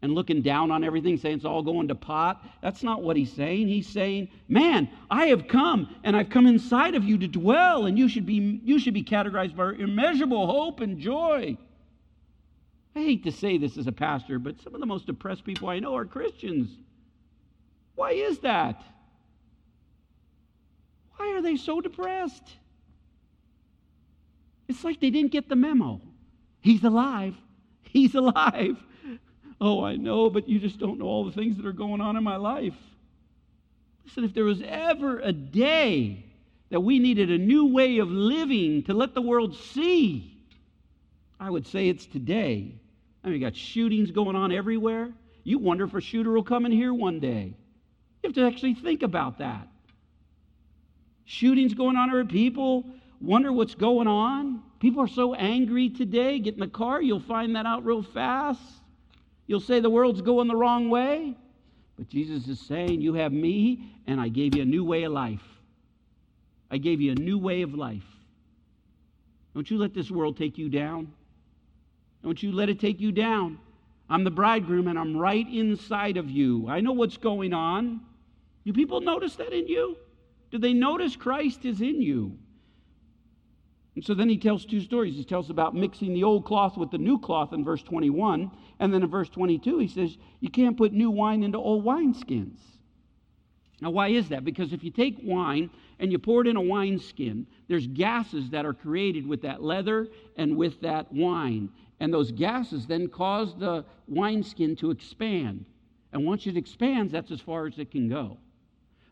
and 0.04 0.14
looking 0.14 0.44
down 0.44 0.70
on 0.70 0.84
everything, 0.84 1.18
saying 1.18 1.38
it's 1.38 1.46
all 1.46 1.64
going 1.64 1.88
to 1.88 1.96
pot. 1.96 2.46
That's 2.62 2.84
not 2.84 3.02
what 3.02 3.18
he's 3.18 3.34
saying. 3.34 3.68
He's 3.68 3.88
saying, 3.88 4.30
Man, 4.48 4.88
I 5.10 5.26
have 5.26 5.48
come 5.48 5.94
and 6.04 6.16
I've 6.16 6.30
come 6.30 6.46
inside 6.46 6.94
of 6.94 7.04
you 7.04 7.18
to 7.18 7.28
dwell, 7.28 7.88
and 7.88 7.98
you 7.98 8.08
should 8.08 8.26
be, 8.26 8.62
you 8.64 8.80
should 8.80 8.94
be 8.94 9.04
categorized 9.04 9.56
by 9.56 9.74
immeasurable 9.74 10.46
hope 10.46 10.80
and 10.80 11.00
joy. 11.00 11.58
I 12.96 13.00
hate 13.00 13.24
to 13.24 13.32
say 13.32 13.58
this 13.58 13.78
as 13.78 13.88
a 13.88 13.92
pastor, 13.92 14.38
but 14.38 14.62
some 14.62 14.76
of 14.76 14.80
the 14.80 14.86
most 14.86 15.08
depressed 15.08 15.44
people 15.44 15.70
I 15.70 15.80
know 15.80 15.96
are 15.96 16.06
Christians. 16.06 16.70
Why 17.96 18.12
is 18.12 18.40
that? 18.40 18.82
Why 21.18 21.34
are 21.34 21.42
they 21.42 21.58
so 21.58 21.82
depressed? 21.82 22.44
It's 24.70 24.84
like 24.84 25.02
they 25.02 25.10
didn't 25.10 25.32
get 25.32 25.50
the 25.50 25.56
memo. 25.56 26.00
He's 26.62 26.84
alive. 26.84 27.36
He's 27.82 28.14
alive. 28.14 28.78
Oh, 29.60 29.84
I 29.84 29.96
know, 29.96 30.30
but 30.30 30.48
you 30.48 30.60
just 30.60 30.80
don't 30.80 31.00
know 31.00 31.06
all 31.06 31.26
the 31.26 31.32
things 31.32 31.58
that 31.58 31.66
are 31.66 31.74
going 31.74 32.00
on 32.00 32.16
in 32.16 32.24
my 32.24 32.36
life. 32.36 32.76
Listen, 34.06 34.24
if 34.24 34.34
there 34.34 34.46
was 34.46 34.62
ever 34.62 35.20
a 35.20 35.34
day 35.34 36.24
that 36.70 36.80
we 36.80 37.00
needed 37.00 37.32
a 37.32 37.38
new 37.38 37.66
way 37.66 37.98
of 37.98 38.10
living 38.10 38.84
to 38.84 38.94
let 38.94 39.16
the 39.16 39.22
world 39.22 39.56
see, 39.56 40.38
I 41.40 41.50
would 41.50 41.66
say 41.66 41.90
it's 41.90 42.06
today. 42.06 42.72
I 43.24 43.28
mean, 43.28 43.42
you 43.42 43.46
got 43.46 43.56
shootings 43.56 44.12
going 44.12 44.36
on 44.36 44.52
everywhere. 44.52 45.12
You 45.44 45.58
wonder 45.58 45.86
if 45.86 45.96
a 45.96 46.02
shooter 46.02 46.32
will 46.32 46.44
come 46.44 46.68
in 46.68 46.72
here 46.72 46.94
one 46.94 47.20
day. 47.20 47.54
You 48.22 48.28
have 48.28 48.34
to 48.36 48.46
actually 48.46 48.76
think 48.76 49.02
about 49.02 49.40
that. 49.40 49.68
Shootings 51.26 51.74
going 51.74 51.96
on, 51.96 52.12
or 52.12 52.24
people 52.24 52.86
wonder 53.22 53.52
what's 53.52 53.76
going 53.76 54.08
on. 54.08 54.62
People 54.80 55.04
are 55.04 55.08
so 55.08 55.34
angry 55.34 55.90
today. 55.90 56.40
Get 56.40 56.54
in 56.56 56.60
the 56.60 56.68
car, 56.68 57.02
you'll 57.02 57.20
find 57.20 57.56
that 57.56 57.66
out 57.66 57.86
real 57.86 58.04
fast. 58.04 58.62
You'll 59.48 59.60
say 59.60 59.80
the 59.80 59.90
world's 59.90 60.22
going 60.22 60.48
the 60.48 60.56
wrong 60.56 60.90
way. 60.90 61.36
But 61.98 62.08
Jesus 62.08 62.48
is 62.48 62.60
saying, 62.60 63.02
You 63.02 63.16
have 63.16 63.34
me, 63.34 63.94
and 64.08 64.22
I 64.22 64.30
gave 64.30 64.56
you 64.56 64.62
a 64.62 64.66
new 64.66 64.86
way 64.86 65.04
of 65.04 65.12
life. 65.12 65.44
I 66.72 66.78
gave 66.78 67.02
you 67.02 67.12
a 67.12 67.16
new 67.16 67.38
way 67.38 67.62
of 67.62 67.74
life. 67.74 68.06
Don't 69.54 69.70
you 69.70 69.78
let 69.78 69.94
this 69.94 70.12
world 70.12 70.38
take 70.38 70.58
you 70.58 70.70
down. 70.70 71.12
Don't 72.24 72.42
you 72.42 72.52
let 72.52 72.70
it 72.70 72.80
take 72.80 73.02
you 73.02 73.12
down. 73.12 73.58
I'm 74.10 74.24
the 74.24 74.32
bridegroom, 74.32 74.88
and 74.88 74.98
I'm 74.98 75.18
right 75.18 75.48
inside 75.48 76.18
of 76.18 76.30
you. 76.30 76.68
I 76.70 76.80
know 76.80 76.94
what's 76.94 77.18
going 77.18 77.54
on. 77.54 78.02
Do 78.66 78.74
people 78.74 79.02
notice 79.02 79.36
that 79.36 79.52
in 79.52 79.68
you? 79.68 79.98
Do 80.52 80.58
they 80.58 80.74
notice 80.74 81.16
Christ 81.16 81.66
is 81.66 81.82
in 81.82 82.02
you? 82.02 82.38
And 84.00 84.06
so 84.06 84.14
then 84.14 84.30
he 84.30 84.38
tells 84.38 84.64
two 84.64 84.80
stories. 84.80 85.18
He 85.18 85.26
tells 85.26 85.50
about 85.50 85.76
mixing 85.76 86.14
the 86.14 86.24
old 86.24 86.46
cloth 86.46 86.78
with 86.78 86.90
the 86.90 86.98
new 86.98 87.20
cloth 87.20 87.52
in 87.52 87.66
verse 87.66 87.84
21. 87.84 88.50
And 88.80 88.94
then 88.94 89.04
in 89.04 89.10
verse 89.10 89.28
22, 89.28 89.78
he 89.80 89.90
says, 89.90 90.18
You 90.40 90.50
can't 90.50 90.78
put 90.78 90.94
new 90.94 91.12
wine 91.12 91.44
into 91.44 91.58
old 91.58 91.84
wineskins. 91.84 92.60
Now, 93.82 93.90
why 93.90 94.08
is 94.08 94.30
that? 94.30 94.46
Because 94.46 94.72
if 94.72 94.86
you 94.86 94.90
take 94.90 95.18
wine 95.22 95.70
and 96.00 96.14
you 96.14 96.18
pour 96.18 96.40
it 96.40 96.48
in 96.48 96.56
a 96.56 96.62
wineskin, 96.62 97.46
there's 97.68 97.88
gases 97.88 98.50
that 98.52 98.66
are 98.66 98.74
created 98.74 99.28
with 99.28 99.42
that 99.42 99.62
leather 99.62 100.08
and 100.38 100.56
with 100.56 100.80
that 100.80 101.12
wine. 101.12 101.68
And 102.00 102.14
those 102.14 102.32
gases 102.32 102.88
then 102.88 103.10
cause 103.10 103.54
the 103.60 103.84
wineskin 104.08 104.78
to 104.78 104.92
expand. 104.92 105.66
And 106.14 106.26
once 106.26 106.48
it 106.48 106.56
expands, 106.56 107.12
that's 107.12 107.32
as 107.32 107.42
far 107.42 107.68
as 107.68 107.78
it 107.78 107.92
can 107.92 108.08
go. 108.08 108.38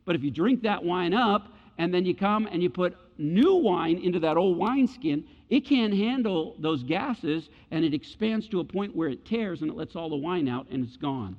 But 0.05 0.15
if 0.15 0.23
you 0.23 0.31
drink 0.31 0.61
that 0.61 0.85
wine 0.85 1.13
up 1.13 1.56
and 1.77 1.93
then 1.93 2.05
you 2.05 2.15
come 2.15 2.47
and 2.51 2.61
you 2.61 2.69
put 2.69 2.97
new 3.17 3.55
wine 3.55 3.97
into 3.99 4.19
that 4.19 4.37
old 4.37 4.57
wineskin, 4.57 5.23
it 5.49 5.61
can't 5.61 5.93
handle 5.93 6.55
those 6.59 6.83
gases 6.83 7.49
and 7.71 7.85
it 7.85 7.93
expands 7.93 8.47
to 8.49 8.59
a 8.59 8.63
point 8.63 8.95
where 8.95 9.09
it 9.09 9.25
tears 9.25 9.61
and 9.61 9.71
it 9.71 9.77
lets 9.77 9.95
all 9.95 10.09
the 10.09 10.15
wine 10.15 10.47
out 10.47 10.67
and 10.69 10.85
it's 10.85 10.97
gone. 10.97 11.37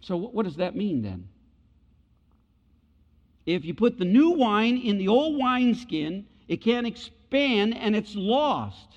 So, 0.00 0.16
what 0.16 0.44
does 0.44 0.56
that 0.56 0.74
mean 0.74 1.02
then? 1.02 1.28
If 3.44 3.64
you 3.64 3.74
put 3.74 3.98
the 3.98 4.04
new 4.04 4.30
wine 4.30 4.78
in 4.78 4.98
the 4.98 5.08
old 5.08 5.38
wineskin, 5.38 6.26
it 6.48 6.62
can't 6.62 6.86
expand 6.86 7.76
and 7.76 7.94
it's 7.94 8.14
lost. 8.14 8.88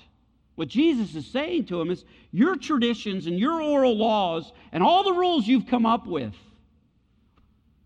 What 0.54 0.68
Jesus 0.68 1.14
is 1.14 1.26
saying 1.26 1.66
to 1.66 1.80
him 1.80 1.90
is 1.90 2.04
your 2.30 2.56
traditions 2.56 3.26
and 3.26 3.38
your 3.38 3.60
oral 3.60 3.96
laws 3.96 4.52
and 4.72 4.82
all 4.82 5.04
the 5.04 5.12
rules 5.12 5.46
you've 5.46 5.66
come 5.66 5.86
up 5.86 6.06
with 6.06 6.34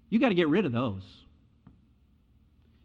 you 0.08 0.18
got 0.18 0.28
to 0.28 0.34
get 0.34 0.48
rid 0.48 0.64
of 0.64 0.72
those. 0.72 1.02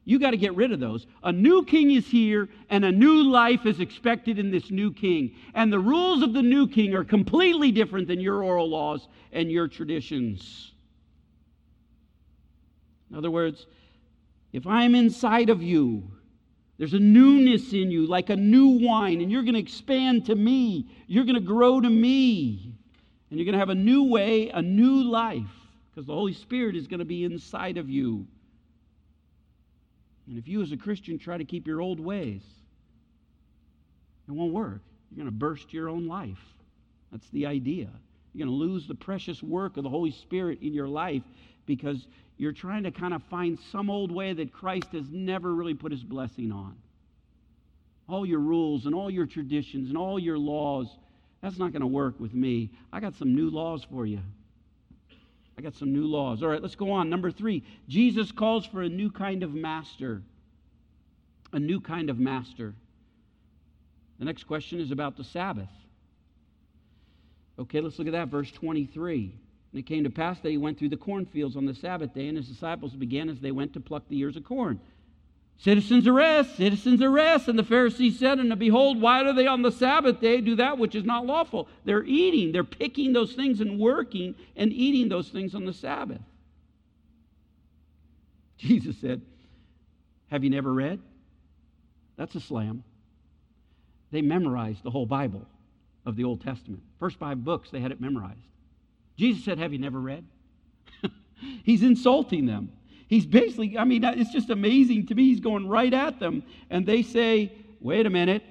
You 0.03 0.19
got 0.19 0.31
to 0.31 0.37
get 0.37 0.55
rid 0.55 0.71
of 0.71 0.79
those. 0.79 1.05
A 1.23 1.31
new 1.31 1.63
king 1.63 1.91
is 1.91 2.07
here, 2.07 2.49
and 2.69 2.83
a 2.83 2.91
new 2.91 3.23
life 3.23 3.65
is 3.65 3.79
expected 3.79 4.39
in 4.39 4.49
this 4.49 4.71
new 4.71 4.91
king. 4.91 5.35
And 5.53 5.71
the 5.71 5.79
rules 5.79 6.23
of 6.23 6.33
the 6.33 6.41
new 6.41 6.67
king 6.67 6.95
are 6.95 7.03
completely 7.03 7.71
different 7.71 8.07
than 8.07 8.19
your 8.19 8.43
oral 8.43 8.67
laws 8.67 9.07
and 9.31 9.51
your 9.51 9.67
traditions. 9.67 10.71
In 13.11 13.17
other 13.17 13.29
words, 13.29 13.67
if 14.53 14.65
I'm 14.65 14.95
inside 14.95 15.49
of 15.49 15.61
you, 15.61 16.03
there's 16.79 16.95
a 16.95 16.99
newness 16.99 17.73
in 17.73 17.91
you, 17.91 18.07
like 18.07 18.31
a 18.31 18.35
new 18.35 18.79
wine, 18.83 19.21
and 19.21 19.31
you're 19.31 19.43
going 19.43 19.53
to 19.53 19.59
expand 19.59 20.25
to 20.25 20.35
me. 20.35 20.89
You're 21.05 21.25
going 21.25 21.35
to 21.35 21.41
grow 21.41 21.79
to 21.79 21.89
me. 21.89 22.73
And 23.29 23.37
you're 23.37 23.45
going 23.45 23.53
to 23.53 23.59
have 23.59 23.69
a 23.69 23.75
new 23.75 24.05
way, 24.05 24.49
a 24.49 24.63
new 24.63 25.03
life 25.03 25.60
because 25.91 26.07
the 26.07 26.13
Holy 26.13 26.33
Spirit 26.33 26.75
is 26.75 26.87
going 26.87 26.99
to 26.99 27.05
be 27.05 27.23
inside 27.23 27.77
of 27.77 27.89
you. 27.89 28.25
And 30.27 30.37
if 30.37 30.47
you, 30.47 30.61
as 30.61 30.71
a 30.71 30.77
Christian, 30.77 31.19
try 31.19 31.37
to 31.37 31.43
keep 31.43 31.67
your 31.67 31.81
old 31.81 31.99
ways, 31.99 32.41
it 34.27 34.31
won't 34.31 34.53
work. 34.53 34.81
You're 35.09 35.17
going 35.17 35.27
to 35.27 35.37
burst 35.37 35.73
your 35.73 35.89
own 35.89 36.07
life. 36.07 36.39
That's 37.11 37.27
the 37.31 37.45
idea. 37.45 37.89
You're 38.33 38.45
going 38.45 38.57
to 38.57 38.65
lose 38.65 38.87
the 38.87 38.95
precious 38.95 39.43
work 39.43 39.75
of 39.75 39.83
the 39.83 39.89
Holy 39.89 40.11
Spirit 40.11 40.59
in 40.61 40.73
your 40.73 40.87
life 40.87 41.23
because 41.65 42.07
you're 42.37 42.53
trying 42.53 42.83
to 42.83 42.91
kind 42.91 43.13
of 43.13 43.21
find 43.23 43.59
some 43.71 43.89
old 43.89 44.11
way 44.11 44.31
that 44.33 44.53
Christ 44.53 44.87
has 44.93 45.09
never 45.11 45.53
really 45.53 45.73
put 45.73 45.91
his 45.91 46.03
blessing 46.03 46.51
on. 46.51 46.77
All 48.07 48.25
your 48.25 48.39
rules 48.39 48.85
and 48.85 48.95
all 48.95 49.11
your 49.11 49.25
traditions 49.25 49.89
and 49.89 49.97
all 49.97 50.17
your 50.17 50.37
laws, 50.37 50.87
that's 51.41 51.57
not 51.57 51.73
going 51.73 51.81
to 51.81 51.87
work 51.87 52.19
with 52.19 52.33
me. 52.33 52.71
I 52.93 53.01
got 53.01 53.15
some 53.15 53.35
new 53.35 53.49
laws 53.49 53.85
for 53.91 54.05
you. 54.05 54.21
I 55.57 55.61
got 55.61 55.75
some 55.75 55.93
new 55.93 56.05
laws. 56.05 56.41
All 56.41 56.49
right, 56.49 56.61
let's 56.61 56.75
go 56.75 56.91
on. 56.91 57.09
Number 57.09 57.31
three, 57.31 57.63
Jesus 57.87 58.31
calls 58.31 58.65
for 58.65 58.81
a 58.81 58.89
new 58.89 59.11
kind 59.11 59.43
of 59.43 59.53
master. 59.53 60.21
A 61.53 61.59
new 61.59 61.79
kind 61.79 62.09
of 62.09 62.17
master. 62.17 62.73
The 64.19 64.25
next 64.25 64.43
question 64.43 64.79
is 64.79 64.91
about 64.91 65.17
the 65.17 65.23
Sabbath. 65.23 65.69
Okay, 67.59 67.81
let's 67.81 67.99
look 67.99 68.07
at 68.07 68.13
that. 68.13 68.29
Verse 68.29 68.51
23. 68.51 69.33
And 69.71 69.79
it 69.79 69.85
came 69.85 70.03
to 70.03 70.09
pass 70.09 70.39
that 70.39 70.49
he 70.49 70.57
went 70.57 70.77
through 70.77 70.89
the 70.89 70.97
cornfields 70.97 71.55
on 71.55 71.65
the 71.65 71.75
Sabbath 71.75 72.13
day, 72.13 72.27
and 72.27 72.37
his 72.37 72.47
disciples 72.47 72.93
began 72.93 73.29
as 73.29 73.39
they 73.39 73.51
went 73.51 73.73
to 73.73 73.79
pluck 73.79 74.03
the 74.09 74.17
ears 74.19 74.35
of 74.35 74.43
corn. 74.43 74.79
Citizens 75.57 76.07
arrest, 76.07 76.57
citizens 76.57 77.01
arrest. 77.01 77.47
And 77.47 77.57
the 77.57 77.63
Pharisees 77.63 78.17
said 78.17 78.39
unto 78.39 78.55
Behold, 78.55 78.99
why 78.99 79.23
do 79.23 79.31
they 79.33 79.45
on 79.45 79.61
the 79.61 79.71
Sabbath 79.71 80.19
day 80.19 80.41
do 80.41 80.55
that 80.55 80.77
which 80.77 80.95
is 80.95 81.03
not 81.03 81.25
lawful? 81.25 81.67
They're 81.85 82.03
eating, 82.03 82.51
they're 82.51 82.63
picking 82.63 83.13
those 83.13 83.33
things 83.33 83.61
and 83.61 83.79
working 83.79 84.35
and 84.55 84.73
eating 84.73 85.07
those 85.07 85.29
things 85.29 85.53
on 85.53 85.65
the 85.65 85.73
Sabbath. 85.73 86.21
Jesus 88.57 88.97
said, 88.97 89.21
Have 90.29 90.43
you 90.43 90.49
never 90.49 90.73
read? 90.73 90.99
That's 92.17 92.35
a 92.35 92.39
slam. 92.39 92.83
They 94.11 94.21
memorized 94.21 94.83
the 94.83 94.91
whole 94.91 95.05
Bible 95.05 95.45
of 96.05 96.15
the 96.15 96.23
Old 96.23 96.41
Testament. 96.41 96.81
First 96.99 97.17
five 97.17 97.43
books, 97.43 97.69
they 97.69 97.79
had 97.79 97.91
it 97.91 98.01
memorized. 98.01 98.39
Jesus 99.17 99.43
said, 99.43 99.59
Have 99.59 99.73
you 99.73 99.79
never 99.79 99.99
read? 99.99 100.25
He's 101.63 101.83
insulting 101.83 102.45
them. 102.45 102.71
He's 103.11 103.25
basically, 103.25 103.77
I 103.77 103.83
mean, 103.83 104.05
it's 104.05 104.31
just 104.31 104.49
amazing 104.49 105.07
to 105.07 105.15
me. 105.15 105.25
He's 105.25 105.41
going 105.41 105.67
right 105.67 105.93
at 105.93 106.21
them. 106.21 106.43
And 106.69 106.85
they 106.85 107.03
say, 107.03 107.51
Wait 107.81 108.05
a 108.05 108.09
minute. 108.09 108.41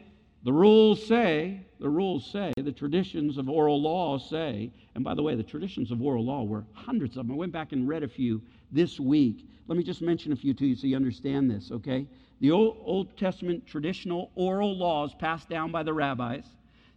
The 0.44 0.53
rules 0.53 1.07
say, 1.07 1.62
the 1.81 1.88
rules 1.88 2.27
say, 2.31 2.53
the 2.57 2.73
traditions 2.73 3.38
of 3.38 3.49
oral 3.49 3.81
law 3.81 4.18
say, 4.18 4.70
and 4.94 5.05
by 5.05 5.14
the 5.14 5.23
way, 5.23 5.35
the 5.35 5.42
traditions 5.42 5.90
of 5.90 6.03
oral 6.03 6.25
law 6.25 6.44
were 6.44 6.64
hundreds 6.73 7.16
of 7.16 7.27
them. 7.27 7.37
I 7.37 7.38
went 7.38 7.53
back 7.53 7.73
and 7.73 7.88
read 7.88 8.03
a 8.03 8.09
few 8.09 8.42
this 8.70 9.01
week. 9.01 9.46
Let 9.66 9.79
me 9.79 9.85
just 9.85 10.03
mention 10.03 10.33
a 10.33 10.37
few 10.37 10.53
to 10.55 10.66
you 10.66 10.75
so 10.75 10.87
you 10.87 10.96
understand 10.96 11.51
this, 11.51 11.70
okay? 11.70 12.07
The 12.40 12.51
Old, 12.51 13.16
Testament 13.16 13.66
traditional 13.66 14.31
oral 14.35 14.77
laws 14.77 15.14
passed 15.14 15.49
down 15.49 15.70
by 15.70 15.83
the 15.83 15.92
rabbis 15.92 16.44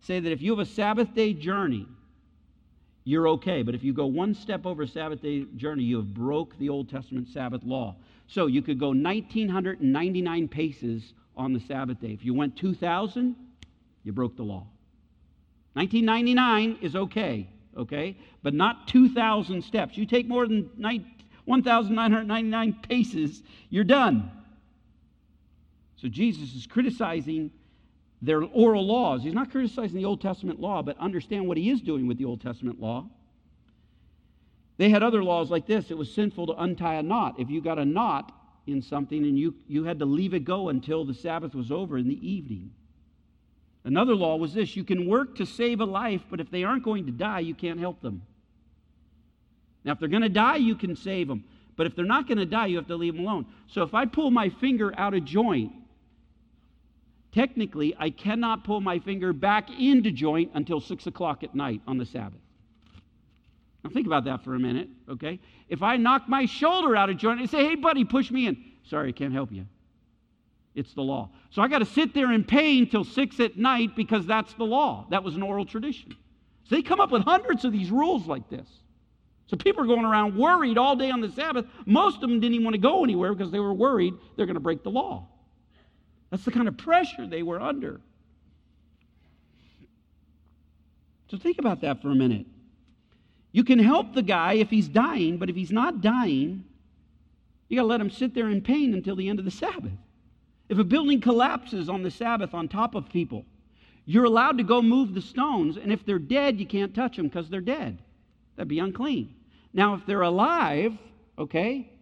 say 0.02 0.20
that 0.20 0.32
if 0.32 0.42
you 0.42 0.52
have 0.52 0.60
a 0.60 0.70
Sabbath 0.70 1.14
day 1.14 1.34
journey, 1.34 1.88
you're 3.04 3.28
okay. 3.30 3.64
But 3.64 3.76
if 3.76 3.84
you 3.84 3.94
go 3.94 4.06
one 4.06 4.34
step 4.34 4.66
over 4.66 4.88
Sabbath 4.88 5.22
day 5.22 5.46
journey, 5.56 5.84
you 5.84 5.98
have 5.98 6.14
broke 6.14 6.58
the 6.58 6.70
Old 6.70 6.90
Testament 6.90 7.28
Sabbath 7.30 7.64
law. 7.64 7.96
So 8.28 8.48
you 8.48 8.62
could 8.62 8.80
go 8.80 8.90
1,999 8.90 10.48
paces 10.48 11.14
on 11.36 11.54
the 11.54 11.60
Sabbath 11.60 12.00
day. 12.00 12.12
If 12.12 12.24
you 12.24 12.34
went 12.34 12.56
2,000, 12.56 13.36
you 14.04 14.14
broke 14.14 14.36
the 14.38 14.44
law. 14.44 14.68
1999 15.74 16.78
is 16.82 16.96
okay, 16.96 17.50
okay? 17.76 18.16
But 18.42 18.54
not 18.54 18.88
2,000 18.88 19.64
steps. 19.64 19.98
You 19.98 20.06
take 20.06 20.28
more 20.28 20.48
than 20.48 20.70
1,999 21.46 22.74
paces, 22.88 23.42
you're 23.70 23.84
done. 23.84 24.32
So 25.98 26.08
Jesus 26.08 26.54
is 26.54 26.68
criticizing 26.68 27.52
their 28.24 28.42
oral 28.42 28.88
laws. 28.88 29.22
He's 29.22 29.34
not 29.34 29.52
criticizing 29.52 29.98
the 29.98 30.06
Old 30.06 30.22
Testament 30.22 30.60
law, 30.60 30.82
but 30.82 30.98
understand 30.98 31.46
what 31.46 31.58
he 31.58 31.70
is 31.70 31.82
doing 31.82 32.08
with 32.08 32.18
the 32.18 32.24
Old 32.24 32.40
Testament 32.40 32.80
law. 32.80 33.06
They 34.78 34.90
had 34.90 35.04
other 35.04 35.22
laws 35.22 35.52
like 35.52 35.68
this. 35.68 35.92
It 35.92 35.98
was 35.98 36.12
sinful 36.12 36.48
to 36.48 36.54
untie 36.54 36.96
a 36.96 37.04
knot. 37.04 37.36
If 37.38 37.50
you 37.50 37.62
got 37.62 37.78
a 37.78 37.86
knot 37.86 38.32
in 38.66 38.82
something 38.82 39.18
and 39.18 39.38
you, 39.38 39.56
you 39.68 39.84
had 39.84 40.00
to 40.00 40.06
leave 40.06 40.34
it 40.34 40.46
go 40.46 40.70
until 40.70 41.04
the 41.04 41.14
Sabbath 41.14 41.54
was 41.54 41.70
over 41.70 41.98
in 41.98 42.08
the 42.08 42.28
evening. 42.28 42.72
Another 43.84 44.16
law 44.16 44.38
was 44.38 44.54
this 44.54 44.78
you 44.78 44.86
can 44.86 45.06
work 45.06 45.36
to 45.36 45.46
save 45.46 45.82
a 45.82 45.86
life, 45.86 46.22
but 46.30 46.40
if 46.40 46.50
they 46.50 46.64
aren't 46.64 46.84
going 46.84 47.06
to 47.08 47.12
die, 47.12 47.42
you 47.42 47.54
can't 47.54 47.80
help 47.80 48.02
them. 48.02 48.22
Now, 49.84 49.92
if 49.92 50.00
they're 50.00 50.08
going 50.08 50.22
to 50.22 50.30
die, 50.30 50.56
you 50.56 50.76
can 50.76 50.96
save 50.96 51.28
them. 51.28 51.44
But 51.76 51.88
if 51.88 51.96
they're 51.96 52.06
not 52.06 52.30
going 52.30 52.38
to 52.38 52.46
die, 52.46 52.68
you 52.68 52.78
have 52.78 52.88
to 52.88 52.96
leave 52.96 53.16
them 53.16 53.26
alone. 53.26 53.48
So 53.68 53.84
if 53.84 53.94
I 53.94 54.06
pull 54.06 54.32
my 54.32 54.48
finger 54.48 54.94
out 54.98 55.14
of 55.14 55.26
joint, 55.26 55.74
technically, 57.34 57.96
I 57.98 58.10
cannot 58.10 58.64
pull 58.64 58.82
my 58.82 59.00
finger 59.00 59.34
back 59.34 59.70
into 59.70 60.12
joint 60.12 60.52
until 60.54 60.80
6 60.80 61.08
o'clock 61.08 61.44
at 61.44 61.54
night 61.54 61.82
on 61.88 61.98
the 61.98 62.06
Sabbath. 62.06 62.40
Now, 63.84 63.90
think 63.90 64.08
about 64.08 64.24
that 64.26 64.44
for 64.44 64.56
a 64.56 64.60
minute, 64.60 64.88
okay? 65.10 65.40
If 65.68 65.84
I 65.84 65.98
knock 65.98 66.30
my 66.30 66.46
shoulder 66.46 66.96
out 66.96 67.10
of 67.10 67.18
joint 67.18 67.42
and 67.42 67.50
say, 67.50 67.66
hey, 67.66 67.76
buddy, 67.76 68.06
push 68.06 68.32
me 68.32 68.48
in, 68.48 68.64
sorry, 68.84 69.10
I 69.10 69.12
can't 69.12 69.34
help 69.34 69.52
you. 69.52 69.66
It's 70.76 70.94
the 70.94 71.02
law. 71.02 71.30
So 71.52 71.62
I 71.62 71.68
got 71.68 71.80
to 71.80 71.86
sit 71.86 72.14
there 72.14 72.32
in 72.32 72.44
pain 72.44 72.90
till 72.90 73.04
6 73.04 73.40
at 73.40 73.58
night 73.58 73.96
because 73.96 74.26
that's 74.26 74.54
the 74.54 74.64
law. 74.64 75.06
That 75.10 75.24
was 75.24 75.36
an 75.36 75.44
oral 75.44 75.66
tradition. 75.66 76.16
So 76.64 76.76
they 76.76 76.82
come 76.82 77.00
up 77.00 77.12
with 77.12 77.24
hundreds 77.24 77.66
of 77.66 77.72
these 77.72 77.92
rules 77.92 78.26
like 78.26 78.50
this. 78.50 78.68
So 79.48 79.58
people 79.58 79.84
are 79.84 79.88
going 79.88 80.06
around 80.06 80.38
worried 80.38 80.78
all 80.78 80.96
day 80.96 81.12
on 81.12 81.22
the 81.22 81.30
Sabbath. 81.30 81.66
Most 81.86 82.16
of 82.16 82.22
them 82.22 82.40
didn't 82.40 82.54
even 82.54 82.64
want 82.64 82.76
to 82.76 82.82
go 82.82 83.04
anywhere 83.04 83.34
because 83.36 83.52
they 83.52 83.60
were 83.60 83.74
worried 83.74 84.14
they're 84.36 84.46
going 84.46 84.56
to 84.56 84.62
break 84.62 84.84
the 84.84 84.90
law. 84.90 85.28
That's 86.34 86.46
the 86.46 86.52
kind 86.52 86.68
of 86.68 86.76
pressure 86.78 87.28
they 87.28 87.44
were 87.44 87.62
under. 87.62 88.02
So 91.30 91.38
think 91.38 91.60
about 91.60 91.82
that 91.82 92.02
for 92.02 92.10
a 92.10 92.16
minute. 92.16 92.48
You 93.52 93.64
can 93.64 93.78
help 93.78 94.16
the 94.16 94.24
guy 94.24 94.54
if 94.54 94.72
he's 94.72 94.88
dying, 94.88 95.38
but 95.38 95.52
if 95.52 95.56
he's 95.56 95.72
not 95.72 96.02
dying, 96.02 96.66
you 97.70 97.78
got 97.78 97.84
to 97.84 97.88
let 97.88 98.02
him 98.02 98.10
sit 98.10 98.34
there 98.34 98.50
in 98.50 98.64
pain 98.64 98.96
until 98.96 99.16
the 99.16 99.30
end 99.30 99.38
of 99.38 99.46
the 99.46 99.52
Sabbath. 99.52 99.92
If 100.70 100.80
a 100.80 100.84
building 100.84 101.22
collapses 101.22 101.88
on 101.88 102.02
the 102.02 102.10
Sabbath 102.10 102.56
on 102.56 102.68
top 102.68 102.96
of 102.96 103.10
people, 103.10 103.46
you're 104.08 104.26
allowed 104.26 104.58
to 104.58 104.64
go 104.64 104.82
move 104.82 105.14
the 105.14 105.22
stones, 105.22 105.78
and 105.78 105.94
if 105.94 106.04
they're 106.04 106.18
dead, 106.18 106.60
you 106.60 106.66
can't 106.66 106.96
touch 106.96 107.16
them 107.16 107.28
because 107.28 107.48
they're 107.48 107.62
dead. 107.62 108.00
That'd 108.56 108.70
be 108.70 108.80
unclean. 108.80 109.36
Now, 109.72 109.94
if 109.94 110.04
they're 110.08 110.24
alive, 110.24 110.98
okay, 111.38 111.93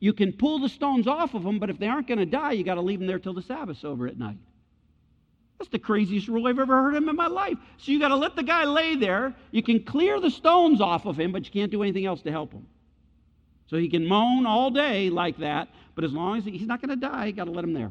you 0.00 0.12
can 0.12 0.32
pull 0.32 0.60
the 0.60 0.68
stones 0.68 1.06
off 1.06 1.34
of 1.34 1.42
them, 1.42 1.58
but 1.58 1.70
if 1.70 1.78
they 1.78 1.88
aren't 1.88 2.06
going 2.06 2.18
to 2.18 2.26
die, 2.26 2.52
you 2.52 2.64
got 2.64 2.76
to 2.76 2.80
leave 2.80 3.00
them 3.00 3.08
there 3.08 3.18
till 3.18 3.34
the 3.34 3.42
Sabbath's 3.42 3.84
over 3.84 4.06
at 4.06 4.18
night. 4.18 4.38
That's 5.58 5.70
the 5.70 5.78
craziest 5.78 6.28
rule 6.28 6.46
I've 6.46 6.58
ever 6.58 6.82
heard 6.82 6.94
of 6.94 7.08
in 7.08 7.16
my 7.16 7.26
life. 7.26 7.58
So 7.78 7.90
you 7.90 7.98
got 7.98 8.08
to 8.08 8.16
let 8.16 8.36
the 8.36 8.44
guy 8.44 8.64
lay 8.64 8.94
there. 8.94 9.34
You 9.50 9.62
can 9.62 9.82
clear 9.82 10.20
the 10.20 10.30
stones 10.30 10.80
off 10.80 11.04
of 11.04 11.18
him, 11.18 11.32
but 11.32 11.44
you 11.46 11.50
can't 11.50 11.72
do 11.72 11.82
anything 11.82 12.06
else 12.06 12.22
to 12.22 12.30
help 12.30 12.52
him. 12.52 12.66
So 13.66 13.76
he 13.76 13.88
can 13.88 14.06
moan 14.06 14.46
all 14.46 14.70
day 14.70 15.10
like 15.10 15.38
that, 15.38 15.68
but 15.94 16.04
as 16.04 16.12
long 16.12 16.38
as 16.38 16.44
he, 16.44 16.52
he's 16.52 16.68
not 16.68 16.80
going 16.80 16.90
to 16.90 17.08
die, 17.08 17.26
you 17.26 17.32
got 17.32 17.44
to 17.44 17.50
let 17.50 17.64
him 17.64 17.74
there. 17.74 17.90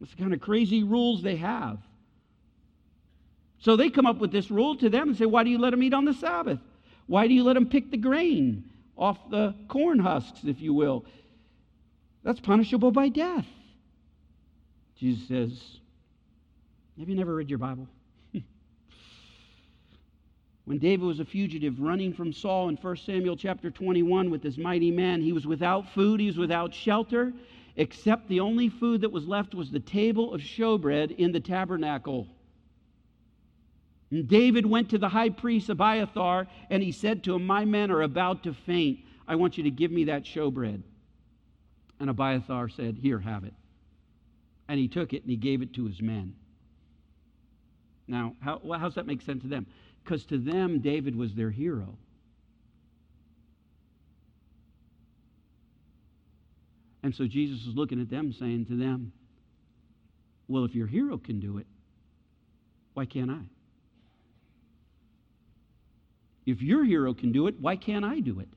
That's 0.00 0.12
the 0.12 0.18
kind 0.18 0.32
of 0.32 0.40
crazy 0.40 0.82
rules 0.82 1.22
they 1.22 1.36
have. 1.36 1.78
So 3.58 3.76
they 3.76 3.90
come 3.90 4.06
up 4.06 4.18
with 4.18 4.32
this 4.32 4.50
rule 4.50 4.76
to 4.76 4.88
them 4.88 5.08
and 5.08 5.16
say, 5.16 5.26
Why 5.26 5.44
do 5.44 5.50
you 5.50 5.58
let 5.58 5.70
them 5.70 5.82
eat 5.82 5.94
on 5.94 6.04
the 6.04 6.14
Sabbath? 6.14 6.58
Why 7.06 7.28
do 7.28 7.34
you 7.34 7.44
let 7.44 7.52
them 7.52 7.66
pick 7.66 7.90
the 7.90 7.96
grain 7.96 8.64
off 8.96 9.18
the 9.30 9.54
corn 9.68 9.98
husks, 9.98 10.40
if 10.44 10.60
you 10.60 10.72
will? 10.74 11.04
That's 12.22 12.40
punishable 12.40 12.90
by 12.90 13.08
death. 13.08 13.46
Jesus 14.96 15.28
says, 15.28 15.78
Have 16.98 17.08
you 17.08 17.14
never 17.14 17.34
read 17.34 17.50
your 17.50 17.58
Bible? 17.58 17.88
when 20.64 20.78
David 20.78 21.04
was 21.04 21.20
a 21.20 21.24
fugitive 21.24 21.80
running 21.80 22.14
from 22.14 22.32
Saul 22.32 22.68
in 22.68 22.76
1 22.76 22.96
Samuel 22.98 23.36
chapter 23.36 23.70
21 23.70 24.30
with 24.30 24.42
this 24.42 24.56
mighty 24.56 24.90
man, 24.90 25.20
he 25.20 25.32
was 25.32 25.46
without 25.46 25.92
food, 25.92 26.20
he 26.20 26.26
was 26.26 26.38
without 26.38 26.72
shelter, 26.72 27.32
except 27.76 28.28
the 28.28 28.40
only 28.40 28.68
food 28.68 29.00
that 29.02 29.12
was 29.12 29.26
left 29.26 29.54
was 29.54 29.70
the 29.70 29.80
table 29.80 30.32
of 30.32 30.40
showbread 30.40 31.16
in 31.18 31.32
the 31.32 31.40
tabernacle. 31.40 32.28
And 34.10 34.28
David 34.28 34.66
went 34.66 34.90
to 34.90 34.98
the 34.98 35.08
high 35.08 35.30
priest 35.30 35.68
Abiathar 35.68 36.46
and 36.70 36.82
he 36.82 36.92
said 36.92 37.24
to 37.24 37.34
him, 37.34 37.46
My 37.46 37.64
men 37.64 37.90
are 37.90 38.02
about 38.02 38.42
to 38.44 38.52
faint. 38.52 39.00
I 39.26 39.36
want 39.36 39.56
you 39.56 39.64
to 39.64 39.70
give 39.70 39.90
me 39.90 40.04
that 40.04 40.24
showbread. 40.24 40.82
And 42.00 42.10
Abiathar 42.10 42.68
said, 42.68 42.98
Here, 43.00 43.18
have 43.18 43.44
it. 43.44 43.54
And 44.68 44.78
he 44.78 44.88
took 44.88 45.12
it 45.12 45.22
and 45.22 45.30
he 45.30 45.36
gave 45.36 45.62
it 45.62 45.74
to 45.74 45.86
his 45.86 46.00
men. 46.00 46.34
Now, 48.06 48.34
how, 48.40 48.60
well, 48.62 48.78
how 48.78 48.86
does 48.86 48.94
that 48.96 49.06
make 49.06 49.22
sense 49.22 49.42
to 49.42 49.48
them? 49.48 49.66
Because 50.02 50.24
to 50.26 50.38
them, 50.38 50.80
David 50.80 51.16
was 51.16 51.34
their 51.34 51.50
hero. 51.50 51.96
And 57.02 57.14
so 57.14 57.26
Jesus 57.26 57.66
is 57.66 57.74
looking 57.74 58.00
at 58.00 58.08
them, 58.08 58.32
saying 58.32 58.66
to 58.66 58.76
them, 58.76 59.12
Well, 60.48 60.64
if 60.64 60.74
your 60.74 60.86
hero 60.86 61.18
can 61.18 61.40
do 61.40 61.58
it, 61.58 61.66
why 62.94 63.04
can't 63.06 63.30
I? 63.30 63.40
If 66.46 66.62
your 66.62 66.84
hero 66.84 67.14
can 67.14 67.32
do 67.32 67.46
it, 67.46 67.60
why 67.60 67.76
can't 67.76 68.04
I 68.04 68.20
do 68.20 68.40
it? 68.40 68.48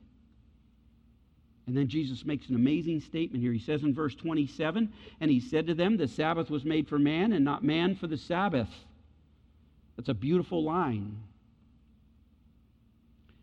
And 1.66 1.76
then 1.76 1.88
Jesus 1.88 2.24
makes 2.24 2.48
an 2.48 2.54
amazing 2.54 3.00
statement 3.00 3.42
here. 3.42 3.52
He 3.52 3.58
says 3.58 3.82
in 3.82 3.94
verse 3.94 4.14
27 4.14 4.90
And 5.20 5.30
he 5.30 5.40
said 5.40 5.66
to 5.66 5.74
them, 5.74 5.96
The 5.96 6.08
Sabbath 6.08 6.50
was 6.50 6.64
made 6.64 6.88
for 6.88 6.98
man, 6.98 7.32
and 7.32 7.44
not 7.44 7.62
man 7.62 7.94
for 7.94 8.06
the 8.06 8.16
Sabbath. 8.16 8.70
That's 9.96 10.08
a 10.08 10.14
beautiful 10.14 10.62
line. 10.62 11.18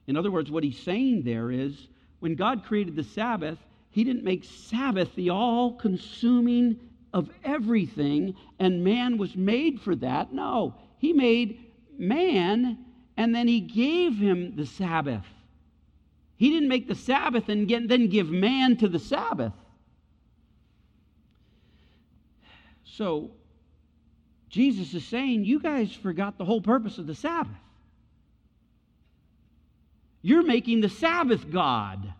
In 0.08 0.18
other 0.18 0.32
words, 0.32 0.52
what 0.52 0.64
he's 0.64 0.80
saying 0.80 1.24
there 1.24 1.52
is 1.52 1.88
when 2.20 2.36
God 2.36 2.64
created 2.64 2.96
the 2.96 3.04
Sabbath, 3.04 3.60
he 3.90 4.04
didn't 4.04 4.24
make 4.24 4.44
Sabbath 4.44 5.14
the 5.16 5.30
all 5.30 5.74
consuming 5.74 6.80
of 7.14 7.30
everything, 7.44 8.36
and 8.60 8.84
man 8.84 9.18
was 9.18 9.36
made 9.36 9.80
for 9.82 9.96
that. 9.96 10.34
No, 10.34 10.76
he 10.98 11.14
made 11.14 11.64
man, 11.98 12.85
and 13.18 13.34
then 13.34 13.48
he 13.48 13.60
gave 13.62 14.18
him 14.18 14.56
the 14.56 14.66
Sabbath. 14.66 15.26
He 16.38 16.50
didn't 16.50 16.70
make 16.70 16.88
the 16.88 16.96
Sabbath 16.96 17.48
and 17.50 17.70
then 17.70 18.08
give 18.08 18.30
man 18.30 18.78
to 18.78 18.90
the 18.90 19.00
Sabbath. 19.00 19.54
So, 22.84 23.32
Jesus 24.50 24.94
is 24.94 25.06
saying, 25.06 25.46
You 25.46 25.60
guys 25.60 25.94
forgot 25.94 26.38
the 26.38 26.46
whole 26.46 26.62
purpose 26.62 26.98
of 26.98 27.08
the 27.08 27.16
Sabbath. 27.16 27.56
You're 30.22 30.44
making 30.44 30.82
the 30.82 30.90
Sabbath 30.90 31.50
God 31.52 32.14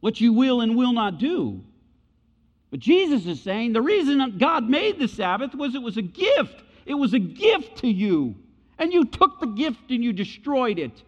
what 0.00 0.20
you 0.20 0.32
will 0.32 0.60
and 0.60 0.76
will 0.76 0.92
not 0.92 1.18
do. 1.18 1.64
But 2.70 2.80
Jesus 2.80 3.26
is 3.26 3.42
saying 3.42 3.72
the 3.72 3.82
reason 3.82 4.36
God 4.38 4.68
made 4.68 4.98
the 4.98 5.08
Sabbath 5.08 5.54
was 5.54 5.74
it 5.74 5.82
was 5.82 5.96
a 5.96 6.02
gift. 6.02 6.62
It 6.84 6.94
was 6.94 7.14
a 7.14 7.18
gift 7.18 7.78
to 7.78 7.88
you. 7.88 8.36
And 8.78 8.92
you 8.92 9.04
took 9.04 9.40
the 9.40 9.46
gift 9.46 9.90
and 9.90 10.02
you 10.04 10.12
destroyed 10.12 10.78
it. 10.78 11.02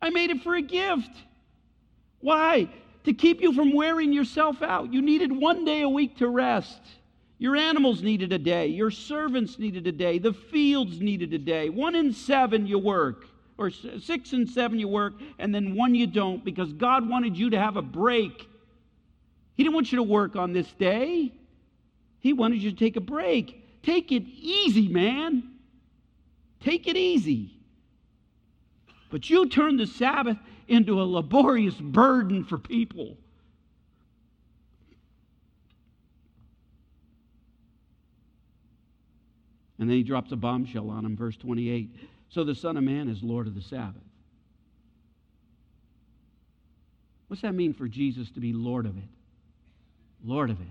I 0.00 0.10
made 0.10 0.30
it 0.30 0.42
for 0.42 0.54
a 0.54 0.62
gift. 0.62 1.10
Why? 2.20 2.68
To 3.04 3.12
keep 3.12 3.40
you 3.40 3.52
from 3.52 3.72
wearing 3.72 4.12
yourself 4.12 4.62
out. 4.62 4.92
You 4.92 5.02
needed 5.02 5.32
one 5.32 5.64
day 5.64 5.82
a 5.82 5.88
week 5.88 6.18
to 6.18 6.28
rest. 6.28 6.80
Your 7.38 7.54
animals 7.54 8.02
needed 8.02 8.32
a 8.32 8.38
day. 8.38 8.66
Your 8.66 8.90
servants 8.90 9.58
needed 9.58 9.86
a 9.86 9.92
day. 9.92 10.18
The 10.18 10.32
fields 10.32 11.00
needed 11.00 11.32
a 11.32 11.38
day. 11.38 11.68
One 11.68 11.94
in 11.94 12.12
seven 12.12 12.66
you 12.66 12.78
work, 12.78 13.26
or 13.56 13.70
six 13.70 14.32
and 14.32 14.48
seven 14.48 14.78
you 14.78 14.88
work, 14.88 15.14
and 15.38 15.54
then 15.54 15.76
one 15.76 15.94
you 15.94 16.06
don't 16.06 16.44
because 16.44 16.72
God 16.72 17.08
wanted 17.08 17.36
you 17.36 17.50
to 17.50 17.58
have 17.58 17.76
a 17.76 17.82
break. 17.82 18.48
He 19.54 19.62
didn't 19.62 19.74
want 19.74 19.92
you 19.92 19.96
to 19.96 20.02
work 20.02 20.34
on 20.36 20.52
this 20.52 20.70
day, 20.72 21.32
He 22.20 22.32
wanted 22.32 22.60
you 22.60 22.70
to 22.70 22.76
take 22.76 22.96
a 22.96 23.00
break. 23.00 23.64
Take 23.84 24.10
it 24.10 24.24
easy, 24.24 24.88
man. 24.88 25.44
Take 26.60 26.86
it 26.88 26.96
easy. 26.96 27.52
But 29.10 29.30
you 29.30 29.48
turn 29.48 29.76
the 29.76 29.86
Sabbath 29.86 30.36
into 30.66 31.00
a 31.00 31.04
laborious 31.04 31.74
burden 31.74 32.44
for 32.44 32.58
people. 32.58 33.16
And 39.78 39.88
then 39.88 39.96
he 39.96 40.02
drops 40.02 40.32
a 40.32 40.36
bombshell 40.36 40.90
on 40.90 41.04
him, 41.04 41.16
verse 41.16 41.36
28. 41.36 41.94
So 42.28 42.44
the 42.44 42.54
Son 42.54 42.76
of 42.76 42.84
Man 42.84 43.08
is 43.08 43.22
Lord 43.22 43.46
of 43.46 43.54
the 43.54 43.62
Sabbath. 43.62 44.02
What's 47.28 47.42
that 47.42 47.54
mean 47.54 47.72
for 47.74 47.86
Jesus 47.86 48.30
to 48.32 48.40
be 48.40 48.52
Lord 48.52 48.86
of 48.86 48.96
it? 48.96 49.04
Lord 50.24 50.50
of 50.50 50.60
it. 50.60 50.66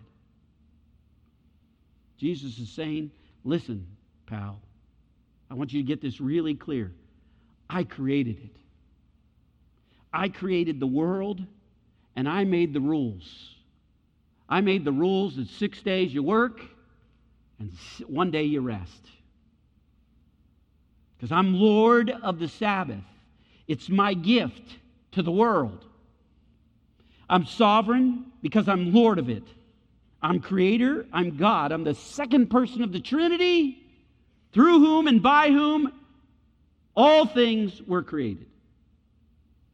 Jesus 2.18 2.58
is 2.58 2.70
saying, 2.70 3.12
listen, 3.44 3.88
pal, 4.26 4.60
I 5.50 5.54
want 5.54 5.74
you 5.74 5.82
to 5.82 5.88
get 5.88 6.02
this 6.02 6.20
really 6.20 6.56
clear. 6.56 6.92
I 7.70 7.84
created 7.84 8.38
it. 8.44 8.56
I 10.14 10.30
created 10.30 10.80
the 10.80 10.88
world 10.88 11.42
and 12.16 12.28
I 12.28 12.44
made 12.44 12.74
the 12.74 12.82
rules. 12.82 13.56
I 14.50 14.62
made 14.62 14.86
the 14.86 14.92
rules 14.92 15.36
that 15.36 15.48
six 15.48 15.82
days 15.82 16.14
you 16.14 16.24
work 16.24 16.62
and 17.60 17.72
one 18.08 18.32
day 18.32 18.44
you 18.44 18.62
rest. 18.62 19.10
Because 21.18 21.32
I'm 21.32 21.56
Lord 21.56 22.10
of 22.10 22.40
the 22.40 22.48
Sabbath. 22.48 23.04
It's 23.68 23.90
my 23.90 24.14
gift 24.14 24.78
to 25.14 25.22
the 25.22 25.32
world. 25.32 25.86
I'm 27.30 27.46
sovereign 27.46 28.32
because 28.42 28.70
I'm 28.70 28.94
Lord 28.94 29.20
of 29.20 29.30
it. 29.30 29.44
I'm 30.22 30.40
creator, 30.40 31.06
I'm 31.12 31.38
God. 31.38 31.72
I'm 31.72 31.84
the 31.84 31.94
second 31.94 32.50
person 32.50 32.82
of 32.82 32.92
the 32.92 33.00
Trinity, 33.00 33.84
through 34.58 34.80
whom 34.80 35.06
and 35.06 35.22
by 35.22 35.52
whom 35.52 35.94
all 36.96 37.28
things 37.28 37.80
were 37.84 38.02
created. 38.02 38.48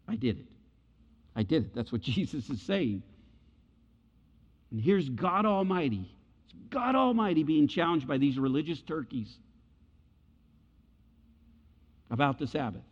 I 0.10 0.18
did 0.18 0.40
it. 0.40 0.46
I 1.38 1.44
did 1.44 1.68
it. 1.68 1.74
That's 1.74 1.90
what 1.90 2.02
Jesus 2.02 2.50
is 2.50 2.62
saying. 2.62 3.02
And 4.72 4.82
here's 4.82 5.08
God 5.08 5.46
Almighty 5.46 6.06
It's 6.44 6.54
God 6.70 6.96
Almighty 6.96 7.44
being 7.44 7.70
challenged 7.70 8.10
by 8.10 8.18
these 8.18 8.38
religious 8.38 8.82
turkeys 8.82 9.34
about 12.12 12.38
the 12.38 12.46
Sabbath. 12.46 12.84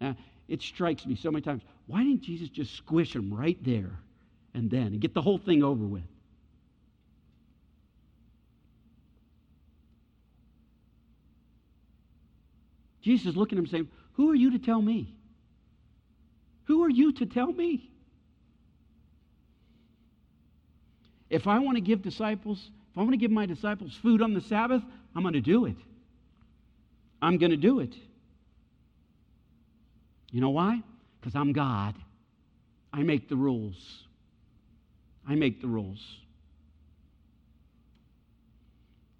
Now, 0.00 0.16
it 0.48 0.60
strikes 0.60 1.06
me 1.06 1.14
so 1.14 1.30
many 1.30 1.42
times 1.42 1.62
why 1.86 2.02
didn't 2.02 2.22
Jesus 2.22 2.48
just 2.48 2.74
squish 2.74 3.12
them 3.12 3.32
right 3.32 3.62
there 3.62 3.92
and 4.54 4.68
then 4.68 4.88
and 4.88 5.00
get 5.00 5.14
the 5.14 5.22
whole 5.22 5.38
thing 5.38 5.62
over 5.62 5.84
with? 5.84 6.02
Jesus 13.02 13.26
is 13.28 13.36
looking 13.36 13.58
at 13.58 13.64
him 13.64 13.66
saying, 13.66 13.88
Who 14.14 14.30
are 14.30 14.34
you 14.34 14.52
to 14.52 14.58
tell 14.58 14.80
me? 14.80 15.14
Who 16.64 16.82
are 16.84 16.90
you 16.90 17.12
to 17.12 17.26
tell 17.26 17.52
me? 17.52 17.90
If 21.28 21.46
I 21.46 21.58
want 21.58 21.76
to 21.76 21.80
give 21.80 22.02
disciples 22.02 22.70
if 22.92 22.98
I 22.98 23.00
want 23.00 23.12
to 23.12 23.16
give 23.16 23.30
my 23.30 23.46
disciples 23.46 23.98
food 24.02 24.20
on 24.20 24.34
the 24.34 24.42
Sabbath, 24.42 24.82
I'm 25.16 25.22
going 25.22 25.32
to 25.32 25.40
do 25.40 25.64
it. 25.64 25.76
I'm 27.22 27.38
going 27.38 27.50
to 27.50 27.56
do 27.56 27.80
it. 27.80 27.94
You 30.30 30.42
know 30.42 30.50
why? 30.50 30.82
Because 31.18 31.34
I'm 31.34 31.52
God. 31.52 31.94
I 32.92 33.02
make 33.02 33.30
the 33.30 33.36
rules. 33.36 34.04
I 35.26 35.36
make 35.36 35.62
the 35.62 35.68
rules. 35.68 36.04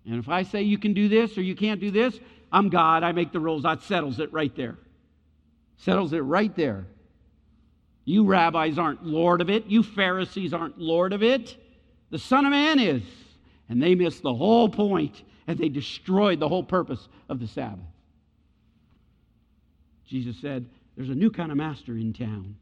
And 0.05 0.16
if 0.16 0.28
I 0.28 0.43
say 0.43 0.62
you 0.62 0.76
can 0.76 0.93
do 0.93 1.09
this 1.09 1.39
or 1.39 1.43
you 1.43 1.55
can't 1.55 1.80
do 1.80 1.91
this, 1.91 2.18
I'm 2.53 2.69
God. 2.69 3.03
I 3.03 3.13
make 3.13 3.33
the 3.33 3.41
rules. 3.41 3.63
That 3.63 3.83
settles 3.83 4.21
it 4.21 4.33
right 4.33 4.55
there. 4.55 4.77
Settles 5.79 6.13
it 6.13 6.19
right 6.19 6.55
there. 6.55 6.87
You 8.05 8.25
rabbis 8.25 8.79
aren't 8.79 9.05
Lord 9.05 9.41
of 9.41 9.49
it. 9.49 9.67
You 9.67 9.83
Pharisees 9.83 10.53
aren't 10.53 10.79
Lord 10.79 11.13
of 11.13 11.23
it. 11.23 11.57
The 12.11 12.19
Son 12.19 12.45
of 12.45 12.51
Man 12.51 12.79
is. 12.79 13.03
And 13.69 13.83
they 13.83 13.95
missed 13.95 14.23
the 14.23 14.35
whole 14.35 14.69
point 14.69 15.23
and 15.47 15.59
they 15.59 15.69
destroyed 15.69 16.39
the 16.41 16.49
whole 16.49 16.63
purpose 16.63 17.09
of 17.29 17.41
the 17.41 17.49
Sabbath. 17.49 17.79
Jesus 20.07 20.37
said, 20.41 20.67
There's 20.97 21.09
a 21.09 21.15
new 21.15 21.31
kind 21.31 21.51
of 21.51 21.57
master 21.57 21.93
in 21.93 22.13
town. 22.13 22.57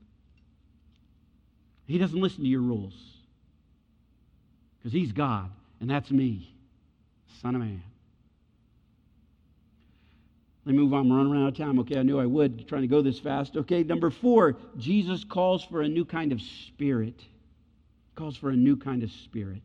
He 1.87 1.99
doesn't 1.99 2.21
listen 2.21 2.45
to 2.45 2.49
your 2.49 2.61
rules 2.61 2.95
because 4.79 4.93
he's 4.93 5.11
God, 5.11 5.51
and 5.81 5.91
that's 5.91 6.11
me, 6.11 6.55
Son 7.43 7.57
of 7.57 7.61
Man. 7.61 7.83
Move 10.73 10.95
on. 10.95 11.09
We're 11.09 11.17
running 11.17 11.43
out 11.43 11.49
of 11.49 11.57
time. 11.57 11.79
Okay, 11.81 11.99
I 11.99 12.03
knew 12.03 12.19
I 12.19 12.27
would, 12.27 12.69
trying 12.69 12.83
to 12.83 12.89
go 12.89 13.03
this 13.03 13.19
fast. 13.19 13.57
Okay, 13.57 13.83
number 13.83 14.11
four, 14.11 14.57
Jesus 14.77 15.25
calls 15.25 15.65
for 15.65 15.83
a 15.83 15.89
new 15.89 16.05
kind 16.05 16.33
of 16.33 16.41
spirit. 16.41 17.21
Calls 18.15 18.37
for 18.37 18.51
a 18.51 18.57
new 18.57 18.77
kind 18.77 19.03
of 19.03 19.11
spirit 19.11 19.63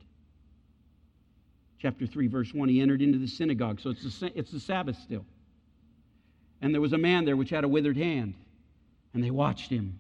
chapter 1.86 2.08
3, 2.08 2.26
verse 2.26 2.52
1, 2.52 2.68
he 2.68 2.82
entered 2.82 3.04
into 3.04 3.20
the 3.20 3.28
synagogue. 3.28 3.80
So 3.80 3.92
it's 3.92 4.20
the, 4.20 4.32
it's 4.36 4.50
the 4.50 4.60
Sabbath 4.60 4.98
still. 4.98 5.24
And 6.60 6.74
there 6.74 6.82
was 6.82 6.94
a 6.94 6.98
man 6.98 7.26
there 7.26 7.38
which 7.38 7.52
had 7.52 7.64
a 7.64 7.68
withered 7.68 7.96
hand. 7.96 8.34
And 9.14 9.24
they 9.24 9.30
watched 9.30 9.70
him. 9.70 10.00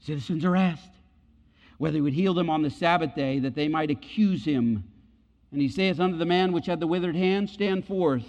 Citizens 0.00 0.46
are 0.46 0.56
asked 0.56 0.92
whether 1.76 1.96
he 1.96 2.00
would 2.00 2.14
heal 2.14 2.32
them 2.32 2.48
on 2.48 2.62
the 2.62 2.70
Sabbath 2.70 3.14
day 3.14 3.38
that 3.40 3.54
they 3.54 3.68
might 3.68 3.90
accuse 3.90 4.46
him. 4.46 4.82
And 5.52 5.60
he 5.60 5.68
saith 5.68 6.00
unto 6.00 6.16
the 6.16 6.24
man 6.24 6.52
which 6.52 6.64
had 6.64 6.80
the 6.80 6.86
withered 6.86 7.16
hand, 7.16 7.50
Stand 7.50 7.84
forth. 7.84 8.24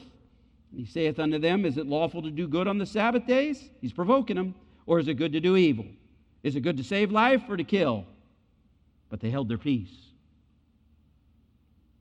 And 0.72 0.80
he 0.80 0.86
saith 0.86 1.20
unto 1.20 1.40
them, 1.40 1.66
Is 1.66 1.78
it 1.78 1.88
lawful 1.88 2.22
to 2.22 2.32
do 2.32 2.48
good 2.48 2.68
on 2.68 2.78
the 2.78 2.86
Sabbath 2.86 3.26
days? 3.26 3.70
He's 3.82 3.94
provoking 3.94 4.36
them. 4.36 4.56
Or 4.86 5.00
is 5.00 5.08
it 5.08 5.16
good 5.16 5.34
to 5.34 5.40
do 5.40 5.56
evil? 5.58 5.86
Is 6.44 6.56
it 6.56 6.62
good 6.62 6.78
to 6.78 6.84
save 6.84 7.12
life 7.12 7.44
or 7.50 7.58
to 7.58 7.64
kill? 7.64 8.06
But 9.10 9.20
they 9.20 9.30
held 9.30 9.50
their 9.50 9.58
peace. 9.58 9.96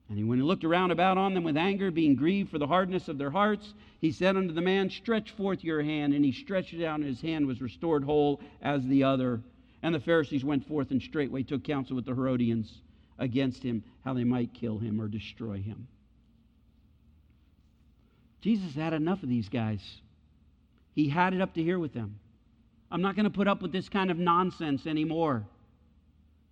And 0.09 0.29
when 0.29 0.37
he 0.37 0.43
looked 0.43 0.63
around 0.63 0.91
about 0.91 1.17
on 1.17 1.33
them 1.33 1.43
with 1.43 1.57
anger, 1.57 1.91
being 1.91 2.15
grieved 2.15 2.49
for 2.49 2.59
the 2.59 2.67
hardness 2.67 3.09
of 3.09 3.17
their 3.17 3.29
hearts, 3.29 3.73
he 3.99 4.11
said 4.11 4.37
unto 4.37 4.53
the 4.53 4.61
man, 4.61 4.89
Stretch 4.89 5.31
forth 5.31 5.63
your 5.63 5.81
hand. 5.81 6.13
And 6.13 6.23
he 6.23 6.31
stretched 6.31 6.73
it 6.73 6.85
out, 6.85 6.99
and 6.99 7.07
his 7.07 7.21
hand 7.21 7.45
was 7.45 7.61
restored 7.61 8.03
whole 8.03 8.39
as 8.61 8.85
the 8.85 9.03
other. 9.03 9.41
And 9.83 9.93
the 9.93 9.99
Pharisees 9.99 10.45
went 10.45 10.65
forth 10.67 10.91
and 10.91 11.01
straightway 11.01 11.43
took 11.43 11.63
counsel 11.63 11.95
with 11.95 12.05
the 12.05 12.15
Herodians 12.15 12.81
against 13.19 13.63
him, 13.63 13.83
how 14.05 14.13
they 14.13 14.23
might 14.23 14.53
kill 14.53 14.77
him 14.77 15.01
or 15.01 15.07
destroy 15.07 15.57
him. 15.57 15.87
Jesus 18.47 18.75
had 18.75 18.93
enough 18.93 19.23
of 19.23 19.27
these 19.27 19.49
guys. 19.49 19.81
He 20.95 21.09
had 21.09 21.33
it 21.33 21.41
up 21.41 21.53
to 21.55 21.61
here 21.61 21.79
with 21.79 21.93
them. 21.93 22.17
I'm 22.89 23.01
not 23.01 23.13
going 23.13 23.25
to 23.25 23.29
put 23.29 23.45
up 23.45 23.61
with 23.61 23.73
this 23.73 23.89
kind 23.89 24.09
of 24.09 24.17
nonsense 24.17 24.87
anymore. 24.87 25.45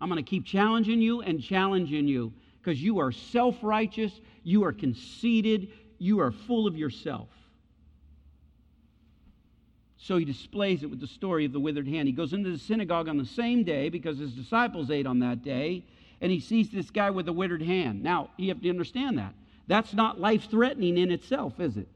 I'm 0.01 0.09
going 0.09 0.21
to 0.21 0.29
keep 0.29 0.45
challenging 0.45 0.99
you 0.99 1.21
and 1.21 1.41
challenging 1.41 2.05
you 2.05 2.33
because 2.59 2.83
you 2.83 2.99
are 2.99 3.13
self 3.13 3.55
righteous, 3.61 4.11
you 4.43 4.65
are 4.65 4.73
conceited, 4.73 5.69
you 5.97 6.19
are 6.19 6.33
full 6.33 6.67
of 6.67 6.75
yourself. 6.75 7.29
So 9.95 10.17
he 10.17 10.25
displays 10.25 10.83
it 10.83 10.87
with 10.87 10.99
the 10.99 11.07
story 11.07 11.45
of 11.45 11.53
the 11.53 11.61
withered 11.61 11.87
hand. 11.87 12.09
He 12.09 12.13
goes 12.13 12.33
into 12.33 12.51
the 12.51 12.59
synagogue 12.59 13.07
on 13.07 13.17
the 13.17 13.25
same 13.25 13.63
day 13.63 13.87
because 13.87 14.17
his 14.17 14.33
disciples 14.33 14.91
ate 14.91 15.07
on 15.07 15.19
that 15.19 15.43
day, 15.43 15.85
and 16.19 16.29
he 16.29 16.41
sees 16.41 16.69
this 16.69 16.89
guy 16.89 17.09
with 17.09 17.29
a 17.29 17.33
withered 17.33 17.61
hand. 17.61 18.03
Now, 18.03 18.31
you 18.35 18.49
have 18.49 18.59
to 18.59 18.69
understand 18.69 19.17
that. 19.17 19.33
That's 19.67 19.93
not 19.93 20.19
life 20.19 20.49
threatening 20.49 20.97
in 20.97 21.11
itself, 21.11 21.59
is 21.59 21.77
it? 21.77 21.87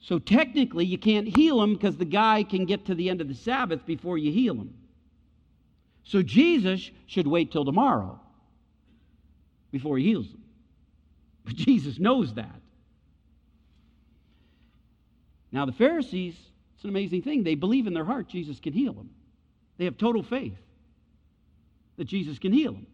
So 0.00 0.18
technically, 0.18 0.84
you 0.84 0.98
can't 0.98 1.26
heal 1.36 1.60
him 1.62 1.74
because 1.74 1.96
the 1.96 2.04
guy 2.04 2.44
can 2.44 2.64
get 2.64 2.86
to 2.86 2.94
the 2.94 3.10
end 3.10 3.20
of 3.20 3.28
the 3.28 3.34
Sabbath 3.34 3.84
before 3.84 4.16
you 4.16 4.32
heal 4.32 4.54
him. 4.54 4.74
So 6.04 6.22
Jesus 6.22 6.90
should 7.06 7.26
wait 7.26 7.52
till 7.52 7.64
tomorrow 7.64 8.18
before 9.70 9.98
he 9.98 10.04
heals 10.04 10.26
him. 10.26 10.42
But 11.44 11.56
Jesus 11.56 11.98
knows 11.98 12.34
that. 12.34 12.60
Now, 15.50 15.66
the 15.66 15.72
Pharisees, 15.72 16.36
it's 16.74 16.84
an 16.84 16.90
amazing 16.90 17.22
thing. 17.22 17.42
They 17.42 17.54
believe 17.54 17.86
in 17.86 17.94
their 17.94 18.04
heart 18.04 18.28
Jesus 18.28 18.60
can 18.60 18.72
heal 18.72 18.92
them. 18.92 19.10
They 19.78 19.84
have 19.84 19.98
total 19.98 20.22
faith 20.22 20.56
that 21.96 22.04
Jesus 22.04 22.38
can 22.38 22.52
heal 22.52 22.72
them. 22.72 22.86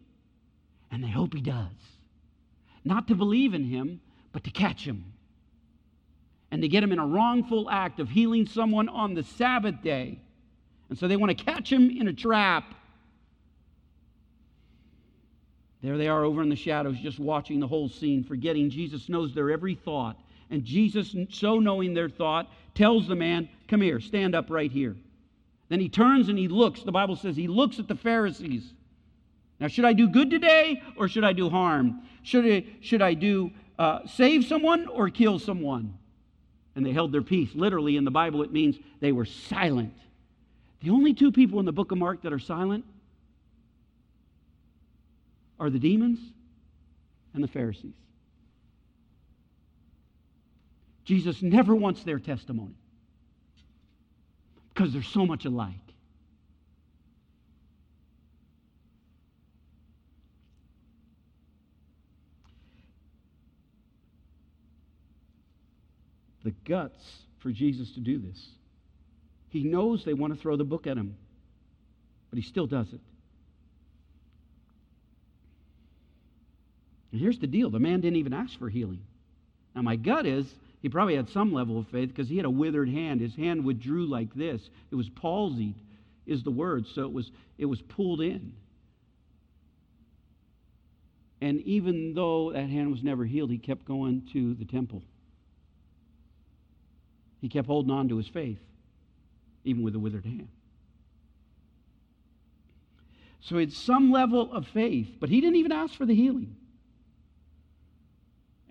And 0.91 1.03
they 1.03 1.09
hope 1.09 1.33
he 1.33 1.41
does. 1.41 1.71
Not 2.85 3.09
to 3.09 3.15
believe 3.15 3.53
in 3.53 3.65
him, 3.65 3.99
but 4.31 4.45
to 4.45 4.51
catch 4.51 4.85
him. 4.85 5.11
And 6.51 6.61
to 6.61 6.69
get 6.69 6.83
him 6.83 6.93
in 6.93 6.99
a 6.99 7.05
wrongful 7.05 7.69
act 7.69 7.99
of 7.99 8.09
healing 8.09 8.45
someone 8.45 8.87
on 8.87 9.13
the 9.13 9.23
Sabbath 9.23 9.81
day. 9.81 10.19
And 10.87 10.97
so 10.97 11.07
they 11.07 11.17
want 11.17 11.37
to 11.37 11.43
catch 11.43 11.69
him 11.69 11.89
in 11.89 12.07
a 12.07 12.13
trap 12.13 12.75
There 15.85 15.99
they 15.99 16.07
are 16.07 16.23
over 16.23 16.41
in 16.41 16.49
the 16.49 16.55
shadows, 16.55 16.97
just 16.97 17.19
watching 17.19 17.59
the 17.59 17.67
whole 17.67 17.87
scene, 17.87 18.23
forgetting 18.23 18.71
Jesus 18.71 19.07
knows 19.07 19.35
their 19.35 19.51
every 19.51 19.75
thought. 19.75 20.19
And 20.49 20.65
Jesus, 20.65 21.15
so 21.29 21.59
knowing 21.59 21.93
their 21.93 22.09
thought, 22.09 22.51
tells 22.73 23.07
the 23.07 23.15
man, 23.15 23.47
Come 23.67 23.81
here, 23.81 23.99
stand 23.99 24.33
up 24.33 24.49
right 24.49 24.71
here. 24.71 24.95
Then 25.69 25.79
he 25.79 25.87
turns 25.87 26.27
and 26.27 26.39
he 26.39 26.47
looks. 26.47 26.81
The 26.81 26.91
Bible 26.91 27.15
says 27.15 27.35
he 27.35 27.47
looks 27.47 27.77
at 27.77 27.87
the 27.87 27.95
Pharisees. 27.95 28.73
Now, 29.59 29.67
should 29.67 29.85
I 29.85 29.93
do 29.93 30.07
good 30.09 30.29
today 30.29 30.81
or 30.97 31.07
should 31.07 31.23
I 31.23 31.33
do 31.33 31.49
harm? 31.49 32.01
Should 32.23 32.45
I, 32.45 32.65
should 32.81 33.01
I 33.01 33.13
do 33.13 33.51
uh, 33.79 34.05
save 34.07 34.45
someone 34.45 34.87
or 34.87 35.09
kill 35.09 35.39
someone? 35.39 35.97
And 36.75 36.85
they 36.85 36.91
held 36.91 37.11
their 37.11 37.21
peace. 37.21 37.51
Literally, 37.55 37.95
in 37.95 38.03
the 38.03 38.11
Bible, 38.11 38.41
it 38.41 38.51
means 38.51 38.77
they 38.99 39.13
were 39.13 39.25
silent. 39.25 39.93
The 40.81 40.89
only 40.89 41.13
two 41.13 41.31
people 41.31 41.59
in 41.59 41.65
the 41.65 41.71
book 41.71 41.91
of 41.91 41.97
Mark 41.97 42.21
that 42.23 42.33
are 42.33 42.39
silent 42.39 42.83
are 45.57 45.69
the 45.69 45.79
demons 45.79 46.19
and 47.33 47.43
the 47.43 47.47
Pharisees. 47.47 47.93
Jesus 51.05 51.41
never 51.41 51.73
wants 51.75 52.03
their 52.03 52.19
testimony 52.19 52.75
because 54.73 54.91
they're 54.91 55.03
so 55.03 55.25
much 55.25 55.45
alike. 55.45 55.84
The 66.45 66.51
guts 66.63 67.03
for 67.39 67.51
Jesus 67.51 67.91
to 67.93 67.99
do 67.99 68.19
this. 68.19 68.47
He 69.49 69.63
knows 69.63 70.05
they 70.05 70.13
want 70.13 70.33
to 70.33 70.39
throw 70.39 70.55
the 70.55 70.63
book 70.63 70.85
at 70.85 70.95
him, 70.95 71.17
but 72.29 72.37
he 72.37 72.43
still 72.43 72.67
does 72.67 72.87
it. 72.93 72.99
And 77.11 77.19
here's 77.19 77.39
the 77.39 77.47
deal 77.47 77.71
the 77.71 77.79
man 77.79 77.99
didn't 77.99 78.17
even 78.17 78.33
ask 78.33 78.59
for 78.59 78.69
healing. 78.69 79.01
Now, 79.73 79.81
my 79.81 79.95
gut 79.95 80.27
is 80.27 80.45
he 80.83 80.89
probably 80.89 81.15
had 81.15 81.29
some 81.29 81.51
level 81.51 81.79
of 81.79 81.87
faith 81.87 82.09
because 82.09 82.29
he 82.29 82.37
had 82.37 82.45
a 82.45 82.49
withered 82.49 82.89
hand. 82.89 83.21
His 83.21 83.35
hand 83.35 83.65
withdrew 83.65 84.05
like 84.05 84.31
this. 84.35 84.69
It 84.91 84.95
was 84.95 85.09
palsied, 85.09 85.73
is 86.27 86.43
the 86.43 86.51
word. 86.51 86.85
So 86.85 87.01
it 87.05 87.11
was, 87.11 87.31
it 87.57 87.65
was 87.65 87.81
pulled 87.81 88.21
in. 88.21 88.53
And 91.41 91.61
even 91.61 92.13
though 92.13 92.51
that 92.51 92.69
hand 92.69 92.91
was 92.91 93.01
never 93.01 93.25
healed, 93.25 93.49
he 93.49 93.57
kept 93.57 93.85
going 93.85 94.27
to 94.33 94.53
the 94.53 94.65
temple. 94.65 95.01
He 97.45 97.49
kept 97.49 97.67
holding 97.67 97.91
on 97.91 98.09
to 98.09 98.17
his 98.17 98.27
faith, 98.27 98.57
even 99.65 99.83
with 99.83 99.93
a 99.93 99.99
withered 99.99 100.25
hand. 100.25 100.47
So 103.39 103.57
it's 103.57 103.77
some 103.77 104.11
level 104.11 104.51
of 104.51 104.67
faith, 104.69 105.17
but 105.19 105.29
he 105.29 105.41
didn't 105.41 105.57
even 105.57 105.71
ask 105.71 105.93
for 105.93 106.07
the 106.07 106.15
healing. 106.15 106.55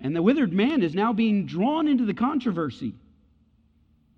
And 0.00 0.16
the 0.16 0.22
withered 0.22 0.52
man 0.52 0.82
is 0.82 0.92
now 0.92 1.12
being 1.12 1.46
drawn 1.46 1.86
into 1.86 2.04
the 2.04 2.14
controversy. 2.14 2.94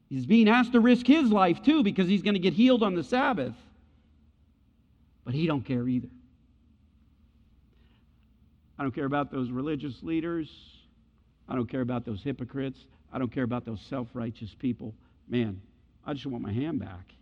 He's 0.09 0.25
being 0.25 0.49
asked 0.49 0.73
to 0.73 0.81
risk 0.81 1.07
his 1.07 1.31
life 1.31 1.63
too 1.63 1.83
because 1.83 2.09
he's 2.09 2.23
going 2.23 2.33
to 2.33 2.41
get 2.41 2.55
healed 2.55 2.83
on 2.83 2.95
the 2.95 3.05
Sabbath. 3.05 3.53
But 5.27 5.35
he 5.35 5.47
don't 5.47 5.67
care 5.67 5.87
either. 5.87 6.09
I 8.79 8.85
don't 8.85 8.95
care 8.95 9.05
about 9.05 9.31
those 9.31 9.51
religious 9.51 10.03
leaders. 10.03 10.51
I 11.47 11.57
don't 11.57 11.69
care 11.69 11.83
about 11.83 12.07
those 12.07 12.23
hypocrites. 12.23 12.87
I 13.13 13.19
don't 13.19 13.33
care 13.33 13.45
about 13.45 13.65
those 13.65 13.81
self-righteous 13.89 14.55
people. 14.59 14.95
Man, 15.29 15.61
I 16.05 16.13
just 16.13 16.27
want 16.27 16.43
my 16.43 16.53
hand 16.53 16.81
back. 16.81 17.13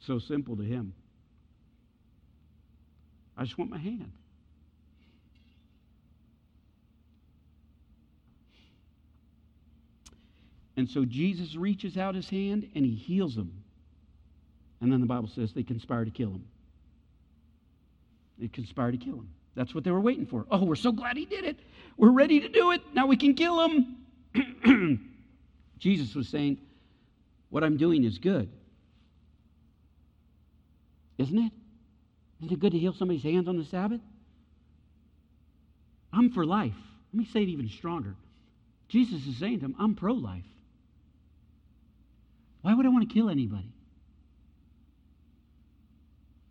So 0.00 0.18
simple 0.18 0.56
to 0.56 0.62
him. 0.62 0.94
I 3.36 3.44
just 3.44 3.56
want 3.56 3.70
my 3.70 3.78
hand. 3.78 4.12
And 10.76 10.88
so 10.88 11.04
Jesus 11.04 11.54
reaches 11.54 11.96
out 11.96 12.14
his 12.14 12.28
hand 12.28 12.68
and 12.74 12.84
he 12.84 12.94
heals 12.94 13.36
him. 13.36 13.52
And 14.80 14.92
then 14.92 15.00
the 15.00 15.06
Bible 15.06 15.28
says 15.28 15.52
they 15.52 15.62
conspire 15.62 16.04
to 16.04 16.10
kill 16.10 16.30
him. 16.30 16.44
They 18.38 18.48
conspire 18.48 18.90
to 18.90 18.96
kill 18.96 19.14
him. 19.14 19.28
That's 19.54 19.74
what 19.74 19.84
they 19.84 19.90
were 19.90 20.00
waiting 20.00 20.26
for. 20.26 20.46
Oh, 20.50 20.64
we're 20.64 20.74
so 20.74 20.90
glad 20.90 21.16
he 21.16 21.26
did 21.26 21.44
it. 21.44 21.58
We're 21.96 22.10
ready 22.10 22.40
to 22.40 22.48
do 22.48 22.72
it. 22.72 22.80
Now 22.94 23.06
we 23.06 23.16
can 23.16 23.34
kill 23.34 23.62
him. 23.64 23.98
Jesus 25.78 26.14
was 26.14 26.28
saying, 26.28 26.58
What 27.50 27.64
I'm 27.64 27.76
doing 27.76 28.04
is 28.04 28.18
good. 28.18 28.48
Isn't 31.18 31.38
it? 31.38 31.52
Isn't 32.40 32.52
it 32.52 32.60
good 32.60 32.72
to 32.72 32.78
heal 32.78 32.92
somebody's 32.92 33.22
hands 33.22 33.48
on 33.48 33.56
the 33.56 33.64
Sabbath? 33.64 34.00
I'm 36.12 36.30
for 36.32 36.44
life. 36.44 36.74
Let 37.12 37.18
me 37.18 37.24
say 37.26 37.42
it 37.42 37.48
even 37.48 37.68
stronger. 37.68 38.14
Jesus 38.88 39.26
is 39.26 39.38
saying 39.38 39.60
to 39.60 39.66
him, 39.66 39.76
I'm 39.78 39.94
pro 39.94 40.12
life. 40.12 40.44
Why 42.62 42.74
would 42.74 42.86
I 42.86 42.88
want 42.90 43.08
to 43.08 43.12
kill 43.12 43.30
anybody? 43.30 43.72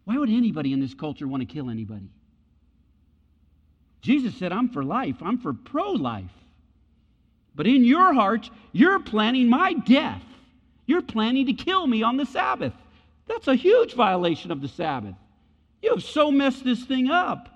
Why 0.05 0.17
would 0.17 0.29
anybody 0.29 0.73
in 0.73 0.79
this 0.79 0.93
culture 0.93 1.27
want 1.27 1.41
to 1.41 1.51
kill 1.51 1.69
anybody? 1.69 2.09
Jesus 4.01 4.35
said, 4.35 4.51
I'm 4.51 4.69
for 4.69 4.83
life, 4.83 5.17
I'm 5.21 5.37
for 5.37 5.53
pro 5.53 5.91
life. 5.91 6.31
But 7.55 7.67
in 7.67 7.83
your 7.83 8.13
hearts, 8.13 8.49
you're 8.71 8.99
planning 8.99 9.49
my 9.49 9.73
death. 9.73 10.23
You're 10.85 11.01
planning 11.01 11.45
to 11.47 11.53
kill 11.53 11.87
me 11.87 12.03
on 12.03 12.17
the 12.17 12.25
Sabbath. 12.25 12.73
That's 13.27 13.47
a 13.47 13.55
huge 13.55 13.93
violation 13.93 14.51
of 14.51 14.61
the 14.61 14.67
Sabbath. 14.67 15.15
You 15.81 15.91
have 15.91 16.03
so 16.03 16.31
messed 16.31 16.63
this 16.63 16.83
thing 16.83 17.09
up. 17.09 17.49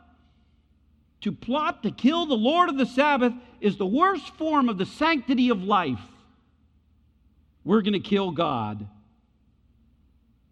To 1.21 1.31
plot 1.31 1.83
to 1.83 1.91
kill 1.91 2.25
the 2.25 2.35
Lord 2.35 2.69
of 2.69 2.77
the 2.77 2.85
Sabbath 2.85 3.33
is 3.59 3.77
the 3.77 3.85
worst 3.85 4.27
form 4.35 4.69
of 4.69 4.77
the 4.77 4.85
sanctity 4.85 5.49
of 5.49 5.63
life. 5.63 5.99
We're 7.63 7.81
going 7.81 7.93
to 7.93 7.99
kill 7.99 8.31
God. 8.31 8.87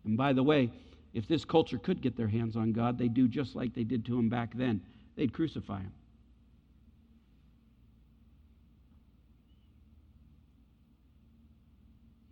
And 0.04 0.18
by 0.18 0.34
the 0.34 0.44
way, 0.44 0.72
if 1.14 1.28
this 1.28 1.46
culture 1.46 1.78
could 1.78 2.02
get 2.02 2.18
their 2.18 2.28
hands 2.28 2.56
on 2.56 2.72
God, 2.72 2.98
they'd 2.98 3.14
do 3.14 3.28
just 3.28 3.56
like 3.56 3.76
they 3.76 3.84
did 3.84 4.04
to 4.06 4.18
him 4.18 4.30
back 4.30 4.54
then. 4.56 4.82
They'd 5.16 5.32
crucify 5.32 5.80
him. 5.80 5.92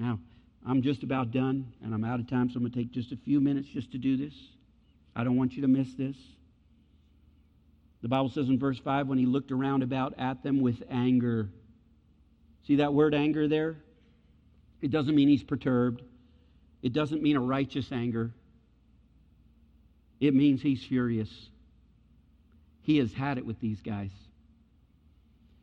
Now, 0.01 0.17
I'm 0.65 0.81
just 0.81 1.03
about 1.03 1.29
done, 1.29 1.71
and 1.83 1.93
I'm 1.93 2.03
out 2.03 2.19
of 2.19 2.27
time, 2.27 2.49
so 2.49 2.55
I'm 2.55 2.63
going 2.63 2.71
to 2.71 2.79
take 2.79 2.91
just 2.91 3.11
a 3.11 3.17
few 3.17 3.39
minutes 3.39 3.67
just 3.67 3.91
to 3.91 3.99
do 3.99 4.17
this. 4.17 4.33
I 5.15 5.23
don't 5.23 5.37
want 5.37 5.53
you 5.53 5.61
to 5.61 5.67
miss 5.67 5.93
this. 5.93 6.15
The 8.01 8.07
Bible 8.07 8.29
says 8.29 8.49
in 8.49 8.57
verse 8.57 8.79
5 8.79 9.07
when 9.07 9.19
he 9.19 9.27
looked 9.27 9.51
around 9.51 9.83
about 9.83 10.15
at 10.17 10.41
them 10.41 10.59
with 10.59 10.81
anger. 10.89 11.49
See 12.65 12.77
that 12.77 12.95
word 12.95 13.13
anger 13.13 13.47
there? 13.47 13.77
It 14.81 14.89
doesn't 14.89 15.13
mean 15.13 15.27
he's 15.27 15.43
perturbed. 15.43 16.01
It 16.81 16.93
doesn't 16.93 17.21
mean 17.21 17.35
a 17.35 17.41
righteous 17.41 17.91
anger. 17.91 18.31
It 20.19 20.33
means 20.33 20.63
he's 20.63 20.83
furious. 20.83 21.29
He 22.81 22.97
has 22.97 23.13
had 23.13 23.37
it 23.37 23.45
with 23.45 23.59
these 23.59 23.81
guys. 23.81 24.09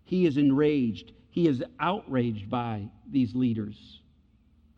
He 0.04 0.26
is 0.26 0.36
enraged. 0.36 1.10
He 1.30 1.48
is 1.48 1.60
outraged 1.80 2.48
by 2.48 2.88
these 3.10 3.34
leaders 3.34 3.97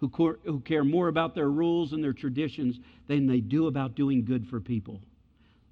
who, 0.01 0.39
who 0.45 0.61
care 0.61 0.85
more 0.85 1.09
about 1.09 1.35
their 1.35 1.51
rules 1.51 1.93
and 1.93 2.03
their 2.03 2.13
traditions 2.13 2.81
than 3.07 3.27
they 3.27 3.41
do 3.41 3.67
about 3.67 3.95
doing 3.95 4.25
good 4.25 4.47
for 4.49 4.61
people. 4.61 5.01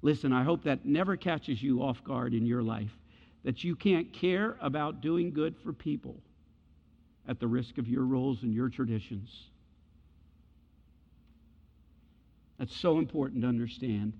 Listen, 0.01 0.31
I 0.31 0.43
hope 0.43 0.63
that 0.63 0.85
never 0.85 1.17
catches 1.17 1.61
you 1.61 1.81
off 1.81 2.03
guard 2.03 2.33
in 2.33 2.45
your 2.45 2.63
life, 2.63 2.91
that 3.43 3.63
you 3.63 3.75
can't 3.75 4.13
care 4.13 4.57
about 4.61 5.01
doing 5.01 5.33
good 5.33 5.55
for 5.63 5.73
people 5.73 6.15
at 7.27 7.39
the 7.39 7.47
risk 7.47 7.77
of 7.77 7.87
your 7.87 8.03
rules 8.03 8.43
and 8.43 8.53
your 8.53 8.69
traditions. 8.69 9.29
That's 12.57 12.75
so 12.75 12.97
important 12.97 13.41
to 13.41 13.47
understand 13.47 14.13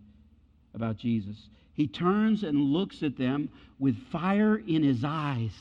about 0.74 0.98
Jesus. 0.98 1.38
He 1.74 1.88
turns 1.88 2.44
and 2.44 2.60
looks 2.60 3.04
at 3.04 3.18
them 3.18 3.50
with 3.78 3.98
fire 4.12 4.58
in 4.58 4.84
his 4.84 5.04
eyes. 5.04 5.52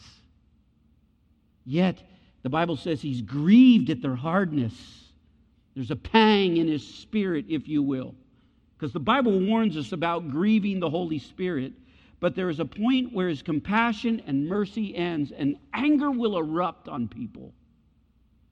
Yet, 1.64 2.02
the 2.48 2.52
Bible 2.52 2.78
says 2.78 3.02
he's 3.02 3.20
grieved 3.20 3.90
at 3.90 4.00
their 4.00 4.14
hardness. 4.14 4.72
There's 5.74 5.90
a 5.90 5.96
pang 5.96 6.56
in 6.56 6.66
his 6.66 6.82
spirit, 6.82 7.44
if 7.46 7.68
you 7.68 7.82
will. 7.82 8.14
Because 8.74 8.90
the 8.90 9.00
Bible 9.00 9.38
warns 9.38 9.76
us 9.76 9.92
about 9.92 10.30
grieving 10.30 10.80
the 10.80 10.88
Holy 10.88 11.18
Spirit. 11.18 11.74
But 12.20 12.34
there 12.34 12.48
is 12.48 12.58
a 12.58 12.64
point 12.64 13.12
where 13.12 13.28
his 13.28 13.42
compassion 13.42 14.22
and 14.26 14.48
mercy 14.48 14.96
ends, 14.96 15.30
and 15.30 15.56
anger 15.74 16.10
will 16.10 16.38
erupt 16.38 16.88
on 16.88 17.06
people. 17.06 17.52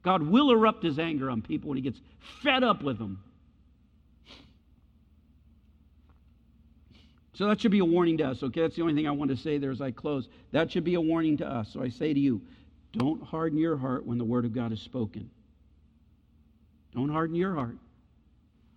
God 0.03 0.21
will 0.21 0.51
erupt 0.51 0.85
his 0.85 0.99
anger 0.99 1.31
on 1.31 1.41
people 1.41 1.71
when 1.71 1.79
he 1.79 1.83
gets 1.83 2.03
fed 2.43 2.63
up 2.63 2.83
with 2.83 2.99
them. 2.99 3.19
So 7.33 7.47
that 7.47 7.63
should 7.63 7.71
be 7.71 7.79
a 7.79 7.85
warning 7.87 8.19
to 8.19 8.25
us, 8.25 8.43
okay? 8.43 8.61
That's 8.61 8.77
the 8.77 8.83
only 8.83 8.93
thing 8.93 9.09
I 9.09 9.13
want 9.13 9.31
to 9.31 9.39
say 9.39 9.57
there 9.57 9.71
as 9.71 9.81
I 9.81 9.91
close. 9.91 10.29
That 10.53 10.71
should 10.71 10.85
be 10.85 10.97
a 10.97 11.01
warning 11.01 11.39
to 11.39 11.47
us. 11.47 11.73
So 11.73 11.83
I 11.83 11.89
say 11.89 12.13
to 12.13 12.21
you, 12.21 12.43
don't 12.97 13.23
harden 13.23 13.59
your 13.59 13.77
heart 13.77 14.07
when 14.07 14.19
the 14.19 14.25
Word 14.25 14.45
of 14.45 14.55
God 14.55 14.73
is 14.73 14.81
spoken. 14.81 15.31
Don't 16.95 17.11
harden 17.11 17.37
your 17.37 17.55
heart 17.55 17.77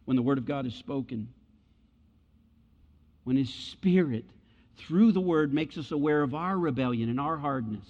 when 0.05 0.15
the 0.15 0.21
Word 0.21 0.37
of 0.37 0.45
God 0.45 0.65
is 0.65 0.75
spoken. 0.75 1.29
when 3.23 3.37
His 3.37 3.53
Spirit, 3.53 4.25
through 4.77 5.11
the 5.11 5.21
Word, 5.21 5.53
makes 5.53 5.77
us 5.77 5.91
aware 5.91 6.23
of 6.23 6.33
our 6.33 6.57
rebellion 6.57 7.09
and 7.09 7.19
our 7.19 7.37
hardness. 7.37 7.85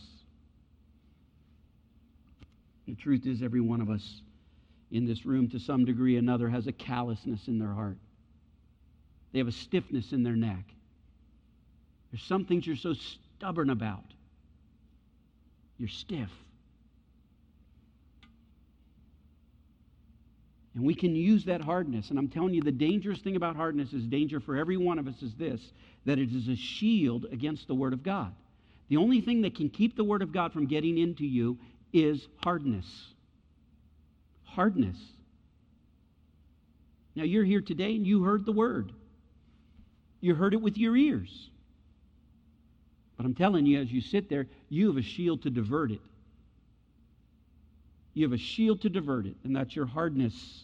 The 2.87 2.95
truth 2.95 3.25
is, 3.25 3.41
every 3.41 3.61
one 3.61 3.81
of 3.81 3.89
us 3.89 4.21
in 4.91 5.05
this 5.05 5.25
room, 5.25 5.47
to 5.49 5.59
some 5.59 5.85
degree 5.85 6.15
or 6.15 6.19
another, 6.19 6.49
has 6.49 6.67
a 6.67 6.71
callousness 6.71 7.47
in 7.47 7.59
their 7.59 7.71
heart. 7.71 7.97
They 9.31 9.39
have 9.39 9.47
a 9.47 9.53
stiffness 9.53 10.11
in 10.11 10.23
their 10.23 10.35
neck. 10.35 10.65
There's 12.11 12.23
some 12.23 12.45
things 12.45 12.67
you're 12.67 12.75
so 12.75 12.93
stubborn 12.93 13.69
about. 13.69 14.03
You're 15.79 15.87
stiff. 15.87 16.29
And 20.75 20.83
we 20.85 20.93
can 20.93 21.15
use 21.15 21.45
that 21.45 21.61
hardness. 21.61 22.09
And 22.09 22.19
I'm 22.19 22.27
telling 22.27 22.53
you, 22.53 22.61
the 22.61 22.71
dangerous 22.71 23.19
thing 23.19 23.35
about 23.35 23.55
hardness 23.55 23.93
is 23.93 24.05
danger 24.05 24.39
for 24.39 24.55
every 24.55 24.77
one 24.77 24.99
of 24.99 25.07
us 25.07 25.21
is 25.21 25.33
this 25.35 25.71
that 26.05 26.17
it 26.17 26.33
is 26.33 26.47
a 26.47 26.55
shield 26.55 27.25
against 27.31 27.67
the 27.67 27.75
Word 27.75 27.93
of 27.93 28.03
God. 28.03 28.33
The 28.87 28.97
only 28.97 29.21
thing 29.21 29.41
that 29.41 29.55
can 29.55 29.69
keep 29.69 29.95
the 29.95 30.03
Word 30.03 30.21
of 30.21 30.31
God 30.31 30.53
from 30.53 30.65
getting 30.65 30.97
into 30.97 31.25
you 31.25 31.57
is 31.91 32.27
hardness. 32.37 32.85
Hardness. 34.43 34.97
Now, 37.15 37.23
you're 37.23 37.43
here 37.43 37.61
today 37.61 37.95
and 37.95 38.07
you 38.07 38.23
heard 38.23 38.45
the 38.45 38.51
Word, 38.51 38.91
you 40.21 40.35
heard 40.35 40.53
it 40.53 40.61
with 40.61 40.77
your 40.77 40.95
ears. 40.95 41.49
But 43.19 43.25
I'm 43.25 43.35
telling 43.35 43.65
you, 43.65 43.81
as 43.81 43.91
you 43.91 43.99
sit 43.99 44.29
there, 44.29 44.47
you 44.69 44.87
have 44.87 44.95
a 44.95 45.01
shield 45.01 45.41
to 45.41 45.49
divert 45.49 45.91
it. 45.91 45.99
You 48.13 48.23
have 48.23 48.31
a 48.31 48.37
shield 48.37 48.79
to 48.83 48.89
divert 48.89 49.25
it, 49.25 49.35
and 49.43 49.53
that's 49.53 49.75
your 49.75 49.85
hardness. 49.85 50.63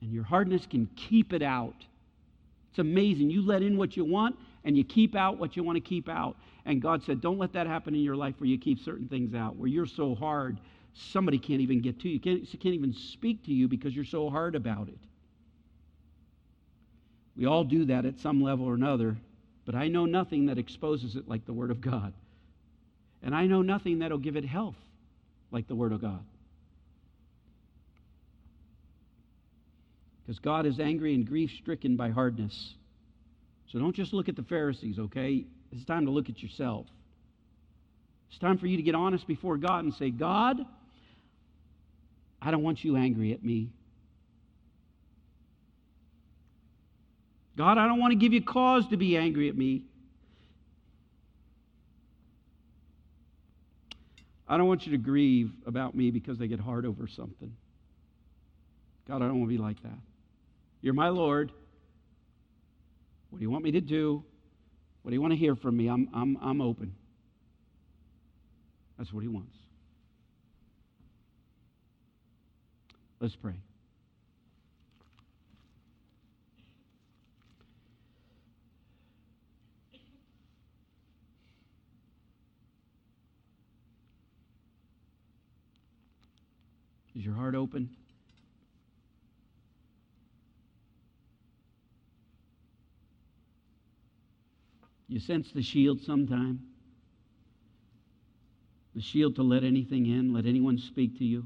And 0.00 0.12
your 0.12 0.24
hardness 0.24 0.66
can 0.66 0.88
keep 0.96 1.32
it 1.32 1.40
out. 1.40 1.76
It's 2.70 2.80
amazing. 2.80 3.30
You 3.30 3.46
let 3.46 3.62
in 3.62 3.76
what 3.76 3.96
you 3.96 4.04
want, 4.04 4.34
and 4.64 4.76
you 4.76 4.82
keep 4.82 5.14
out 5.14 5.38
what 5.38 5.56
you 5.56 5.62
want 5.62 5.76
to 5.76 5.80
keep 5.80 6.08
out. 6.08 6.34
And 6.66 6.82
God 6.82 7.04
said, 7.04 7.20
Don't 7.20 7.38
let 7.38 7.52
that 7.52 7.68
happen 7.68 7.94
in 7.94 8.00
your 8.00 8.16
life 8.16 8.34
where 8.38 8.48
you 8.48 8.58
keep 8.58 8.80
certain 8.80 9.06
things 9.06 9.36
out, 9.36 9.54
where 9.54 9.68
you're 9.68 9.86
so 9.86 10.16
hard, 10.16 10.58
somebody 10.94 11.38
can't 11.38 11.60
even 11.60 11.80
get 11.80 12.00
to 12.00 12.08
you, 12.08 12.18
can't, 12.18 12.44
can't 12.58 12.74
even 12.74 12.92
speak 12.92 13.44
to 13.44 13.52
you 13.52 13.68
because 13.68 13.94
you're 13.94 14.04
so 14.04 14.28
hard 14.28 14.56
about 14.56 14.88
it. 14.88 14.98
We 17.36 17.46
all 17.46 17.62
do 17.62 17.84
that 17.84 18.04
at 18.04 18.18
some 18.18 18.42
level 18.42 18.66
or 18.66 18.74
another, 18.74 19.16
but 19.64 19.74
I 19.74 19.88
know 19.88 20.06
nothing 20.06 20.46
that 20.46 20.58
exposes 20.58 21.16
it 21.16 21.28
like 21.28 21.46
the 21.46 21.52
Word 21.52 21.70
of 21.70 21.80
God. 21.80 22.12
And 23.22 23.34
I 23.34 23.46
know 23.46 23.62
nothing 23.62 24.00
that'll 24.00 24.18
give 24.18 24.36
it 24.36 24.44
health 24.44 24.76
like 25.50 25.68
the 25.68 25.74
Word 25.74 25.92
of 25.92 26.00
God. 26.00 26.24
Because 30.24 30.38
God 30.38 30.66
is 30.66 30.80
angry 30.80 31.14
and 31.14 31.26
grief 31.26 31.50
stricken 31.60 31.96
by 31.96 32.10
hardness. 32.10 32.74
So 33.68 33.78
don't 33.78 33.94
just 33.94 34.12
look 34.12 34.28
at 34.28 34.36
the 34.36 34.42
Pharisees, 34.42 34.98
okay? 34.98 35.44
It's 35.72 35.84
time 35.84 36.06
to 36.06 36.10
look 36.10 36.28
at 36.28 36.42
yourself. 36.42 36.86
It's 38.28 38.38
time 38.38 38.58
for 38.58 38.66
you 38.66 38.76
to 38.76 38.82
get 38.82 38.94
honest 38.94 39.26
before 39.26 39.56
God 39.56 39.84
and 39.84 39.94
say, 39.94 40.10
God, 40.10 40.64
I 42.40 42.50
don't 42.50 42.62
want 42.62 42.82
you 42.82 42.96
angry 42.96 43.32
at 43.32 43.44
me. 43.44 43.70
God, 47.56 47.78
I 47.78 47.86
don't 47.86 48.00
want 48.00 48.12
to 48.12 48.18
give 48.18 48.32
you 48.32 48.42
cause 48.42 48.86
to 48.88 48.96
be 48.96 49.16
angry 49.16 49.48
at 49.48 49.56
me. 49.56 49.84
I 54.48 54.56
don't 54.56 54.66
want 54.66 54.86
you 54.86 54.92
to 54.92 54.98
grieve 54.98 55.50
about 55.66 55.94
me 55.94 56.10
because 56.10 56.38
they 56.38 56.48
get 56.48 56.60
hard 56.60 56.84
over 56.84 57.06
something. 57.06 57.54
God, 59.08 59.16
I 59.16 59.26
don't 59.26 59.40
want 59.40 59.50
to 59.50 59.56
be 59.56 59.62
like 59.62 59.82
that. 59.82 59.98
You're 60.80 60.94
my 60.94 61.08
Lord. 61.08 61.52
What 63.30 63.38
do 63.38 63.42
you 63.42 63.50
want 63.50 63.64
me 63.64 63.72
to 63.72 63.80
do? 63.80 64.22
What 65.02 65.10
do 65.10 65.14
you 65.14 65.20
want 65.20 65.32
to 65.32 65.38
hear 65.38 65.56
from 65.56 65.76
me? 65.76 65.88
I'm, 65.88 66.08
I'm, 66.14 66.36
I'm 66.40 66.60
open. 66.60 66.94
That's 68.98 69.12
what 69.12 69.22
he 69.22 69.28
wants. 69.28 69.56
Let's 73.20 73.36
pray. 73.36 73.54
Is 87.14 87.24
your 87.24 87.34
heart 87.34 87.54
open? 87.54 87.90
You 95.08 95.20
sense 95.20 95.52
the 95.52 95.62
shield 95.62 96.00
sometime? 96.00 96.60
The 98.94 99.02
shield 99.02 99.36
to 99.36 99.42
let 99.42 99.62
anything 99.62 100.06
in, 100.06 100.32
let 100.32 100.46
anyone 100.46 100.78
speak 100.78 101.18
to 101.18 101.24
you? 101.24 101.44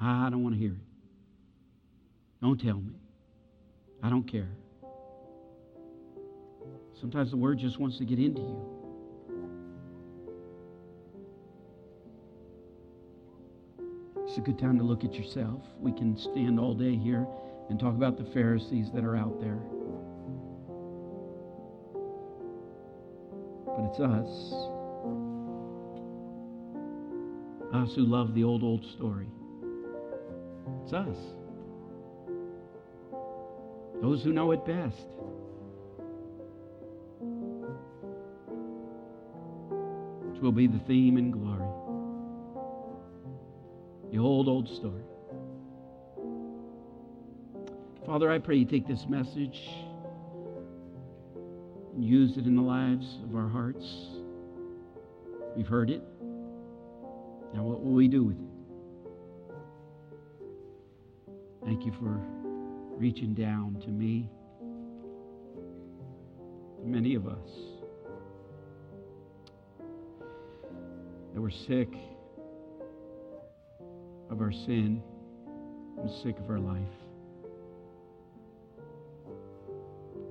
I 0.00 0.28
don't 0.30 0.42
want 0.42 0.54
to 0.54 0.60
hear 0.60 0.72
it. 0.72 0.84
Don't 2.40 2.60
tell 2.60 2.76
me. 2.76 2.94
I 4.02 4.10
don't 4.10 4.30
care. 4.30 4.50
Sometimes 7.00 7.30
the 7.30 7.36
word 7.36 7.58
just 7.58 7.80
wants 7.80 7.98
to 7.98 8.04
get 8.04 8.18
into 8.18 8.40
you. 8.40 8.83
It's 14.34 14.40
a 14.40 14.50
good 14.50 14.58
time 14.58 14.78
to 14.78 14.84
look 14.84 15.04
at 15.04 15.14
yourself. 15.14 15.60
We 15.78 15.92
can 15.92 16.16
stand 16.16 16.58
all 16.58 16.74
day 16.74 16.96
here 16.96 17.24
and 17.70 17.78
talk 17.78 17.94
about 17.94 18.18
the 18.18 18.24
Pharisees 18.32 18.90
that 18.92 19.04
are 19.04 19.14
out 19.14 19.38
there. 19.40 19.60
But 23.64 23.84
it's 23.84 24.00
us. 24.00 24.26
Us 27.72 27.94
who 27.94 28.06
love 28.06 28.34
the 28.34 28.42
old, 28.42 28.64
old 28.64 28.84
story. 28.96 29.28
It's 30.82 30.92
us. 30.92 31.16
Those 34.02 34.24
who 34.24 34.32
know 34.32 34.50
it 34.50 34.66
best. 34.66 35.06
Which 40.28 40.42
will 40.42 40.50
be 40.50 40.66
the 40.66 40.80
theme 40.88 41.18
in 41.18 41.30
glory. 41.30 41.83
The 44.14 44.20
old, 44.20 44.46
old 44.46 44.68
story. 44.68 45.02
Father, 48.06 48.30
I 48.30 48.38
pray 48.38 48.54
you 48.54 48.64
take 48.64 48.86
this 48.86 49.06
message 49.08 49.68
and 51.92 52.04
use 52.04 52.36
it 52.36 52.46
in 52.46 52.54
the 52.54 52.62
lives 52.62 53.18
of 53.24 53.34
our 53.34 53.48
hearts. 53.48 53.84
We've 55.56 55.66
heard 55.66 55.90
it. 55.90 56.00
Now, 57.54 57.64
what 57.64 57.82
will 57.82 57.90
we 57.90 58.06
do 58.06 58.22
with 58.22 58.36
it? 58.36 58.46
Thank 61.64 61.84
you 61.84 61.90
for 61.98 62.20
reaching 62.96 63.34
down 63.34 63.82
to 63.84 63.88
me, 63.88 64.30
to 66.78 66.86
many 66.86 67.16
of 67.16 67.26
us 67.26 67.50
that 71.34 71.40
were 71.40 71.50
sick 71.50 71.88
of 74.34 74.40
our 74.40 74.50
sin 74.50 75.00
and 75.96 76.10
sick 76.10 76.36
of 76.40 76.50
our 76.50 76.58
life. 76.58 76.82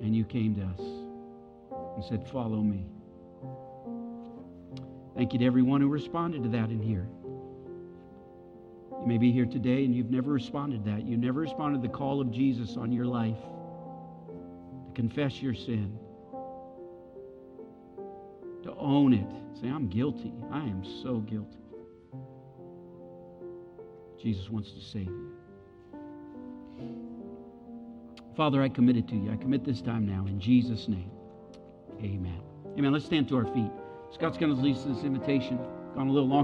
And 0.02 0.14
you 0.14 0.26
came 0.26 0.54
to 0.56 0.62
us 0.62 0.80
and 1.96 2.04
said, 2.04 2.30
Follow 2.30 2.62
me. 2.62 2.86
Thank 5.16 5.32
you 5.32 5.40
to 5.40 5.46
everyone 5.46 5.80
who 5.80 5.88
responded 5.88 6.44
to 6.44 6.50
that 6.50 6.70
in 6.70 6.82
here. 6.82 7.08
You 9.00 9.08
may 9.08 9.18
be 9.18 9.32
here 9.32 9.46
today 9.46 9.86
and 9.86 9.96
you've 9.96 10.12
never 10.12 10.32
responded 10.32 10.84
to 10.84 10.92
that. 10.92 11.06
You 11.06 11.16
never 11.16 11.40
responded 11.40 11.82
to 11.82 11.88
the 11.88 11.94
call 11.94 12.20
of 12.20 12.30
Jesus 12.30 12.76
on 12.76 12.92
your 12.92 13.06
life 13.06 13.40
to 14.88 14.92
confess 14.96 15.42
your 15.42 15.54
sin, 15.54 15.98
to 18.64 18.76
own 18.76 19.14
it. 19.14 19.62
Say, 19.62 19.70
I'm 19.70 19.88
guilty. 19.88 20.34
I 20.52 20.60
am 20.60 20.84
so 21.04 21.20
guilty. 21.20 21.63
Jesus 24.24 24.50
wants 24.50 24.72
to 24.72 24.80
save 24.80 25.08
you. 25.08 25.32
Father, 28.38 28.62
I 28.62 28.70
commit 28.70 28.96
it 28.96 29.08
to 29.10 29.16
you. 29.16 29.32
I 29.32 29.36
commit 29.36 29.66
this 29.66 29.82
time 29.82 30.08
now 30.08 30.26
in 30.26 30.40
Jesus' 30.40 30.88
name. 30.88 31.12
Amen. 32.00 32.42
Amen. 32.78 32.94
Let's 32.94 33.06
stand 33.06 33.28
to 33.30 33.36
our 33.36 33.46
feet. 33.46 33.72
Scott's 34.12 34.38
going 34.38 34.56
to 34.56 34.62
lead 34.62 34.78
this 34.78 35.04
invitation. 35.04 35.60
Gone 35.94 36.08
a 36.08 36.12
little 36.12 36.28
longer. 36.28 36.42